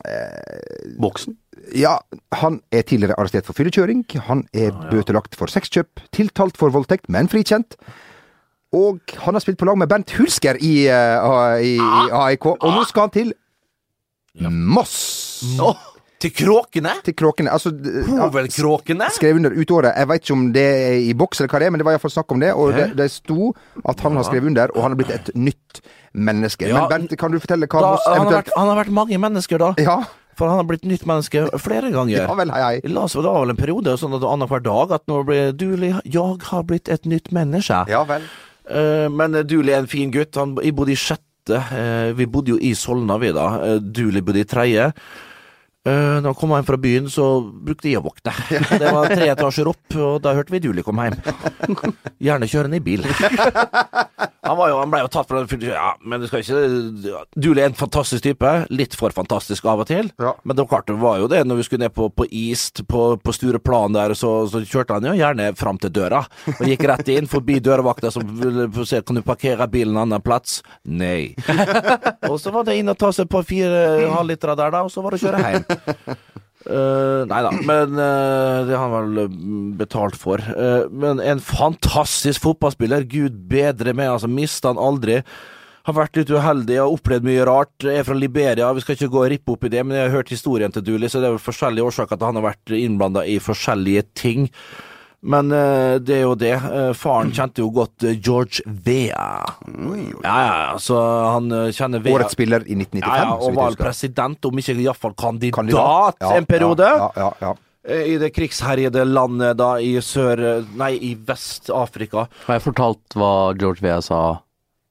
Boksen. 1.02 1.36
ja, 1.76 1.98
han 2.39 2.62
er 2.72 2.88
tidligere 2.88 3.20
arrestert 3.20 3.50
for 3.50 3.58
fyllekjøring. 3.58 4.06
Han 4.30 4.46
er 4.56 4.72
bøtelagt 4.91 5.36
for 5.36 5.52
sexkjøp, 5.52 6.08
tiltalt 6.15 6.60
for 6.60 6.72
voldtekt, 6.72 7.12
men 7.12 7.28
frikjent. 7.32 7.76
Og 8.72 9.04
han 9.26 9.36
har 9.36 9.44
spilt 9.44 9.60
på 9.60 9.67
lag 9.67 9.76
med 9.76 9.91
Bernt 9.91 10.15
Hulsker 10.15 10.56
i, 10.63 10.88
i, 10.88 11.72
i 11.76 12.12
AIK, 12.24 12.54
og 12.56 12.70
nå 12.72 12.88
skal 12.88 13.10
han 13.10 13.17
til 13.20 13.34
Moss! 14.39 15.91
Til 16.22 16.34
kråkene? 16.38 16.94
Til 17.06 17.16
Kråkene. 17.18 17.50
Altså, 17.50 17.72
Hovedkråkene? 17.74 19.08
ja, 19.10 19.16
skrev 19.16 19.40
under 19.40 19.56
utåret. 19.58 19.96
Jeg 19.98 20.10
vet 20.12 20.22
ikke 20.22 20.36
om 20.36 20.44
det 20.54 20.66
er 20.70 20.98
i 21.02 21.14
boks 21.18 21.42
eller 21.42 21.50
hva 21.50 21.62
det 21.62 21.68
er, 21.68 21.74
men 21.74 21.82
det 21.82 21.88
var 21.88 21.98
iallfall 21.98 22.14
snakk 22.14 22.36
om 22.36 22.44
det. 22.44 22.52
Og 22.54 22.76
det, 22.78 22.88
det 23.00 23.08
sto 23.14 23.52
at 23.82 24.04
han 24.06 24.20
har 24.20 24.28
skrevet 24.28 24.52
under, 24.52 24.74
og 24.76 24.86
han 24.86 24.94
har 24.94 25.00
blitt 25.00 25.14
et 25.16 25.32
nytt 25.34 25.82
menneske. 26.14 26.68
Ja, 26.70 26.84
men 26.84 26.92
Bernt, 26.92 27.16
kan 27.18 27.34
du 27.34 27.40
fortelle 27.42 27.70
hva 27.72 27.82
Da, 27.82 27.94
han, 28.06 28.26
har 28.28 28.36
vært, 28.42 28.52
han 28.56 28.70
har 28.70 28.82
vært 28.84 28.94
mange 28.94 29.22
mennesker, 29.26 29.62
da. 29.62 29.72
Ja, 29.82 29.98
For 30.38 30.52
han 30.52 30.62
har 30.62 30.68
blitt 30.70 30.86
nytt 30.88 31.08
menneske 31.10 31.48
flere 31.62 31.90
ganger. 31.94 32.22
ja 32.22 32.38
vel, 32.38 32.54
hei, 32.54 32.62
hei. 32.68 32.92
La 32.94 33.08
oss, 33.08 33.18
det 33.18 33.26
var 33.26 33.42
vel 33.44 33.56
en 33.56 33.60
periode 33.60 33.98
sånn 34.00 34.16
at 34.18 34.28
annenhver 34.28 34.64
dag 34.64 34.94
at 35.00 35.04
nå 35.12 35.24
blir 35.28 35.52
Dooley 35.58 35.98
Jeg 36.06 36.38
har 36.52 36.64
blitt 36.70 36.90
et 36.92 37.10
nytt 37.10 37.34
menneske. 37.36 37.82
Ja 37.92 38.06
vel. 38.10 38.30
Uh, 38.70 39.10
men 39.12 39.36
Dooley 39.50 39.74
er 39.74 39.84
en 39.84 39.92
fin 39.92 40.14
gutt. 40.14 40.38
Han, 40.40 40.56
jeg 40.62 40.78
bodde 40.78 40.94
i 40.94 41.00
sjette. 41.00 41.58
Uh, 41.74 42.14
vi 42.16 42.30
bodde 42.30 42.54
jo 42.54 42.62
i 42.62 42.76
Solna, 42.78 43.18
vi 43.22 43.34
da. 43.36 43.50
Uh, 43.58 43.76
Dooley 43.82 44.22
bodde 44.24 44.46
i 44.46 44.48
tredje. 44.48 44.92
Uh, 45.82 46.22
når 46.22 46.28
han 46.28 46.38
kom 46.38 46.52
hjem 46.54 46.65
fra 46.67 46.78
byen, 46.78 47.08
så 47.10 47.28
brukte 47.41 47.89
jeg 47.89 47.98
å 47.98 48.06
våkne. 48.06 48.34
Det 48.82 48.91
var 48.94 49.10
tre 49.10 49.32
etasjer 49.34 49.70
opp, 49.72 49.96
og 49.98 50.20
da 50.22 50.36
hørte 50.38 50.54
vi 50.54 50.62
Julie 50.62 50.86
komme 50.86 51.08
hjem. 51.08 51.17
Gjerne 52.28 52.50
kjørende 52.52 52.78
i 52.78 52.84
bil. 52.86 53.08
Han, 54.42 54.58
var 54.58 54.72
jo, 54.72 54.78
han 54.82 54.90
ble 54.90 55.04
jo 55.04 55.10
tatt 55.14 55.30
for 55.30 55.38
den 55.38 55.68
Ja, 55.70 55.92
men 56.02 56.22
du 56.22 56.26
skal 56.26 56.42
ikke 56.42 57.26
Dule 57.38 57.62
er 57.62 57.70
en 57.70 57.78
fantastisk 57.78 58.24
type. 58.26 58.54
Litt 58.74 58.96
for 58.98 59.14
fantastisk 59.14 59.68
av 59.70 59.84
og 59.84 59.90
til. 59.92 60.10
Ja. 60.18 60.34
Men 60.42 60.58
det 60.58 60.66
var 60.66 60.72
klart 60.72 60.90
det 60.90 60.98
var 61.02 61.20
jo 61.22 61.30
det, 61.30 61.44
når 61.46 61.60
vi 61.60 61.66
skulle 61.68 61.86
ned 61.86 61.94
på, 61.94 62.08
på 62.10 62.26
East, 62.26 62.82
på, 62.90 63.04
på 63.22 63.36
Stureplan 63.38 63.94
der, 63.94 64.16
så, 64.18 64.34
så 64.50 64.64
kjørte 64.66 64.98
han 64.98 65.06
jo 65.12 65.14
gjerne 65.20 65.52
fram 65.60 65.78
til 65.82 65.94
døra. 65.94 66.24
Og 66.56 66.66
gikk 66.66 66.88
rett 66.90 67.14
inn, 67.14 67.30
forbi 67.30 67.60
dørvakta 67.62 68.10
som 68.14 68.26
ville 68.42 68.68
se 68.88 69.04
kan 69.06 69.20
du 69.20 69.24
parkere 69.26 69.70
bilen 69.70 69.94
en 69.94 70.06
annen 70.08 70.26
plass. 70.26 70.62
Nei. 70.90 71.36
og 72.32 72.40
så 72.42 72.54
var 72.56 72.66
det 72.66 72.80
inn 72.82 72.90
og 72.90 72.98
ta 72.98 73.14
seg 73.14 73.30
på 73.30 73.44
fire 73.46 74.10
halvlitere 74.10 74.58
der, 74.58 74.74
da, 74.74 74.86
og 74.88 74.94
så 74.94 75.06
var 75.06 75.14
det 75.14 75.22
å 75.22 75.28
kjøre 75.28 75.46
hjem. 75.46 76.18
Uh, 76.62 77.24
nei 77.26 77.39
da, 77.41 77.50
men 77.65 77.95
uh, 77.97 78.62
det 78.67 78.76
har 78.78 78.91
han 78.91 79.15
vel 79.15 79.32
mm, 79.32 79.71
betalt 79.80 80.17
for. 80.19 80.43
Uh, 80.54 80.86
men 80.93 81.21
en 81.24 81.41
fantastisk 81.41 82.43
fotballspiller. 82.43 83.08
Gud 83.10 83.39
bedre 83.50 83.95
meg, 83.97 84.12
altså. 84.13 84.30
Mista 84.30 84.69
han 84.69 84.82
aldri. 84.82 85.21
Har 85.88 85.97
vært 85.97 86.19
litt 86.19 86.30
uheldig 86.30 86.78
og 86.84 87.00
opplevd 87.00 87.26
mye 87.26 87.47
rart. 87.50 87.74
Er 87.89 88.06
fra 88.06 88.13
Liberia, 88.17 88.69
vi 88.78 88.84
skal 88.86 89.00
ikke 89.00 89.10
gå 89.15 89.24
og 89.24 89.32
rippe 89.34 89.56
opp 89.56 89.65
i 89.65 89.74
det, 89.74 89.82
men 89.82 89.97
jeg 89.97 90.06
har 90.06 90.19
hørt 90.19 90.34
historien 90.34 90.74
til 90.74 90.86
Dooley, 90.86 91.10
så 91.10 91.17
det 91.17 91.32
er 91.32 91.34
vel 91.34 91.41
forskjellige 91.41 91.88
årsaker 91.89 92.13
til 92.13 92.21
at 92.21 92.30
han 92.30 92.38
har 92.38 92.50
vært 92.52 92.76
innblanda 92.78 93.26
i 93.26 93.39
forskjellige 93.41 94.06
ting. 94.13 94.45
Men 95.22 95.52
eh, 95.54 95.96
det 96.02 96.16
er 96.16 96.24
jo 96.26 96.36
det. 96.40 96.54
Eh, 96.58 96.92
faren 96.98 97.30
kjente 97.36 97.62
jo 97.62 97.70
godt 97.76 98.06
eh, 98.10 98.18
George 98.18 98.64
Vea. 98.66 99.28
Ja, 100.24 100.38
ja, 100.42 100.80
så 100.82 100.98
han 101.36 101.52
kjenner 101.76 102.02
Vea. 102.02 102.16
Årets 102.18 102.34
spiller 102.34 102.66
i 102.66 102.78
1995. 102.80 103.06
Ja, 103.06 103.28
ja, 103.28 103.36
og 103.38 103.58
var 103.60 103.78
president, 103.78 104.50
om 104.50 104.62
ikke 104.64 104.78
iallfall 104.82 105.14
kandidat, 105.14 105.60
Kandidat. 105.60 106.18
Ja, 106.26 106.34
en 106.40 106.50
periode. 106.50 106.90
Ja, 106.90 107.12
ja, 107.16 107.30
ja, 107.46 107.54
I 108.08 108.18
det 108.22 108.32
krigsherjede 108.34 109.06
landet 109.06 109.62
da 109.62 109.76
i 109.78 109.94
sør... 110.02 110.42
Nei, 110.82 110.96
i 110.98 111.14
Vest-Afrika. 111.28 112.26
Har 112.48 112.58
jeg 112.58 112.66
fortalt 112.72 113.18
hva 113.18 113.34
George 113.62 113.86
Vea 113.86 114.02
sa 114.06 114.40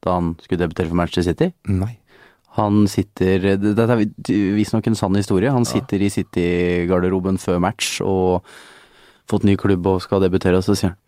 da 0.01 0.14
han 0.16 0.37
skulle 0.40 0.62
debutere 0.62 0.93
for 0.93 0.97
Manchester 1.03 1.27
City? 1.27 1.51
Nei. 1.69 1.97
Han 2.57 2.87
sitter 2.90 3.53
Dette 3.61 3.85
er 3.95 4.01
visstnok 4.57 4.88
en 4.90 4.99
sann 4.99 5.19
historie. 5.19 5.51
Han 5.55 5.66
sitter 5.69 6.03
i 6.03 6.11
City-garderoben 6.11 7.38
før 7.38 7.61
match 7.62 7.99
og 8.03 8.47
fått 9.31 9.47
ny 9.47 9.57
klubb 9.61 9.87
og 9.87 10.03
skal 10.05 10.23
debutere, 10.25 10.59
og 10.59 10.66
så 10.66 10.77
sier 10.77 10.95
han 10.95 10.99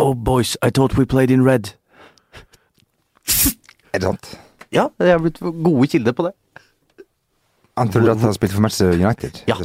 Oh 0.00 0.14
boys, 0.14 0.56
I 0.62 0.70
thought 0.70 0.96
we 0.96 1.04
played 1.04 1.30
in 1.34 1.42
red. 1.44 1.74
Er 3.92 3.98
det 3.98 4.06
sant? 4.06 4.28
Ja, 4.72 4.86
jeg 5.02 5.10
er 5.10 5.18
blitt 5.18 5.40
gode 5.40 5.88
kilder 5.90 6.14
på 6.14 6.28
det. 6.28 6.32
Han 7.80 7.88
trodde 7.92 8.12
at 8.12 8.20
han 8.24 8.34
spilte 8.36 8.54
for 8.56 8.64
Manchester 8.64 8.92
United. 8.92 9.38
Ja. 9.48 9.56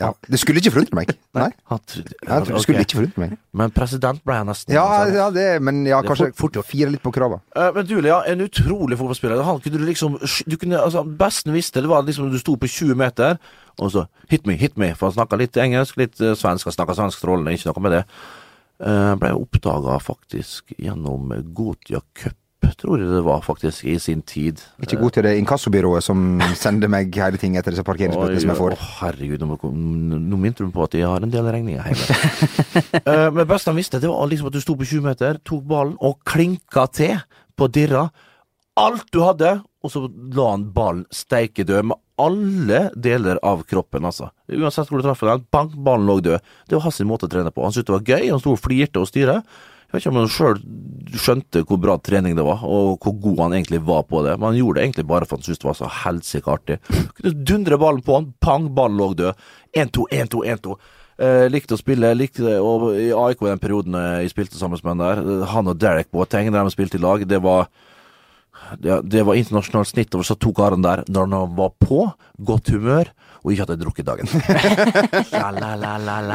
ja. 0.00 0.08
Det 0.26 0.40
skulle 0.42 0.58
ikke 0.58 0.72
forundre 0.74 0.96
meg. 0.98 1.12
Nei. 1.38 1.46
Han 1.70 1.80
trodde- 1.86 2.16
Jeg 2.18 2.28
tror 2.44 2.56
det 2.56 2.62
skulle 2.64 2.82
ikke 2.84 2.98
forundre 2.98 3.22
meg. 3.22 3.36
Men 3.62 3.74
president 3.76 4.22
ble 4.26 4.36
han 4.40 4.50
nesten. 4.50 4.74
Ja, 4.74 4.82
altså. 4.98 5.14
ja 5.20 5.28
det, 5.36 5.46
men 5.62 5.80
ja, 5.86 6.00
Det 6.02 6.10
kanskje 6.10 6.28
fort- 6.34 6.58
fort 6.58 6.66
fire 6.72 6.90
litt 6.90 7.02
på 7.04 7.12
krava. 7.14 7.38
Uh, 7.54 7.70
Men 7.76 7.86
Julia, 7.86 8.20
en 8.26 8.42
utrolig 8.44 8.98
fotballspiller. 9.00 9.42
Han 9.46 9.62
kunne 9.62 9.78
du 9.78 9.86
liksom 9.86 10.18
du 10.20 10.56
kunne, 10.60 10.82
altså, 10.82 11.04
Besten 11.06 11.54
visste 11.54 11.80
det 11.84 11.88
var 11.92 12.02
liksom 12.02 12.28
du 12.34 12.38
sto 12.42 12.56
på 12.60 12.66
20 12.68 12.98
meter, 12.98 13.38
og 13.78 13.94
så 13.94 14.06
hit 14.28 14.46
me, 14.50 14.58
hit 14.60 14.76
me. 14.76 14.90
For 14.98 15.08
han 15.08 15.18
snakka 15.20 15.38
litt 15.40 15.56
engelsk, 15.56 15.96
litt 16.02 16.18
uh, 16.20 16.34
svensk. 16.34 16.66
Han 16.68 16.76
snakka 16.76 16.98
svensk 16.98 17.22
strålende, 17.22 17.54
ikke 17.54 17.70
noe 17.70 17.86
med 17.86 17.98
det. 18.00 18.04
Uh, 18.80 19.14
ble 19.20 19.34
oppdaga 19.36 19.98
faktisk 20.00 20.72
gjennom 20.80 21.28
Gotia 21.54 22.00
Cup, 22.16 22.34
tror 22.78 23.00
jeg 23.00 23.10
det 23.10 23.22
var 23.26 23.42
faktisk, 23.44 23.84
i 23.88 23.96
sin 24.02 24.20
tid. 24.22 24.60
Ikke 24.82 24.98
god 25.00 25.16
til 25.16 25.26
det 25.26 25.34
inkassobyrået 25.40 26.04
som 26.04 26.40
sender 26.58 26.90
meg 26.92 27.14
hele 27.16 27.40
ting 27.40 27.56
etter 27.58 27.74
disse 27.74 27.86
parkeringsbøtene 27.86 28.42
som 28.42 28.52
jeg 28.52 28.60
får. 28.60 28.76
Å, 28.76 28.88
herregud, 29.00 29.44
nå, 29.46 29.58
nå 30.20 30.40
minte 30.40 30.66
du 30.66 30.72
på 30.74 30.84
at 30.86 30.96
jeg 30.98 31.08
har 31.08 31.24
en 31.24 31.32
del 31.32 31.48
regninger 31.50 31.90
hjemme. 31.90 33.04
uh, 33.06 33.28
men 33.36 33.48
best 33.50 33.70
han 33.70 33.78
visste, 33.78 34.02
det 34.02 34.10
var 34.10 34.30
liksom 34.30 34.50
at 34.50 34.58
du 34.58 34.62
sto 34.62 34.76
på 34.78 34.88
20 34.88 35.06
meter, 35.08 35.40
tok 35.46 35.64
ballen 35.70 35.96
og 35.98 36.20
klinka 36.28 36.86
til 36.94 37.16
på 37.58 37.70
dirra. 37.72 38.06
Alt 38.80 39.10
du 39.12 39.22
hadde, 39.24 39.56
og 39.82 39.92
så 39.92 40.04
la 40.06 40.52
han 40.52 40.68
ballen 40.76 41.06
steike 41.14 41.66
død 41.68 41.90
med 41.90 42.00
alle 42.20 42.84
deler 43.00 43.40
av 43.46 43.62
kroppen, 43.68 44.04
altså. 44.04 44.30
Uansett 44.52 44.90
hvor 44.90 45.00
du 45.00 45.06
traff 45.06 45.22
den, 45.24 45.44
bank, 45.52 45.74
ballen 45.80 46.08
lå 46.08 46.18
død. 46.24 46.48
Det 46.68 46.76
var 46.76 46.86
hans 46.88 47.00
måte 47.08 47.28
å 47.28 47.32
trene 47.32 47.52
på. 47.54 47.64
Han 47.64 47.74
syntes 47.74 47.88
det 47.88 47.96
var 47.96 48.08
gøy, 48.12 48.30
han 48.30 48.42
sto 48.42 48.54
og 48.54 48.60
flirte 48.60 49.00
og 49.00 49.08
styrte. 49.08 49.40
Jeg 49.90 49.96
vet 49.96 50.04
ikke 50.04 50.10
om 50.12 50.18
han 50.20 50.28
sjøl 50.30 50.58
skjønte 51.18 51.64
hvor 51.66 51.80
bra 51.82 51.96
trening 51.98 52.36
det 52.38 52.44
var, 52.46 52.60
og 52.62 53.00
hvor 53.02 53.16
god 53.18 53.40
han 53.42 53.56
egentlig 53.56 53.80
var 53.88 54.04
på 54.06 54.20
det, 54.22 54.36
men 54.38 54.52
han 54.52 54.58
gjorde 54.60 54.78
det 54.78 54.84
egentlig 54.84 55.06
bare 55.10 55.26
for 55.26 55.40
han 55.40 55.42
syntes 55.42 55.58
det 55.64 55.66
var 55.66 55.78
så 55.80 55.90
helsike 56.04 56.52
artig. 56.52 56.76
Kunne 57.18 57.32
dundre 57.50 57.78
ballen 57.82 58.04
på 58.06 58.14
han, 58.14 58.28
pang, 58.38 58.68
ballen 58.76 59.00
lå 59.00 59.08
død. 59.18 59.34
1-2, 59.74 60.06
1-2, 60.14 60.44
1-2. 60.54 60.76
Eh, 61.26 61.46
likte 61.50 61.74
å 61.74 61.80
spille, 61.80 62.14
likte 62.14 62.46
det, 62.46 62.54
og 62.62 62.94
i 62.94 63.10
AIK 63.10 63.42
den 63.48 63.60
perioden 63.66 63.98
eh, 63.98 64.22
jeg 64.22 64.30
spilte 64.36 64.60
sammen 64.60 64.78
med 64.78 64.92
han 64.94 65.02
der, 65.02 65.18
eh, 65.26 65.42
han 65.50 65.74
og 65.74 65.82
Derek 65.82 66.08
Boateng, 66.14 66.54
der 66.54 66.62
de 66.62 66.72
spilte 66.72 66.96
i 66.96 67.02
lag, 67.02 67.26
det 67.26 67.42
var 67.42 67.66
det, 68.78 69.02
det 69.10 69.26
var 69.26 69.34
internasjonalt 69.34 69.90
snitt 69.90 70.14
over 70.14 70.24
så 70.30 70.38
to 70.38 70.54
karene 70.54 70.84
der 70.86 71.02
når 71.10 71.34
han 71.34 71.56
var 71.58 71.74
på 71.82 72.04
godt 72.46 72.70
humør 72.70 73.10
og 73.42 73.52
ikke 73.52 73.64
hadde 73.66 73.80
drukket 73.80 74.06
dagen. 74.06 74.28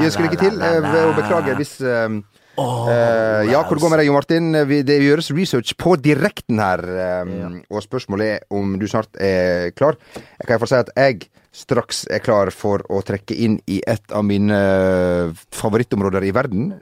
Vi 0.04 0.10
skulle 0.12 0.32
ikke 0.32 0.42
til, 0.44 0.58
å 0.60 1.14
beklage 1.16 1.54
hvis 1.60 1.78
hvis 1.80 2.35
eh, 2.58 3.44
eh, 3.46 3.52
Ja, 3.52 3.64
hvor 3.64 3.76
det 3.76 3.82
går 3.84 3.90
med 3.90 4.00
deg, 4.00 4.08
Jo 4.08 4.14
Martin? 4.14 4.52
Vi- 4.68 4.84
Det 4.84 5.00
gjøres 5.02 5.32
research 5.36 5.76
på 5.78 5.96
direkten 6.02 6.60
her, 6.60 6.80
eh, 6.80 7.62
og 7.70 7.82
spørsmålet 7.84 8.26
er 8.36 8.40
om 8.52 8.78
du 8.80 8.86
snart 8.88 9.10
er 9.20 9.72
klar. 9.72 9.96
Jeg 10.16 10.48
kan 10.48 10.56
iallfall 10.56 10.68
si 10.68 10.76
at 10.76 10.90
jeg 10.96 11.30
straks 11.56 12.06
er 12.12 12.20
klar 12.20 12.52
for 12.52 12.80
å 12.90 13.02
trekke 13.04 13.32
inn 13.38 13.60
i 13.68 13.82
et 13.88 14.12
av 14.12 14.24
mine 14.26 14.52
eh, 14.52 15.32
favorittområder 15.52 16.24
i 16.28 16.32
verden, 16.32 16.74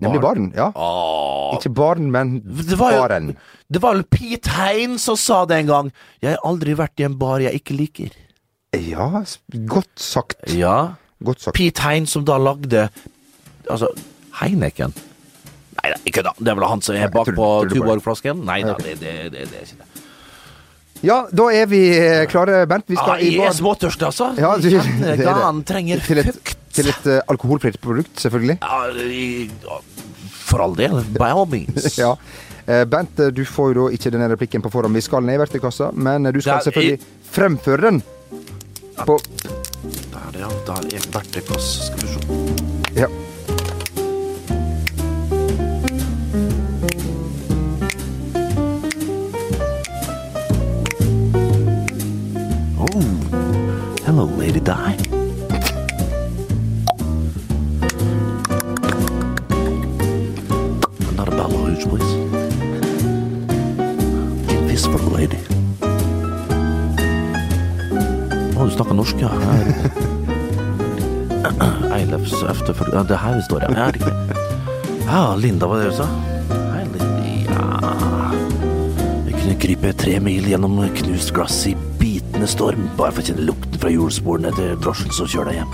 nemlig 0.00 0.20
barn. 0.22 0.52
Ja. 0.56 0.70
Åh, 0.74 1.58
Ikke 1.58 1.72
barn, 1.74 2.10
men 2.10 2.40
Det 2.44 2.78
var 2.78 2.92
jo- 2.92 3.00
baren. 3.02 3.36
Det 3.70 3.80
var 3.82 3.94
vel 3.94 4.04
Pete 4.04 4.48
Hein 4.48 4.98
som 4.98 5.16
sa 5.16 5.44
det 5.44 5.58
en 5.58 5.66
gang. 5.66 5.92
Jeg 6.22 6.36
har 6.36 6.50
aldri 6.50 6.74
vært 6.74 6.98
i 7.00 7.04
en 7.04 7.14
bar 7.18 7.40
jeg 7.40 7.52
ikke 7.60 7.76
liker. 7.76 8.10
Ja, 8.74 9.22
godt 9.66 9.98
sagt. 9.98 10.48
Ja. 10.48 10.94
Godt 11.22 11.40
sagt. 11.40 11.54
Pete 11.56 11.80
Hein 11.82 12.06
som 12.06 12.24
da 12.24 12.38
lagde 12.38 12.88
Altså, 13.70 13.86
Heineken. 14.40 14.92
Nei 15.82 15.90
da, 15.92 15.98
ikke 16.06 16.22
da. 16.22 16.32
Det 16.38 16.48
er 16.52 16.54
vel 16.60 16.68
han 16.70 16.82
som 16.86 16.94
er 16.96 17.08
bak 17.10 17.26
på 17.26 17.34
tror 17.34 17.66
du 17.68 17.74
det? 17.74 17.80
Tuborg-flasken? 17.80 18.44
Nei 18.46 18.60
da, 18.62 18.74
det, 18.78 18.92
det, 19.00 19.14
det, 19.34 19.46
det 19.50 19.62
er 19.62 19.66
ikke 19.66 19.80
det. 19.82 19.88
Ja, 21.02 21.16
da 21.34 21.48
er 21.50 21.66
vi 21.66 21.80
eh, 21.98 22.20
klare, 22.30 22.60
Bernt. 22.70 22.86
Vi 22.86 22.94
Ah, 22.94 23.02
skal 23.02 23.24
i 23.26 23.32
jeg 23.34 23.48
er 23.48 23.56
småtørst, 23.58 24.04
altså. 24.06 24.28
Ja, 24.38 24.52
du- 24.62 24.68
det 25.02 25.26
er 25.26 25.40
det. 25.40 25.64
Trenger 25.66 26.04
Til 26.06 26.20
et, 26.22 26.28
fukt. 26.36 26.52
til 26.78 26.92
et 26.92 27.08
uh, 27.10 27.16
alkoholfritt 27.34 27.80
produkt, 27.82 28.14
selvfølgelig. 28.22 28.60
Ja, 28.62 29.80
for 30.46 30.62
all 30.62 30.76
del. 30.78 31.00
By 31.18 31.32
all 31.34 31.46
means. 31.50 31.88
Ja. 31.98 32.14
Eh, 32.70 32.84
Bent, 32.86 33.18
eh, 33.18 33.32
du 33.34 33.42
får 33.42 33.72
jo 33.74 33.88
da 33.88 33.96
ikke 33.96 34.12
denne 34.14 34.28
replikken 34.30 34.62
på 34.62 34.70
forhånd. 34.70 34.94
Vi 34.94 35.02
skal 35.02 35.26
ned 35.26 35.34
i 35.34 35.42
verktøykassa, 35.42 35.88
men 35.98 36.30
eh, 36.30 36.32
du 36.32 36.38
skal 36.44 36.62
selvfølgelig 36.62 37.00
fremføre 37.34 37.88
den. 37.88 37.98
På 39.02 39.18
Der, 39.18 40.38
ja. 40.38 40.50
Der 40.68 40.86
er 40.94 41.10
verktøykassa. 41.18 41.88
Skal 41.90 42.06
vi 42.06 42.14
se. 42.14 43.00
Ja. 43.02 43.10
Lady 54.26 54.60
Di. 54.60 54.96
Another 61.10 61.36
bottle 61.36 61.56
of 61.56 61.68
hooch, 61.68 61.84
please. 61.88 62.12
Get 64.48 64.68
this 64.68 64.86
for 64.86 64.98
the 64.98 65.10
lady. 65.10 65.38
Å, 68.56 68.64
du 68.64 68.70
snakker 68.76 68.94
norsk, 68.94 69.16
ja. 69.22 69.30
Eilefs 71.92 72.42
efterfølger... 72.42 72.94
Ja, 72.96 73.02
det 73.08 73.18
her 73.20 73.40
står, 73.48 73.60
ja. 73.66 73.70
Ja, 73.76 73.90
riktig. 73.92 74.12
Ja, 75.06 75.34
Linda, 75.36 75.66
var 75.66 75.76
det 75.82 75.90
du 75.90 75.96
sa? 75.98 76.06
Hei. 76.72 76.84
Vi 79.26 79.32
kunne 79.34 79.56
krype 79.60 79.92
tre 79.98 80.20
mil 80.22 80.46
gjennom 80.48 80.78
knust 81.02 81.34
glass 81.34 81.66
i 81.66 81.76
bitende 82.00 82.46
storm, 82.48 82.88
bare 82.96 83.12
for 83.12 83.20
å 83.22 83.26
kjenne 83.26 83.44
lukten 83.50 83.71
fra 83.82 83.90
hjulsporene 83.90 84.52
til 84.56 84.76
drosjen 84.82 85.14
som 85.14 85.26
kjører 85.30 85.52
deg 85.52 85.56
hjem. 85.62 85.70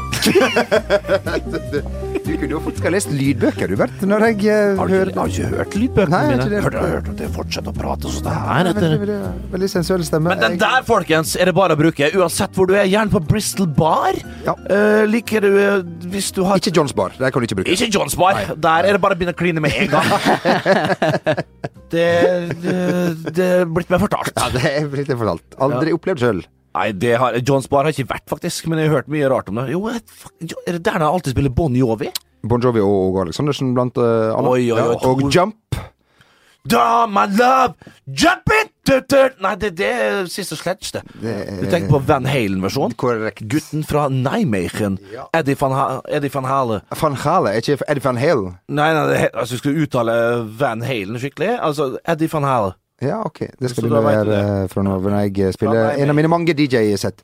Du 2.29 2.35
kunne 2.37 2.53
jo 2.53 2.59
faktisk 2.61 2.85
ha 2.85 2.91
lest 2.93 3.13
lydbøker, 3.15 3.71
du, 3.71 3.75
Bert, 3.81 4.03
når 4.05 4.25
jeg 4.27 4.51
uh, 4.53 4.77
Har 4.77 4.91
du 4.91 4.97
har 5.17 5.31
ikke 5.33 5.47
hørt 5.49 5.77
lydbøkene 5.81 6.13
Nei, 6.13 6.19
har 6.27 6.43
mine? 6.43 6.59
Hørt, 6.61 6.75
hørt 6.77 7.07
at 7.15 7.23
jeg 7.25 7.31
fortsetter 7.33 7.73
å 7.73 7.77
prate 7.79 8.13
sånn 8.13 8.29
her 8.29 8.69
etter 8.69 8.97
veldig, 9.55 9.71
sensuell 9.73 10.05
stemme. 10.05 10.35
Men 10.35 10.43
den 10.43 10.59
der, 10.61 10.85
folkens, 10.85 11.33
er 11.41 11.49
det 11.49 11.55
bare 11.57 11.73
å 11.73 11.81
bruke. 11.81 12.11
Uansett 12.21 12.53
hvor 12.59 12.69
du 12.69 12.75
er. 12.77 12.85
Gjerne 12.89 13.15
på 13.15 13.23
Bristol 13.31 13.71
Bar. 13.79 14.19
Ja. 14.45 14.55
Uh, 14.69 15.07
liker 15.09 15.47
du 15.47 15.57
uh, 15.57 15.81
Hvis 16.13 16.29
du 16.37 16.43
har 16.49 16.61
Ikke 16.61 16.75
Johns 16.77 16.93
Bar. 16.97 17.17
Der 17.17 17.33
kan 17.33 17.41
du 17.41 17.49
ikke 17.49 17.63
bruke 17.63 17.73
Ikke 17.73 17.89
Johns 17.97 18.19
Bar. 18.19 18.43
Der 18.61 18.91
er 18.91 18.99
det 18.99 19.03
bare 19.07 19.17
å 19.17 19.23
begynne 19.23 19.33
å 19.33 19.41
kline 19.41 19.65
med 19.65 19.81
en 19.87 19.91
gang. 19.97 20.13
det, 21.95 22.07
det, 22.61 22.79
det 23.33 23.51
er 23.63 23.67
blitt 23.73 23.89
meg 23.89 24.05
fortalt. 24.05 24.37
Ja, 24.37 24.53
det 24.53 24.69
er 24.69 24.93
blitt 24.93 25.17
fortalt. 25.17 25.61
Aldri 25.65 25.97
opplevd 25.97 26.27
sjøl. 26.27 26.45
Nei, 26.77 26.89
det 26.93 27.15
har, 27.19 27.39
John 27.43 27.65
Bar 27.71 27.89
har 27.89 27.95
ikke 27.95 28.11
vært, 28.13 28.27
faktisk, 28.31 28.69
men 28.71 28.83
jeg 28.83 28.91
har 28.91 29.01
hørt 29.01 29.13
mye 29.13 29.29
rart 29.31 29.49
om 29.51 29.61
det. 29.61 29.69
Jo, 29.73 29.85
er 29.89 30.77
det 30.77 30.83
der 30.85 30.99
han 30.99 31.09
alltid 31.09 31.35
spiller 31.35 31.55
Bon 31.55 31.75
Jovi? 31.75 32.11
Bon 32.49 32.63
Jovi 32.63 32.83
og 32.85 32.97
Åge 33.09 33.27
Aleksandersen 33.27 33.73
blant 33.75 33.99
uh, 33.99 34.37
alle. 34.37 34.53
Oi, 34.53 34.69
oi, 34.71 34.79
oi. 34.79 34.99
Ja, 34.99 35.13
og 35.13 35.25
Jump. 35.35 35.81
Da, 36.69 37.07
my 37.07 37.25
love, 37.39 37.75
jump 38.07 38.51
it! 38.53 38.75
du, 38.89 39.01
du. 39.09 39.37
Nei, 39.45 39.55
det, 39.61 39.71
det 39.79 39.89
er 39.89 40.29
siste 40.33 40.57
sledge, 40.59 40.91
det. 40.97 41.03
Du 41.21 41.67
tenker 41.71 41.89
på 41.93 42.01
Van 42.09 42.27
Halen-versjonen? 42.29 42.97
Korrekt. 42.99 43.45
Gutten 43.51 43.85
fra 43.87 44.07
Nijmegen. 44.13 44.99
Eddie, 45.37 45.57
van 45.61 45.77
ha 45.77 45.87
Eddie 46.09 46.33
van 46.33 46.49
Hale. 46.49 46.81
Van 47.01 47.17
Hale, 47.25 47.55
ikke 47.61 47.79
Eddie 47.87 48.05
Van 48.05 48.21
Halen? 48.21 48.59
Nei, 48.69 48.91
nei, 48.97 49.07
det, 49.13 49.23
altså, 49.33 49.57
skal 49.57 49.73
skulle 49.73 49.87
uttale 49.87 50.19
Van 50.59 50.85
Halen 50.85 51.21
skikkelig. 51.21 51.55
Altså, 51.57 51.97
Eddie 52.09 52.31
van 52.33 52.49
Hale. 52.49 52.77
Ja, 53.01 53.21
ok. 53.23 53.39
Det 53.61 53.69
skal 53.71 53.85
Så 53.85 53.89
du 53.89 53.93
levere 53.95 54.25
du 54.27 54.31
det. 54.33 54.39
eh, 54.43 54.69
fra 54.73 54.83
nå 54.83 54.97
når 54.99 55.13
jeg 55.29 55.53
spiller 55.55 55.77
Fra 55.77 55.91
meg, 55.93 56.01
en 56.03 56.11
av 56.11 56.17
mine 56.19 56.31
mange 56.33 56.55
DJ-sett. 56.59 57.21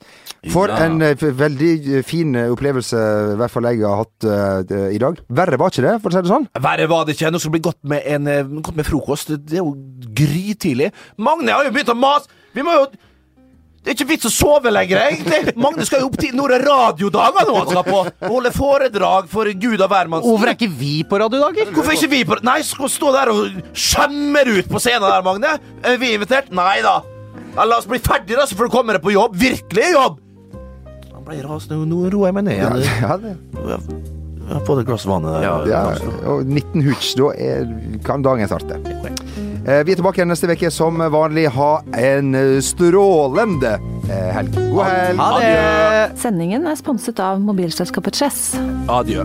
For 0.52 0.68
Ja. 0.70 0.76
en 0.84 1.00
uh, 1.02 1.14
veldig 1.18 1.70
eh, 1.96 2.02
fin 2.06 2.34
eh, 2.38 2.50
opplevelse, 2.52 3.00
i 3.32 3.36
hvert 3.40 3.50
fall 3.50 3.64
jeg 3.72 3.80
har 3.82 3.96
hatt 4.04 4.28
uh, 4.28 4.90
i 4.94 4.98
dag. 5.02 5.18
Verre 5.28 5.58
var 5.58 5.72
ikke 5.72 5.82
det, 5.82 5.96
for 6.04 6.10
å 6.10 6.14
si 6.14 6.22
det 6.22 6.30
sånn. 6.30 6.46
Verre 6.62 6.86
var 6.86 7.04
det 7.08 7.16
ikke. 7.16 7.32
Nå 7.34 7.40
skal 7.42 7.50
det 7.50 7.56
bli 7.58 7.64
godt 7.70 7.80
med, 7.90 8.02
en, 8.06 8.26
eh, 8.30 8.44
godt 8.62 8.76
med 8.78 8.86
frokost. 8.86 9.34
Det 9.34 9.58
er 9.58 9.64
jo 9.64 9.74
grytidlig. 10.14 10.92
Magne 11.18 11.50
har 11.56 11.64
jo 11.66 11.74
begynt 11.74 11.90
å 11.90 11.98
mase. 11.98 12.30
Vi 12.54 12.62
må 12.62 12.70
jo 12.78 12.86
Det 13.84 13.92
er 13.92 13.96
ikke 13.98 14.06
vits 14.14 14.24
å 14.24 14.30
sove 14.32 14.70
lenger, 14.72 14.96
egentlig. 15.10 15.52
Magne 15.60 15.84
skal 15.84 16.00
jo 16.00 16.06
opp 16.08 16.14
til 16.16 16.32
noen 16.32 16.54
radiodager 16.62 17.44
nå 17.50 17.56
han 17.58 17.68
skal 17.68 17.84
på. 17.84 17.98
Og 18.24 18.30
holde 18.32 18.52
foredrag 18.54 19.28
for 19.28 19.50
Gud 19.60 19.76
og 19.84 19.90
hvermann. 19.92 20.24
Hvorfor 20.24 20.48
er 20.48 20.56
ikke 20.56 20.70
vi 20.80 20.92
på 21.04 21.20
radiodager? 21.20 21.68
Hvorfor 21.74 21.92
er 21.92 21.98
ikke 22.00 22.12
vi 22.14 22.22
på 22.30 22.38
Nei, 22.48 22.56
skal 22.64 22.88
stå 22.94 23.12
der 23.12 23.32
og 23.34 23.60
skjemmer 23.76 24.48
ut 24.56 24.72
på 24.72 24.80
scenen 24.80 25.04
der, 25.04 25.20
Magne? 25.26 25.52
Er 25.84 26.00
vi 26.00 26.14
invitert? 26.16 26.48
Nei 26.56 26.78
da. 26.86 27.02
Ja, 27.54 27.68
la 27.68 27.76
oss 27.82 27.86
bli 27.90 28.00
ferdig, 28.02 28.38
da, 28.40 28.48
så 28.48 28.56
får 28.56 28.70
du 28.70 28.76
komme 28.78 28.96
deg 28.96 29.04
på 29.04 29.12
jobb. 29.12 29.36
Virkelig 29.38 29.92
jobb! 29.92 30.16
Han 31.12 31.28
ble 31.28 31.42
rasende. 31.44 31.84
Nå 31.88 32.06
roer 32.08 32.32
jeg 32.32 32.38
meg 32.40 32.48
ned 32.48 32.64
Ja, 32.64 32.72
det. 32.80 32.88
ja, 33.04 33.16
det. 33.20 34.13
Jeg 34.44 34.52
har 34.58 34.64
fått 34.66 34.82
et 34.82 34.88
glass 34.88 35.06
vann 35.08 35.24
der. 35.24 35.44
ja, 35.70 35.82
og 36.28 36.44
19 36.44 36.82
hooch, 36.84 37.14
da 37.16 37.30
er, 37.40 37.68
kan 38.04 38.22
dagen 38.24 38.48
starte. 38.50 38.76
Eh, 39.64 39.80
Vi 39.86 39.94
er 39.94 39.96
tilbake 39.96 40.20
igjen 40.20 40.28
neste 40.28 40.50
uke 40.52 40.70
som 40.70 41.00
vanlig. 41.00 41.46
Ha 41.56 41.70
en 41.96 42.34
eh, 42.36 42.58
strålende 42.60 43.78
eh, 44.10 44.30
helg. 44.36 44.52
God 44.74 44.84
helg! 44.84 45.20
Ha 45.22 45.30
det! 45.40 46.18
Sendingen 46.20 46.68
er 46.68 46.76
sponset 46.76 47.20
av 47.24 47.40
mobilselskapet 47.40 48.20
Chess. 48.20 48.50
Adjø. 48.92 49.24